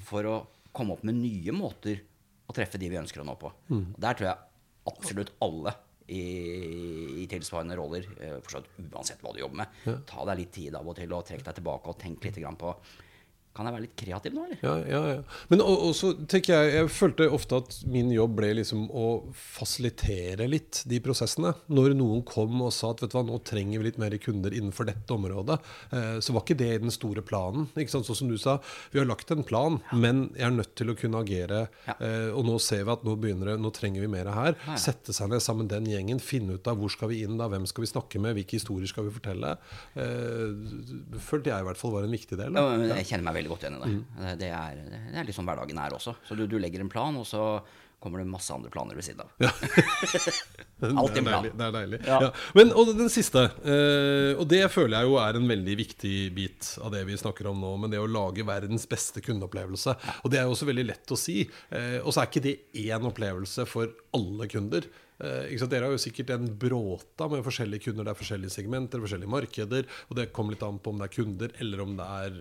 for 0.08 0.30
å 0.32 0.38
komme 0.74 0.96
opp 0.96 1.04
med 1.04 1.20
nye 1.20 1.54
måter 1.54 2.00
å 2.48 2.56
treffe 2.56 2.80
de 2.82 2.90
vi 2.90 2.98
ønsker 3.04 3.22
å 3.22 3.28
nå 3.28 3.36
på? 3.42 3.52
Mm. 3.70 3.84
Der 4.00 4.18
tror 4.18 4.30
jeg 4.32 4.92
absolutt 4.96 5.36
alle 5.44 5.76
i, 6.08 6.24
i 7.22 7.28
tilsvarende 7.30 7.78
roller, 7.78 8.08
uh, 8.24 8.40
for 8.48 8.64
uansett 8.96 9.22
hva 9.22 9.36
du 9.36 9.44
jobber 9.44 9.62
med, 9.66 9.78
ta 10.10 10.26
deg 10.32 10.42
litt 10.46 10.56
tid 10.56 10.80
av 10.80 10.88
og 10.88 10.98
til 10.98 11.14
og 11.14 11.28
trekk 11.28 11.44
deg 11.52 11.60
tilbake 11.60 11.92
og 11.94 12.00
tenk 12.02 12.26
litt 12.26 12.40
på 12.64 12.74
kan 13.56 13.68
jeg 13.68 13.76
være 13.76 13.84
litt 13.84 13.96
kreativ 14.00 14.36
nå, 14.36 14.46
eller? 14.48 14.60
Ja, 14.64 14.74
ja, 14.88 15.02
ja. 15.18 15.24
Men 15.52 15.64
og, 15.66 15.84
og 15.90 16.22
tenker 16.32 16.56
jeg 16.56 16.72
Jeg 16.72 16.92
følte 16.96 17.28
ofte 17.36 17.60
at 17.60 17.76
min 17.92 18.12
jobb 18.14 18.38
ble 18.40 18.52
liksom 18.62 18.86
å 18.96 19.08
fasilitere 19.36 20.48
litt 20.48 20.82
de 20.88 21.02
prosessene. 21.04 21.52
Når 21.72 21.96
noen 22.00 22.24
kom 22.28 22.64
og 22.64 22.72
sa 22.76 22.94
at 22.94 23.04
vet 23.04 23.12
du 23.12 23.18
hva, 23.18 23.26
nå 23.28 23.42
trenger 23.48 23.82
vi 23.82 23.90
litt 23.90 24.00
mer 24.02 24.16
kunder 24.24 24.56
innenfor 24.56 24.88
dette 24.88 25.16
området, 25.16 25.58
eh, 25.92 26.18
så 26.24 26.36
var 26.36 26.46
ikke 26.46 26.60
det 26.62 26.70
i 26.78 26.82
den 26.86 26.96
store 26.96 27.24
planen. 27.28 27.68
Ikke 27.76 27.94
sant? 27.94 28.08
Sånn 28.08 28.22
som 28.22 28.32
du 28.32 28.38
sa, 28.42 28.58
vi 28.94 29.02
har 29.02 29.10
lagt 29.10 29.32
en 29.36 29.44
plan, 29.48 29.80
men 29.92 30.30
jeg 30.38 30.48
er 30.48 30.56
nødt 30.56 30.74
til 30.80 30.94
å 30.94 30.98
kunne 30.98 31.22
agere. 31.26 31.66
Ja. 31.90 31.98
Eh, 32.00 32.30
og 32.32 32.48
nå 32.48 32.56
ser 32.64 32.86
vi 32.88 32.96
at 32.96 33.04
nå 33.08 33.18
begynner 33.20 33.52
det, 33.52 33.58
nå 33.62 33.74
trenger 33.76 34.06
vi 34.06 34.12
mer 34.16 34.32
her. 34.32 34.56
Ja, 34.56 34.78
ja. 34.78 34.80
Sette 34.80 35.16
seg 35.16 35.32
ned 35.34 35.44
sammen 35.44 35.70
den 35.72 35.90
gjengen, 35.92 36.24
finne 36.24 36.56
ut 36.56 36.72
av 36.72 36.80
hvor 36.80 36.92
skal 36.94 37.12
vi 37.12 37.22
inn 37.26 37.36
da, 37.42 37.50
hvem 37.52 37.68
skal 37.70 37.84
vi 37.84 37.92
snakke 37.92 38.22
med, 38.24 38.38
hvilke 38.40 38.58
historier 38.62 38.90
skal 38.90 39.10
vi 39.10 39.16
fortelle. 39.18 39.58
Eh, 40.00 41.20
følte 41.20 41.52
jeg 41.52 41.66
i 41.66 41.68
hvert 41.68 41.80
fall 41.80 41.96
var 41.98 42.08
en 42.08 42.16
viktig 42.16 42.40
del. 42.40 42.56
Da. 42.56 42.66
jeg 42.96 43.10
kjenner 43.12 43.28
meg 43.28 43.41
veldig 43.41 43.41
godt 43.50 43.64
igjen 43.66 43.80
i 43.80 43.82
det. 43.82 43.92
Mm. 43.94 44.28
Det, 44.40 44.50
er, 44.54 44.82
det 45.10 45.22
er 45.24 45.32
sånn 45.34 45.48
hverdagen 45.50 45.80
er 45.82 45.96
også. 45.98 46.14
Så 46.28 46.38
du, 46.38 46.46
du 46.50 46.60
legger 46.62 46.84
en 46.84 46.92
plan, 46.92 47.18
og 47.18 47.26
så 47.26 47.46
kommer 48.02 48.20
det 48.20 48.26
masse 48.26 48.54
andre 48.54 48.70
planer 48.74 48.98
ved 48.98 49.06
siden 49.06 49.22
av. 49.22 49.30
Alltid 50.98 51.18
i 51.18 51.20
en 51.20 51.28
plan. 51.28 51.50
Det 51.54 51.66
er 51.68 51.76
deilig. 51.76 52.00
Ja. 52.08 52.18
Ja. 52.26 52.30
Men, 52.58 52.72
og 52.74 52.90
den 52.98 53.12
siste, 53.14 53.44
eh, 53.62 54.32
og 54.34 54.48
det 54.50 54.64
føler 54.74 54.98
jeg 54.98 55.12
jo 55.12 55.20
er 55.22 55.38
en 55.38 55.46
veldig 55.52 55.76
viktig 55.84 56.16
bit 56.34 56.72
av 56.82 56.96
det 56.96 57.04
vi 57.06 57.20
snakker 57.22 57.52
om 57.52 57.62
nå, 57.62 57.76
men 57.84 57.94
det 57.94 58.02
å 58.02 58.10
lage 58.10 58.46
verdens 58.48 58.88
beste 58.90 59.22
kundeopplevelse. 59.22 59.94
Og 60.24 60.34
det 60.34 60.42
er 60.42 60.50
jo 60.50 60.56
også 60.56 60.70
veldig 60.72 60.88
lett 60.90 61.14
å 61.14 61.20
si. 61.20 61.44
Eh, 61.70 62.00
og 62.02 62.10
så 62.10 62.24
er 62.24 62.32
ikke 62.32 62.46
det 62.48 62.58
én 62.82 63.06
opplevelse 63.12 63.68
for 63.70 63.94
alle 64.18 64.50
kunder. 64.50 64.90
Eh? 65.22 65.64
Dere 65.72 65.88
har 65.88 65.96
jo 65.96 66.02
sikkert 66.02 66.34
en 66.36 66.50
bråta 66.60 67.30
med 67.32 67.46
forskjellige 67.46 67.88
kunder. 67.88 68.08
Det 68.08 68.16
er 68.16 68.22
forskjellige 68.24 68.56
segmenter, 68.58 69.04
forskjellige 69.04 69.32
markeder. 69.32 69.90
Og 70.10 70.20
det 70.20 70.30
kommer 70.36 70.58
litt 70.58 70.68
an 70.68 70.82
på 70.82 70.94
om 70.94 71.02
det 71.02 71.10
er 71.10 71.16
kunder, 71.16 71.56
eller 71.64 71.86
om 71.86 71.98
det 72.00 72.12
er 72.26 72.40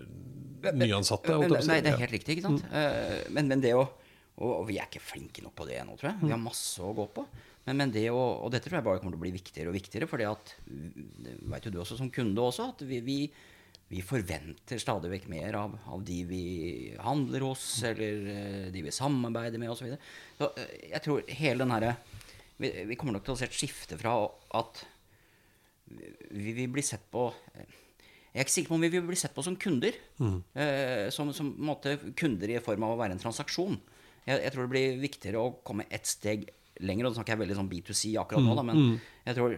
nyansatte. 0.77 1.37
Men, 1.37 1.57
Men, 1.57 1.67
nei, 1.69 1.81
det 1.85 1.93
er 1.93 2.03
helt 2.05 2.17
riktig, 2.17 2.37
ikke 2.37 2.49
sant? 2.49 2.65
Mm. 2.71 3.35
Men, 3.37 3.51
men 3.53 3.65
det 3.65 3.75
å 3.77 3.85
og, 4.41 4.65
vi 4.69 4.79
er 4.79 4.87
ikke 4.87 5.03
flinke 5.03 5.43
nok 5.43 5.53
på 5.57 5.67
det 5.69 5.77
ennå, 5.81 5.95
tror 5.99 6.11
jeg. 6.11 6.23
Vi 6.23 6.33
har 6.33 6.41
masse 6.41 6.81
å 6.81 6.93
gå 6.97 7.05
på. 7.13 7.25
Men, 7.67 7.77
men 7.77 7.93
det 7.93 8.07
å, 8.09 8.19
og 8.41 8.49
dette 8.53 8.65
tror 8.65 8.79
jeg 8.79 8.87
bare 8.87 9.01
kommer 9.01 9.13
til 9.13 9.21
å 9.21 9.25
bli 9.25 9.33
viktigere 9.35 9.69
og 9.69 9.77
viktigere, 9.77 10.29
at 10.31 10.53
det 10.65 11.35
vet 11.51 11.67
jo 11.67 11.73
du 11.75 11.81
også 11.83 11.99
som 11.99 12.09
kunde 12.13 12.41
også, 12.41 12.71
at 12.73 12.81
vi, 12.89 13.01
vi, 13.05 13.17
vi 13.91 14.01
forventer 14.05 14.81
stadig 14.81 15.11
vekk 15.11 15.27
mer 15.29 15.59
av, 15.59 15.75
av 15.93 16.01
de 16.07 16.17
vi 16.29 16.45
handler 16.97 17.45
hos, 17.51 17.67
eller 17.91 18.31
eh, 18.33 18.65
de 18.73 18.85
vi 18.87 18.95
samarbeider 18.95 19.61
med, 19.61 19.73
osv. 19.75 19.93
Så, 19.93 19.99
så 20.39 20.49
eh, 20.55 20.73
jeg 20.95 21.05
tror 21.05 21.35
hele 21.41 21.61
den 21.61 21.75
herre 21.75 21.93
vi, 22.61 22.71
vi 22.91 22.97
kommer 22.99 23.17
nok 23.17 23.25
til 23.27 23.33
å 23.35 23.39
se 23.39 23.47
et 23.49 23.55
skifte 23.57 23.97
fra 23.99 24.15
at 24.59 24.83
vi 26.31 26.53
vil 26.55 26.69
bli 26.71 26.83
sett 26.85 27.03
på 27.11 27.25
Jeg 27.51 28.39
er 28.39 28.45
ikke 28.45 28.53
sikker 28.53 28.71
på 28.71 28.77
om 28.77 28.85
vi 28.85 28.91
vil 28.93 29.03
bli 29.09 29.17
sett 29.19 29.33
på 29.35 29.43
som 29.43 29.57
kunder. 29.59 29.97
Eh, 30.55 31.09
som 31.11 31.33
som 31.35 31.49
måte, 31.59 31.97
kunder 32.15 32.53
i 32.53 32.61
form 32.63 32.85
av 32.87 32.93
å 32.93 32.99
være 33.01 33.17
en 33.17 33.19
transaksjon. 33.23 33.75
Jeg, 34.23 34.37
jeg 34.45 34.53
tror 34.53 34.63
det 34.67 34.71
blir 34.71 35.01
viktigere 35.01 35.41
å 35.41 35.55
komme 35.67 35.83
ett 35.91 36.07
steg 36.07 36.45
lenger. 36.79 37.05
Og 37.05 37.11
da 37.11 37.17
snakker 37.19 37.35
jeg 37.35 37.41
veldig 37.43 37.57
sånn 37.59 37.71
B2C 37.73 38.13
akkurat 38.21 38.45
nå, 38.45 38.55
da, 38.55 38.63
men 38.69 38.79
jeg 39.27 39.35
tror, 39.35 39.57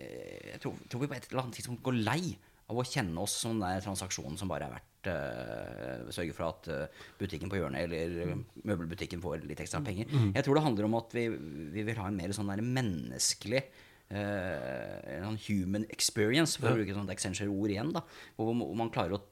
eh, 0.00 0.46
jeg 0.54 0.62
tror, 0.64 0.78
tror 0.88 1.04
vi 1.04 1.10
på 1.12 1.18
et 1.18 1.28
eller 1.28 1.42
annet 1.44 1.58
tidspunkt 1.60 1.84
går 1.84 1.98
lei 2.06 2.22
av 2.66 2.80
å 2.80 2.84
kjenne 2.86 3.22
oss 3.22 3.36
som 3.44 3.60
den 3.62 3.82
transaksjonen 3.84 4.38
som 4.40 4.50
bare 4.50 4.66
er 4.66 4.74
verdt 4.74 5.10
uh, 5.10 6.12
Sørge 6.14 6.34
for 6.34 6.48
at 6.48 6.68
eh, 6.72 7.02
butikken 7.20 7.50
på 7.50 7.60
hjørnet 7.60 7.86
eller 7.86 8.16
eh, 8.24 8.32
møbelbutikken 8.66 9.22
får 9.22 9.44
litt 9.46 9.60
ekstra 9.62 9.80
penger. 9.86 10.10
Jeg 10.34 10.46
tror 10.46 10.58
det 10.58 10.64
handler 10.64 10.88
om 10.88 10.96
at 10.98 11.14
vi, 11.14 11.26
vi 11.74 11.84
vil 11.86 11.98
ha 12.00 12.08
en 12.10 12.18
mer 12.18 12.34
sånn 12.34 12.50
der 12.50 12.62
menneskelig 12.64 13.62
eh, 13.62 15.16
en 15.16 15.26
sånn 15.28 15.40
human 15.46 15.86
experience, 15.94 16.58
for 16.58 16.70
å 16.72 16.78
bruke 16.78 16.94
et 16.94 16.98
sånt 16.98 17.12
Accenture-ord 17.14 17.74
igjen. 17.74 17.92
da, 17.96 18.02
hvor 18.38 18.54
man 18.54 18.92
klarer 18.94 19.18
å 19.18 19.22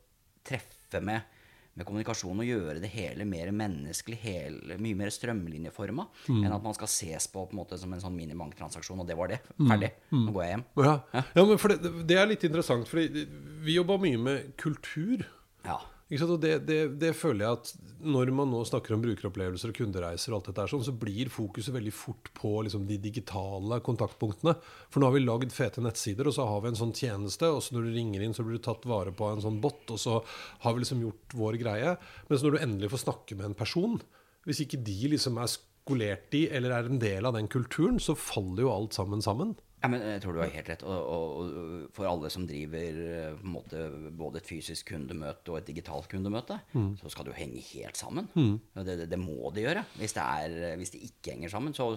treffe 0.46 1.02
med, 1.04 1.26
med 1.74 1.86
kommunikasjon 1.88 2.42
og 2.42 2.46
gjøre 2.48 2.80
det 2.82 2.90
hele 2.92 3.26
mer 3.28 3.50
menneskelig, 3.54 4.18
hele, 4.22 4.78
mye 4.82 4.98
mer 4.98 5.12
strømlinjeforma, 5.14 6.06
enn 6.30 6.52
at 6.54 6.64
man 6.64 6.76
skal 6.76 6.90
ses 6.90 7.26
på 7.32 7.44
på 7.44 7.56
en 7.56 7.60
måte 7.62 7.78
som 7.80 7.92
en 7.94 8.02
sånn 8.02 8.14
minibanktransaksjon, 8.18 9.02
og 9.02 9.08
det 9.08 9.16
var 9.18 9.32
det. 9.32 9.40
Ferdig. 9.58 9.90
Nå 10.14 10.34
går 10.34 10.44
jeg 10.44 10.54
hjem. 10.54 10.66
Ja. 10.86 10.94
ja, 11.18 11.42
men 11.42 11.58
for 11.60 11.74
det, 11.74 11.94
det 12.08 12.20
er 12.20 12.30
litt 12.30 12.46
interessant, 12.46 12.86
for 12.90 13.02
vi 13.02 13.74
jobba 13.78 13.98
mye 14.02 14.20
med 14.22 14.54
kultur. 14.60 15.26
Ja. 15.66 15.80
Det, 16.08 16.58
det, 16.68 16.78
det 17.00 17.10
føler 17.16 17.46
jeg 17.46 17.56
at 17.56 17.70
når 18.04 18.30
man 18.36 18.50
nå 18.52 18.58
snakker 18.68 18.92
om 18.92 19.02
brukeropplevelser 19.02 19.70
og 19.72 19.78
kundereiser, 19.78 20.34
og 20.34 20.36
alt 20.36 20.50
dette 20.50 20.66
sånn, 20.68 20.84
så 20.84 20.92
blir 21.00 21.30
fokuset 21.32 21.72
veldig 21.72 21.94
fort 21.96 22.28
på 22.36 22.50
liksom, 22.66 22.84
de 22.90 22.98
digitale 23.00 23.78
kontaktpunktene. 23.84 24.52
For 24.92 25.00
nå 25.00 25.08
har 25.08 25.16
vi 25.16 25.24
lagd 25.24 25.54
fete 25.56 25.84
nettsider, 25.84 26.28
og 26.28 26.36
så 26.36 26.44
har 26.50 26.60
vi 26.60 26.70
en 26.70 26.80
sånn 26.82 26.92
tjeneste. 26.94 27.48
Og 27.48 27.64
så 27.64 27.76
når 27.76 27.88
du 27.88 27.96
ringer 27.96 28.26
inn, 28.26 28.36
så 28.36 28.44
blir 28.44 28.60
du 28.60 28.66
tatt 28.66 28.84
vare 28.88 29.14
på 29.16 29.30
av 29.30 29.38
en 29.38 29.46
sånn 29.46 29.62
bot, 29.64 29.86
og 29.96 30.00
så 30.00 30.20
har 30.66 30.76
vi 30.76 30.84
liksom 30.84 31.06
gjort 31.06 31.38
vår 31.40 31.60
greie. 31.64 31.96
Mens 32.28 32.44
når 32.44 32.56
du 32.56 32.60
endelig 32.60 32.92
får 32.92 33.06
snakke 33.06 33.40
med 33.40 33.50
en 33.50 33.58
person, 33.64 33.96
hvis 34.44 34.60
ikke 34.66 34.84
de 34.84 34.98
liksom 35.16 35.40
er 35.40 35.54
skolert 35.54 36.36
i 36.36 36.46
eller 36.52 36.76
er 36.76 36.90
en 36.90 37.00
del 37.00 37.24
av 37.24 37.38
den 37.38 37.48
kulturen, 37.48 37.96
så 37.96 38.12
faller 38.12 38.66
jo 38.66 38.74
alt 38.76 38.96
sammen 38.96 39.24
sammen. 39.24 39.56
Ja, 39.84 39.88
men 39.92 40.00
jeg 40.00 40.20
tror 40.24 40.32
du 40.32 40.40
har 40.40 40.52
helt 40.54 40.68
rett. 40.72 40.82
Og, 40.88 41.08
og, 41.12 41.40
og 41.44 41.88
for 41.92 42.08
alle 42.08 42.30
som 42.32 42.46
driver 42.48 43.00
eh, 43.04 43.42
måte, 43.44 43.82
både 44.16 44.40
et 44.40 44.48
fysisk 44.48 44.94
kundemøte 44.94 45.52
og 45.52 45.58
et 45.60 45.68
digitalt 45.68 46.08
kundemøte, 46.08 46.56
så 47.02 47.12
skal 47.12 47.26
det 47.26 47.34
jo 47.34 47.40
henge 47.42 47.60
helt 47.74 48.00
sammen. 48.00 48.30
Mm. 48.32 48.54
Det, 48.80 48.98
det, 49.02 49.08
det 49.12 49.20
må 49.20 49.52
det 49.52 49.66
gjøre. 49.66 49.84
Hvis 50.00 50.16
det, 50.16 50.24
er, 50.24 50.76
hvis 50.80 50.94
det 50.94 51.02
ikke 51.04 51.34
henger 51.34 51.52
sammen, 51.52 51.76
så, 51.76 51.90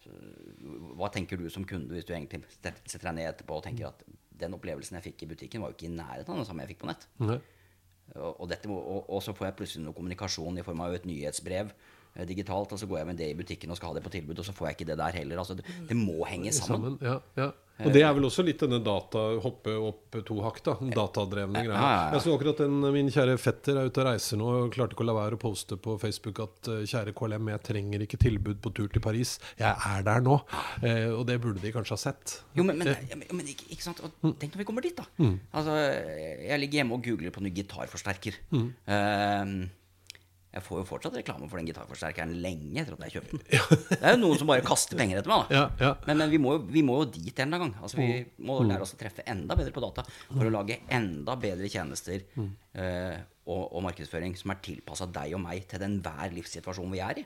så 0.00 0.20
Hva 0.96 1.10
tenker 1.12 1.40
du 1.40 1.50
som 1.52 1.66
kunde 1.68 1.92
hvis 1.92 2.08
du 2.08 2.14
egentlig 2.16 2.40
setter 2.48 3.10
deg 3.10 3.18
ned 3.18 3.32
etterpå 3.34 3.60
og 3.60 3.66
tenker 3.66 3.90
at 3.90 4.06
den 4.40 4.56
opplevelsen 4.56 4.96
jeg 4.98 5.10
fikk 5.10 5.26
i 5.26 5.30
butikken, 5.34 5.62
var 5.62 5.72
jo 5.72 5.76
ikke 5.76 5.90
i 5.90 5.96
nærheten 5.98 6.32
av 6.32 6.40
den 6.40 6.48
samme 6.48 6.64
jeg 6.64 6.72
fikk 6.72 6.82
på 6.86 6.90
nett. 6.90 7.04
Mm. 7.20 7.36
Og, 8.14 8.30
og, 8.30 8.46
dette 8.48 8.72
og, 8.72 9.04
og 9.04 9.20
så 9.24 9.36
får 9.36 9.50
jeg 9.50 9.58
plutselig 9.60 9.84
noe 9.84 9.96
kommunikasjon 9.96 10.60
i 10.60 10.64
form 10.64 10.82
av 10.84 10.96
et 10.96 11.06
nyhetsbrev 11.08 11.70
eh, 11.70 11.92
digitalt, 12.28 12.72
og 12.72 12.78
så 12.78 12.86
går 12.86 13.02
jeg 13.02 13.10
med 13.10 13.18
det 13.18 13.32
i 13.32 13.36
butikken 13.38 13.74
og 13.74 13.80
skal 13.80 13.90
ha 13.90 13.98
det 13.98 14.04
på 14.06 14.14
tilbud, 14.14 14.38
og 14.38 14.46
så 14.46 14.54
får 14.54 14.70
jeg 14.70 14.78
ikke 14.78 14.90
det 14.92 14.98
der 15.02 15.20
heller. 15.20 15.42
Altså, 15.42 15.58
det, 15.58 15.66
det 15.88 15.98
må 15.98 16.22
henge 16.30 16.52
sammen. 16.54 16.94
sammen. 16.94 16.98
Ja, 17.02 17.18
ja. 17.40 17.50
Og 17.82 17.90
det 17.90 18.04
er 18.06 18.12
vel 18.14 18.22
også 18.28 18.44
litt 18.46 18.60
denne 18.62 18.78
data 18.86 19.18
hoppe 19.42 19.72
opp 19.74 20.14
to 20.28 20.36
hakk, 20.44 20.60
da. 20.62 20.76
Datadrevne 20.94 21.64
greier. 21.64 21.74
ja. 21.74 22.12
Jeg 22.14 22.22
så 22.22 22.36
akkurat 22.36 22.60
en, 22.62 22.76
min 22.94 23.10
kjære 23.10 23.34
fetter 23.42 23.80
er 23.80 23.88
ute 23.90 23.98
og 23.98 24.06
reiser 24.06 24.38
nå 24.38 24.50
og 24.60 24.68
klarte 24.76 24.94
ikke 24.94 25.02
å 25.02 25.08
la 25.08 25.16
være 25.16 25.34
å 25.34 25.42
poste 25.42 25.74
på 25.82 25.96
Facebook 25.98 26.38
at 26.44 26.70
eh, 26.70 26.84
kjære 26.86 27.16
KLM, 27.18 27.50
jeg 27.50 27.64
trenger 27.66 28.06
ikke 28.06 28.20
tilbud 28.22 28.62
på 28.62 28.70
tur 28.78 28.86
til 28.94 29.02
Paris. 29.02 29.34
Jeg 29.58 29.74
er 29.74 30.06
der 30.06 30.22
nå. 30.22 30.38
Eh, 30.86 31.10
og 31.10 31.26
det 31.26 31.40
burde 31.42 31.64
de 31.64 31.74
kanskje 31.74 31.96
ha 31.98 32.02
sett. 32.04 32.36
Jo, 32.54 32.62
men, 32.62 32.78
men, 32.78 32.94
ja, 33.10 33.18
men, 33.18 33.42
ikke, 33.50 33.66
ikke 33.74 33.88
sant? 33.88 34.04
Og 34.06 34.38
tenk 34.38 34.54
når 34.54 34.62
vi 34.62 34.68
kommer 34.70 34.86
dit, 34.86 34.94
da. 34.94 35.10
Altså, 35.50 35.74
jeg 36.46 36.62
ligger 36.62 36.84
hjemme 36.84 36.94
og 37.00 37.08
googler 37.10 37.34
på 37.34 37.42
ny 37.42 37.50
gitarforsterker. 37.58 38.38
Ehm, 38.54 39.64
jeg 40.54 40.62
får 40.62 40.80
jo 40.80 40.86
fortsatt 40.86 41.16
reklame 41.18 41.48
for 41.50 41.58
den 41.58 41.66
gitarforsterkeren 41.66 42.36
lenge 42.44 42.84
etter 42.84 42.94
at 42.94 43.04
jeg 43.08 43.16
kjøpte 43.16 43.40
den. 43.40 43.66
Det 43.90 44.00
er 44.00 44.14
jo 44.14 44.20
noen 44.22 44.38
som 44.38 44.50
bare 44.50 44.64
kaster 44.66 44.98
penger 44.98 45.18
etter 45.18 45.32
meg. 45.32 45.50
da 45.50 45.58
Ja, 45.58 45.64
ja. 45.82 45.92
Men, 46.06 46.22
men 46.22 46.30
vi, 46.30 46.38
må 46.42 46.56
vi 46.62 46.84
må 46.86 47.00
jo 47.02 47.10
dit 47.16 47.42
en 47.42 47.58
gang. 47.58 47.74
Altså, 47.82 47.98
vi 47.98 48.22
må 48.46 48.60
lære 48.62 48.86
oss 48.86 48.94
å 48.94 49.00
treffe 49.00 49.26
enda 49.26 49.58
bedre 49.58 49.74
på 49.74 49.82
data 49.82 50.06
for 50.06 50.46
å 50.46 50.54
lage 50.54 50.80
enda 50.94 51.34
bedre 51.40 51.70
tjenester 51.72 52.22
eh, 52.38 53.16
og, 53.44 53.64
og 53.76 53.82
markedsføring 53.84 54.32
som 54.40 54.54
er 54.54 54.60
tilpassa 54.64 55.06
deg 55.12 55.34
og 55.36 55.42
meg 55.42 55.66
til 55.68 55.82
den 55.82 55.98
hver 56.04 56.32
livssituasjon 56.32 56.92
vi 56.94 57.02
er 57.04 57.20
i. 57.20 57.24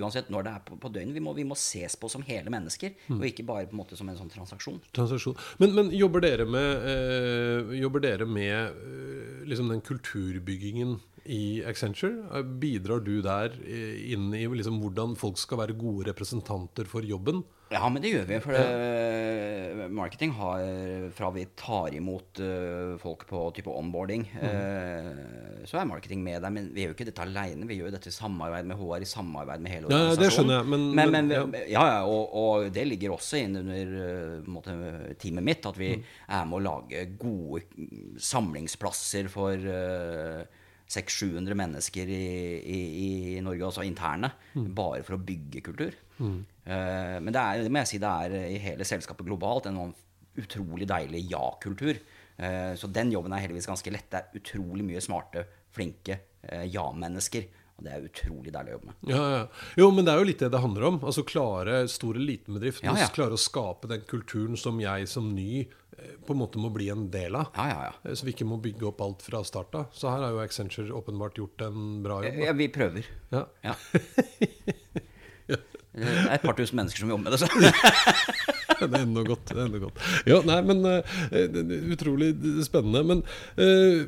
Uansett 0.00 0.30
når 0.32 0.46
det 0.46 0.54
er 0.56 0.64
på, 0.66 0.78
på 0.80 0.90
døgnet. 0.90 1.14
Vi 1.14 1.22
må, 1.22 1.34
vi 1.36 1.46
må 1.46 1.58
ses 1.58 1.94
på 2.00 2.10
som 2.10 2.24
hele 2.26 2.50
mennesker, 2.52 2.96
og 3.14 3.22
ikke 3.28 3.46
bare 3.46 3.68
på 3.70 3.76
en 3.76 3.82
måte 3.82 3.98
som 4.00 4.10
en 4.10 4.18
sånn 4.18 4.32
transaksjon. 4.32 4.80
Transaksjon. 4.96 5.38
Men, 5.62 5.76
men 5.76 5.92
jobber 5.94 6.24
dere 6.24 6.48
med, 6.50 6.88
øh, 6.94 7.76
jobber 7.78 8.02
dere 8.08 8.26
med 8.26 8.80
øh, 8.80 9.46
liksom 9.46 9.70
den 9.70 9.84
kulturbyggingen 9.86 10.98
i 11.26 11.62
Accenture? 11.68 12.24
Eh, 12.34 12.42
Bidrar 12.62 13.00
du 13.04 13.20
der 13.22 13.52
eh, 13.64 14.12
inn 14.14 14.30
i 14.34 14.46
liksom, 14.48 14.80
hvordan 14.82 15.16
folk 15.20 15.38
skal 15.38 15.58
være 15.64 15.76
gode 15.78 16.08
representanter 16.10 16.88
for 16.88 17.02
jobben? 17.06 17.42
Ja, 17.70 17.86
men 17.86 18.02
det 18.02 18.10
gjør 18.10 18.24
vi. 18.26 18.38
For 18.42 18.50
det, 18.50 19.84
marketing 19.94 20.32
har 20.34 20.64
Fra 21.14 21.28
vi 21.30 21.44
tar 21.54 21.94
imot 21.94 22.40
eh, 22.42 22.96
folk 22.98 23.22
på 23.30 23.44
type 23.54 23.70
onboarding, 23.70 24.24
mm. 24.32 25.20
så 25.70 25.78
er 25.78 25.86
marketing 25.86 26.24
med 26.24 26.42
der. 26.42 26.50
Men 26.50 26.66
vi 26.74 26.82
gjør 26.82 26.90
jo 26.90 26.96
ikke 26.98 27.06
dette 27.12 27.22
alene. 27.22 27.68
Vi 27.70 27.76
gjør 27.78 27.92
jo 27.92 27.94
dette 27.94 28.10
i 28.10 28.16
samarbeid 28.16 28.66
med 28.66 28.80
HR, 28.80 29.04
i 29.06 29.10
samarbeid 29.12 29.62
med 29.62 29.70
hele 29.76 29.86
organisasjonen. 29.86 30.18
ja, 30.18 30.24
det 30.24 30.32
skjønner 30.34 30.56
jeg, 30.58 30.68
men- 30.72 30.94
men, 30.98 31.14
men- 31.14 31.30
men, 31.54 31.60
ja, 31.70 31.84
ja, 31.92 32.00
og, 32.10 32.34
og 32.42 32.72
det 32.74 32.88
ligger 32.90 33.14
også 33.14 33.38
inn 33.44 33.54
under 33.62 33.94
eh, 34.08 34.50
måte, 34.50 34.74
teamet 35.22 35.46
mitt. 35.52 35.66
At 35.70 35.78
vi 35.78 35.92
er 35.94 36.44
med 36.50 36.58
å 36.58 36.64
lage 36.66 37.04
gode 37.22 37.62
mm, 37.78 38.16
samlingsplasser 38.18 39.30
for 39.30 39.54
eh, 39.54 40.42
600-700 40.90 41.54
mennesker 41.58 42.10
i, 42.10 42.24
i, 42.60 42.78
i 43.36 43.42
Norge, 43.44 43.66
altså 43.68 43.84
interne, 43.86 44.32
bare 44.74 45.04
for 45.06 45.16
å 45.16 45.22
bygge 45.22 45.62
kultur. 45.70 45.94
Eh, 46.20 47.16
men 47.22 47.32
det, 47.32 47.40
er, 47.40 47.62
det 47.64 47.72
må 47.72 47.84
jeg 47.84 47.92
si 47.92 48.00
det 48.02 48.10
er 48.10 48.34
i 48.50 48.58
hele 48.62 48.86
selskapet 48.88 49.28
globalt 49.28 49.70
en 49.70 49.78
utrolig 50.40 50.88
deilig 50.88 51.24
ja-kultur. 51.30 52.00
Uh, 52.40 52.72
så 52.78 52.88
den 52.88 53.10
jobben 53.12 53.34
er 53.36 53.42
heldigvis 53.44 53.68
ganske 53.68 53.92
lett. 53.92 54.08
Det 54.12 54.20
er 54.20 54.40
utrolig 54.40 54.84
mye 54.86 55.02
smarte, 55.04 55.44
flinke 55.74 56.16
eh, 56.48 56.66
ja-mennesker. 56.72 57.48
Og 57.80 57.86
det 57.86 57.92
er 57.96 58.02
utrolig 58.04 58.52
deilig 58.52 58.72
å 58.74 58.76
jobbe 58.76 58.90
med. 58.90 58.96
Ja, 59.08 59.20
ja. 59.32 59.42
Jo, 59.80 59.86
men 59.96 60.04
det 60.04 60.12
er 60.12 60.20
jo 60.20 60.26
litt 60.28 60.42
det 60.44 60.50
det 60.52 60.60
handler 60.60 60.84
om. 60.90 60.98
Altså 61.00 61.22
klare 61.24 61.78
stor 61.88 62.12
eller 62.18 62.28
liten 62.34 62.58
bedrift. 62.58 62.82
Ja, 62.84 62.92
ja. 63.00 63.06
Klare 63.16 63.38
å 63.38 63.40
skape 63.40 63.88
den 63.88 64.02
kulturen 64.10 64.58
som 64.60 64.76
jeg 64.84 65.08
som 65.08 65.30
ny 65.32 65.62
eh, 65.64 66.12
på 66.26 66.36
en 66.36 66.42
måte 66.42 66.60
må 66.60 66.68
bli 66.74 66.90
en 66.92 67.06
del 67.14 67.40
av. 67.40 67.48
Ja, 67.56 67.66
ja, 67.72 67.80
ja. 67.88 67.94
Eh, 68.04 68.12
Så 68.20 68.28
vi 68.28 68.34
ikke 68.36 68.44
må 68.50 68.60
bygge 68.60 68.84
opp 68.92 69.00
alt 69.06 69.24
fra 69.24 69.40
start 69.48 69.74
av. 69.80 69.88
Så 69.96 70.12
her 70.12 70.20
har 70.26 70.36
jo 70.36 70.42
Accenture 70.44 70.92
åpenbart 71.00 71.40
gjort 71.40 71.64
en 71.70 72.02
bra 72.04 72.20
jobb. 72.26 72.42
ja 72.44 72.52
vi 72.60 72.68
prøver. 72.76 73.08
Da. 73.32 73.46
Ja. 73.64 73.74
Det 75.90 76.06
er 76.06 76.36
et 76.36 76.44
par 76.46 76.54
tusen 76.54 76.78
mennesker 76.78 77.02
som 77.02 77.10
jobber 77.10 77.26
med 77.26 77.32
det. 77.34 77.40
Så. 77.42 77.48
Det 78.90 78.98
er 78.98 79.04
enda 79.06 79.24
godt. 79.26 79.44
Det 79.50 79.56
er 79.58 79.66
enda 79.66 79.80
godt. 79.82 80.00
Ja, 80.28 80.40
nei, 80.48 80.58
men 80.66 80.84
uh, 80.86 81.92
utrolig 81.94 82.30
spennende. 82.66 83.02
Men 83.06 83.22
uh, 83.60 84.04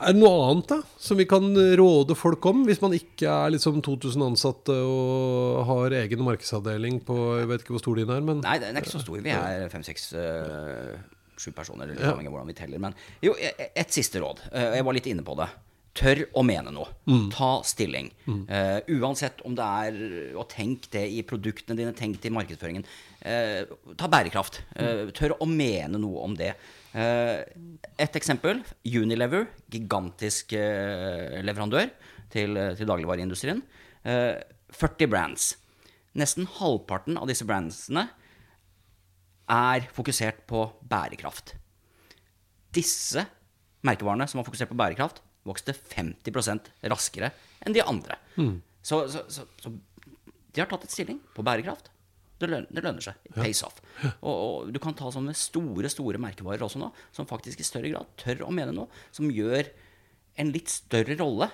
er 0.00 0.12
det 0.12 0.20
noe 0.20 0.46
annet 0.50 0.70
da 0.72 0.80
som 1.06 1.20
vi 1.20 1.26
kan 1.28 1.48
råde 1.80 2.16
folk 2.18 2.44
om, 2.50 2.64
hvis 2.68 2.80
man 2.82 2.96
ikke 2.96 3.28
er 3.30 3.52
liksom 3.54 3.82
2000 3.84 4.24
ansatte 4.26 4.74
og 4.76 5.64
har 5.68 5.98
egen 6.02 6.24
markedsavdeling 6.26 7.00
på 7.06 7.16
Jeg 7.40 7.50
vet 7.50 7.64
ikke 7.64 7.76
hvor 7.76 7.84
stor 7.84 8.00
din 8.00 8.10
er, 8.12 8.24
men 8.24 8.40
Nei, 8.44 8.56
den 8.62 8.76
er 8.76 8.84
ikke 8.84 8.96
så 8.96 9.02
stor. 9.04 9.20
Vi 9.22 9.32
er 9.34 9.68
fem, 9.72 9.84
seks, 9.86 10.10
øh, 10.16 10.96
sju 11.36 11.52
personer. 11.56 11.90
eller 11.92 12.22
ja. 12.22 12.30
hvordan 12.30 12.48
vi 12.48 12.56
teller. 12.56 12.80
Men 12.82 12.94
jo, 13.24 13.34
e- 13.38 13.70
et 13.76 13.92
siste 13.92 14.20
råd. 14.22 14.40
Eh, 14.52 14.76
Jeg 14.78 14.84
var 14.86 14.96
litt 14.96 15.06
inne 15.10 15.24
på 15.26 15.36
det. 15.38 15.48
Tør 15.96 16.24
å 16.36 16.42
mene 16.44 16.72
noe. 16.74 16.90
Ta 17.32 17.50
stilling. 17.64 18.10
Eh, 18.28 18.80
uansett 18.98 19.40
om 19.48 19.54
det 19.56 19.64
er 19.64 19.94
Og 20.36 20.44
tenk 20.52 20.90
det 20.92 21.06
i 21.08 21.22
produktene 21.24 21.78
dine, 21.78 21.94
tenk 21.96 22.20
det 22.20 22.28
i 22.28 22.34
markedsføringen. 22.36 22.84
Uh, 23.26 23.94
ta 23.98 24.06
bærekraft. 24.12 24.60
Uh, 24.76 25.08
tør 25.16 25.34
å 25.40 25.48
mene 25.48 25.98
noe 25.98 26.26
om 26.26 26.36
det. 26.36 26.52
Et 26.96 28.20
eksempel. 28.20 28.62
Unilever, 28.84 29.48
gigantisk 29.72 30.54
leverandør 30.56 31.90
til, 32.32 32.56
til 32.78 32.88
dagligvareindustrien. 32.88 33.60
Eh, 34.06 34.38
40 34.70 35.10
brands. 35.10 35.56
Nesten 36.16 36.46
halvparten 36.58 37.18
av 37.18 37.28
disse 37.28 37.46
brandsene 37.46 38.06
er 39.50 39.86
fokusert 39.94 40.44
på 40.48 40.62
bærekraft. 40.86 41.54
Disse 42.74 43.26
merkevarene 43.86 44.26
som 44.30 44.40
har 44.40 44.46
fokusert 44.46 44.70
på 44.70 44.78
bærekraft, 44.78 45.20
vokste 45.46 45.74
50% 45.76 46.72
raskere 46.92 47.32
enn 47.64 47.76
de 47.76 47.84
andre. 47.84 48.18
Så, 48.86 49.02
så, 49.10 49.24
så, 49.32 49.46
så 49.62 49.72
de 49.72 50.62
har 50.62 50.68
tatt 50.70 50.86
et 50.86 50.94
stilling 50.94 51.20
på 51.36 51.44
bærekraft. 51.46 51.90
Det 52.36 52.48
lønner, 52.52 52.68
det 52.68 52.82
lønner 52.84 53.04
seg. 53.04 53.16
It 53.28 53.36
pays 53.38 53.62
off. 53.64 53.78
Og, 54.20 54.32
og 54.34 54.72
du 54.72 54.78
kan 54.82 54.96
ta 54.96 55.08
sånne 55.12 55.32
store 55.36 55.88
store 55.92 56.20
merkevarer 56.20 56.64
også 56.66 56.80
nå, 56.82 56.90
som 57.16 57.28
faktisk 57.28 57.62
i 57.62 57.66
større 57.66 57.92
grad 57.92 58.10
tør 58.20 58.44
å 58.46 58.52
mene 58.52 58.74
noe, 58.76 58.90
som 59.14 59.30
gjør 59.32 59.70
en 60.36 60.52
litt 60.52 60.68
større 60.68 61.16
rolle 61.16 61.48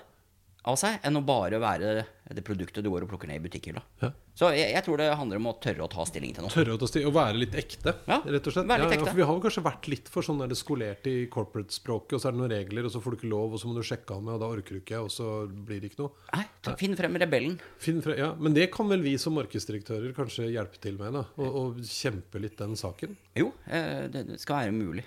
av 0.64 0.77
seg 0.79 1.01
enn 1.03 1.16
å 1.18 1.25
bare 1.27 1.59
være 1.59 2.05
det 2.33 2.42
produktet 2.46 2.85
du 2.85 2.88
går 2.88 3.03
og 3.05 3.11
plukker 3.11 3.29
ned 3.29 3.40
i 3.40 3.42
butikkhylla. 3.44 3.81
Ja. 4.01 4.09
Så 4.38 4.48
jeg, 4.57 4.70
jeg 4.72 4.85
tror 4.87 4.96
det 5.03 5.09
handler 5.18 5.37
om 5.40 5.48
å 5.51 5.53
tørre 5.61 5.85
å 5.85 5.88
ta 5.90 6.05
stilling 6.09 6.31
til 6.33 6.46
noe. 6.46 6.53
Tørre 6.55 6.77
å 6.77 6.79
ta 6.81 6.87
stilling, 6.88 7.09
å 7.11 7.12
være 7.16 7.35
litt 7.42 7.57
ekte, 7.59 7.92
Ja, 8.09 8.20
rett 8.25 8.46
og 8.48 8.55
slett. 8.55 8.68
være 8.70 8.87
litt 8.87 8.94
ekte. 8.96 9.11
ja, 9.11 9.16
vi 9.18 9.27
har 9.29 9.37
jo 9.37 9.42
kanskje 9.44 9.64
vært 9.66 9.88
litt 9.92 10.09
for 10.09 10.25
sånn 10.25 10.38
der 10.40 10.55
skolert 10.57 11.05
i 11.11 11.27
corporate-språket, 11.35 12.14
og 12.16 12.22
så 12.22 12.31
er 12.31 12.37
det 12.37 12.40
noen 12.40 12.55
regler, 12.55 12.87
og 12.88 12.94
så 12.94 13.03
får 13.05 13.12
du 13.12 13.18
ikke 13.18 13.33
lov, 13.35 13.53
og 13.59 13.61
så 13.61 13.68
må 13.68 13.75
du 13.77 13.83
sjekke 13.85 14.16
av 14.16 14.22
med, 14.25 14.33
og 14.38 14.40
da 14.40 14.48
orker 14.55 14.79
du 14.79 14.81
ikke, 14.81 15.03
og 15.05 15.11
så 15.12 15.29
blir 15.51 15.83
det 15.83 15.90
ikke 15.92 16.01
noe. 16.07 16.14
Nei, 16.33 16.46
ta- 16.64 16.77
finn 16.81 16.96
frem 16.96 17.18
rebellen. 17.20 17.59
Finn 17.83 18.01
frem, 18.07 18.16
ja, 18.22 18.31
men 18.38 18.57
det 18.57 18.70
kan 18.72 18.88
vel 18.88 19.05
vi 19.05 19.18
som 19.20 19.37
markedsdirektører 19.37 20.14
kanskje 20.16 20.48
hjelpe 20.55 20.81
til 20.81 20.96
med, 21.03 21.12
da? 21.18 21.27
Og, 21.42 21.59
og 21.66 21.83
kjempe 21.85 22.40
litt 22.40 22.57
den 22.62 22.79
saken? 22.81 23.18
Jo, 23.37 23.51
eh, 23.68 24.07
det, 24.14 24.25
det 24.31 24.40
skal 24.40 24.62
være 24.62 24.79
mulig. 24.79 25.05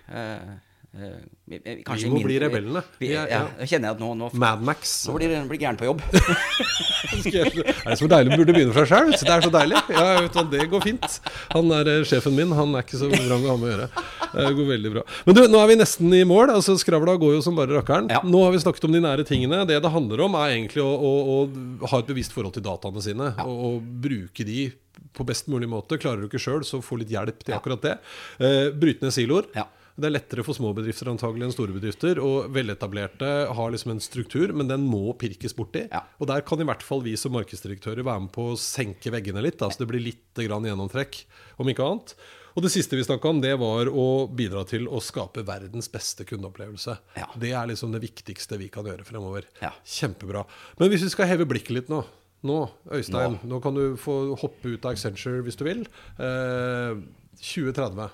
Eh, 0.96 1.58
eh, 1.58 1.82
kanskje 1.84 2.06
Vi 2.06 2.10
må 2.10 2.16
mindre- 2.22 2.28
bli 2.30 2.36
rebellene. 2.40 2.82
Vi, 3.00 3.10
ja, 3.12 3.26
ja. 3.28 3.42
jeg 3.60 3.68
kjenner 3.74 3.90
jeg 3.90 3.96
at 3.98 4.00
nå, 4.00 4.12
nå, 4.16 4.30
Madmax. 4.40 4.94
nå 5.10 5.16
blir 5.18 5.34
blir 5.50 5.60
gæren 5.60 5.76
på 5.76 5.90
jobb. 5.90 6.00
det 7.26 7.42
Er 7.84 7.98
så 8.00 8.08
deilig? 8.08 8.38
Burde 8.40 8.56
begynne 8.56 8.76
fra 8.76 8.86
sjøl. 8.88 9.12
Det 9.12 9.28
er 9.28 9.44
så 9.44 9.52
deilig. 9.52 9.82
Ja, 9.92 10.06
vet 10.24 10.38
du, 10.38 10.56
det 10.56 10.70
går 10.72 10.86
fint. 10.86 11.20
Han 11.52 11.74
er 11.76 11.92
eh, 11.98 12.06
sjefen 12.08 12.38
min. 12.38 12.56
Han 12.56 12.72
er 12.80 12.88
ikke 12.88 13.02
så 13.02 13.12
vrang 13.12 13.44
å 13.44 13.52
ha 13.52 13.58
med 13.60 13.68
å 13.68 13.74
gjøre. 13.74 13.90
Det 14.36 14.48
går 14.62 14.72
veldig 14.72 14.94
bra. 14.96 15.04
Men 15.28 15.38
du, 15.38 15.44
nå 15.52 15.60
er 15.60 15.70
vi 15.74 15.78
nesten 15.84 16.16
i 16.16 16.24
mål. 16.32 16.56
Altså, 16.56 16.78
Skravla 16.80 17.18
går 17.20 17.36
jo 17.38 17.44
som 17.44 17.60
bare 17.60 17.76
rakkeren. 17.76 18.08
Ja. 18.16 18.24
Nå 18.24 18.46
har 18.48 18.56
vi 18.56 18.64
snakket 18.64 18.88
om 18.88 18.96
de 18.96 19.04
nære 19.04 19.28
tingene. 19.28 19.66
Det 19.68 19.82
det 19.84 19.92
handler 19.92 20.24
om, 20.30 20.40
er 20.40 20.56
egentlig 20.56 20.86
å, 20.86 20.90
å, 20.96 21.14
å 21.44 21.92
ha 21.92 22.00
et 22.00 22.08
bevisst 22.08 22.32
forhold 22.36 22.56
til 22.56 22.64
dataene 22.64 23.04
sine. 23.04 23.34
Og, 23.44 23.56
og 23.68 23.94
bruke 24.08 24.48
de 24.48 24.70
på 25.16 25.28
best 25.28 25.52
mulig 25.52 25.68
måte. 25.72 26.00
Klarer 26.00 26.24
du 26.24 26.30
ikke 26.30 26.42
sjøl, 26.42 26.64
så 26.68 26.80
få 26.84 27.04
litt 27.04 27.12
hjelp 27.12 27.44
til 27.44 27.56
akkurat 27.60 27.84
det. 27.84 27.98
Uh, 28.40 28.72
bryte 28.76 29.04
ned 29.04 29.16
siloer. 29.16 29.52
Ja. 29.56 29.68
Det 29.96 30.10
er 30.10 30.16
lettere 30.18 30.44
for 30.44 30.58
små 30.58 30.74
bedrifter 30.76 31.08
antagelig 31.08 31.48
enn 31.48 31.54
store 31.56 31.76
bedrifter. 31.76 32.20
Og 32.24 32.50
veletablerte 32.56 33.30
har 33.56 33.72
liksom 33.72 33.94
en 33.94 34.04
struktur, 34.04 34.52
men 34.52 34.68
den 34.72 34.84
må 34.90 35.14
pirkes 35.20 35.56
borti. 35.56 35.86
Ja. 35.92 36.04
Og 36.20 36.28
der 36.32 36.44
kan 36.48 36.60
i 36.60 36.68
hvert 36.68 36.84
fall 36.84 37.04
vi 37.06 37.16
som 37.20 37.36
markedsdirektører 37.38 38.04
være 38.04 38.26
med 38.26 38.34
på 38.36 38.50
å 38.52 38.58
senke 38.60 39.14
veggene 39.16 39.44
litt. 39.46 39.60
Da, 39.62 39.70
så 39.72 39.84
det 39.84 39.90
blir 39.94 40.04
litt 40.04 40.44
grann 40.44 40.68
gjennomtrekk, 40.68 41.22
om 41.64 41.72
ikke 41.72 41.88
annet. 41.88 42.18
Og 42.56 42.64
det 42.64 42.72
siste 42.72 42.96
vi 42.96 43.04
snakka 43.04 43.32
om, 43.32 43.40
det 43.44 43.54
var 43.60 43.90
å 43.92 44.28
bidra 44.32 44.64
til 44.68 44.88
å 44.88 45.02
skape 45.04 45.44
verdens 45.48 45.90
beste 45.92 46.28
kundeopplevelse. 46.28 46.96
Ja. 47.20 47.28
Det 47.40 47.52
er 47.52 47.72
liksom 47.72 47.92
det 47.96 48.04
viktigste 48.04 48.60
vi 48.60 48.70
kan 48.72 48.88
gjøre 48.88 49.08
fremover. 49.08 49.48
Ja. 49.64 49.74
Kjempebra. 49.84 50.46
Men 50.80 50.92
hvis 50.92 51.04
vi 51.04 51.12
skal 51.12 51.32
heve 51.32 51.48
blikket 51.50 51.76
litt 51.80 51.92
nå 51.92 52.04
Nå, 52.46 52.60
Øystein, 52.94 53.40
nå, 53.48 53.58
kan 53.58 53.74
du 53.74 53.96
få 53.98 54.36
hoppe 54.38 54.76
ut 54.76 54.84
av 54.86 54.92
Accenture 54.92 55.42
hvis 55.42 55.56
du 55.58 55.64
vil. 55.66 55.80
Eh, 56.22 57.00
2030. 57.42 58.12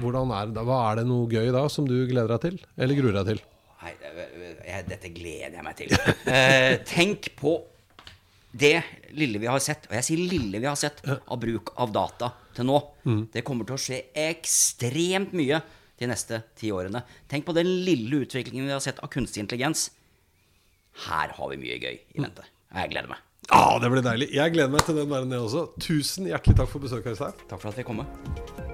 Hvordan 0.00 0.32
er 0.36 0.48
det 0.50 0.56
da? 0.58 0.64
Hva 0.66 0.80
er 0.90 1.00
det 1.00 1.06
noe 1.08 1.28
gøy 1.30 1.48
da 1.54 1.62
som 1.72 1.86
du 1.88 1.94
gleder 2.08 2.34
deg 2.36 2.42
til? 2.44 2.58
Eller 2.76 2.98
gruer 2.98 3.16
deg 3.20 3.30
til? 3.32 3.40
Nei, 3.86 3.92
dette 4.88 5.10
gleder 5.14 5.56
jeg 5.58 5.64
meg 5.64 5.76
til. 5.78 5.94
Eh, 6.26 6.76
tenk 6.88 7.30
på 7.38 7.52
det 8.56 8.74
lille 9.16 9.38
vi 9.40 9.48
har 9.50 9.60
sett, 9.62 9.84
og 9.90 9.94
jeg 9.98 10.06
sier 10.06 10.22
lille 10.32 10.58
vi 10.62 10.66
har 10.68 10.78
sett, 10.80 11.02
av 11.06 11.38
bruk 11.40 11.74
av 11.82 11.92
data 11.94 12.30
til 12.56 12.66
nå. 12.68 12.78
Det 13.32 13.44
kommer 13.46 13.68
til 13.68 13.76
å 13.76 13.80
skje 13.80 14.00
ekstremt 14.26 15.34
mye 15.36 15.60
de 16.00 16.08
neste 16.10 16.42
ti 16.58 16.72
årene. 16.72 17.02
Tenk 17.30 17.46
på 17.46 17.54
den 17.56 17.68
lille 17.86 18.24
utviklingen 18.24 18.66
vi 18.68 18.74
har 18.74 18.82
sett 18.84 19.00
av 19.04 19.12
kunstig 19.12 19.44
intelligens. 19.44 19.90
Her 21.06 21.32
har 21.36 21.52
vi 21.52 21.60
mye 21.60 21.78
gøy 21.80 21.94
i 22.16 22.20
vente. 22.24 22.44
Og 22.72 22.80
jeg 22.82 22.94
gleder 22.96 23.12
meg. 23.12 23.22
Ah, 23.54 23.76
det 23.78 23.92
blir 23.92 24.02
deilig. 24.02 24.32
Jeg 24.34 24.56
gleder 24.56 24.72
meg 24.72 24.86
til 24.88 24.98
den 24.98 25.12
der 25.12 25.28
nede 25.28 25.44
også. 25.46 25.68
Tusen 25.80 26.26
hjertelig 26.32 26.58
takk 26.58 26.72
for 26.72 26.82
besøket, 26.82 27.12
Øystein. 27.14 27.44
Takk 27.46 27.60
for 27.62 27.70
at 27.70 27.78
vi 27.78 27.86
kom. 27.86 28.02
med. 28.02 28.65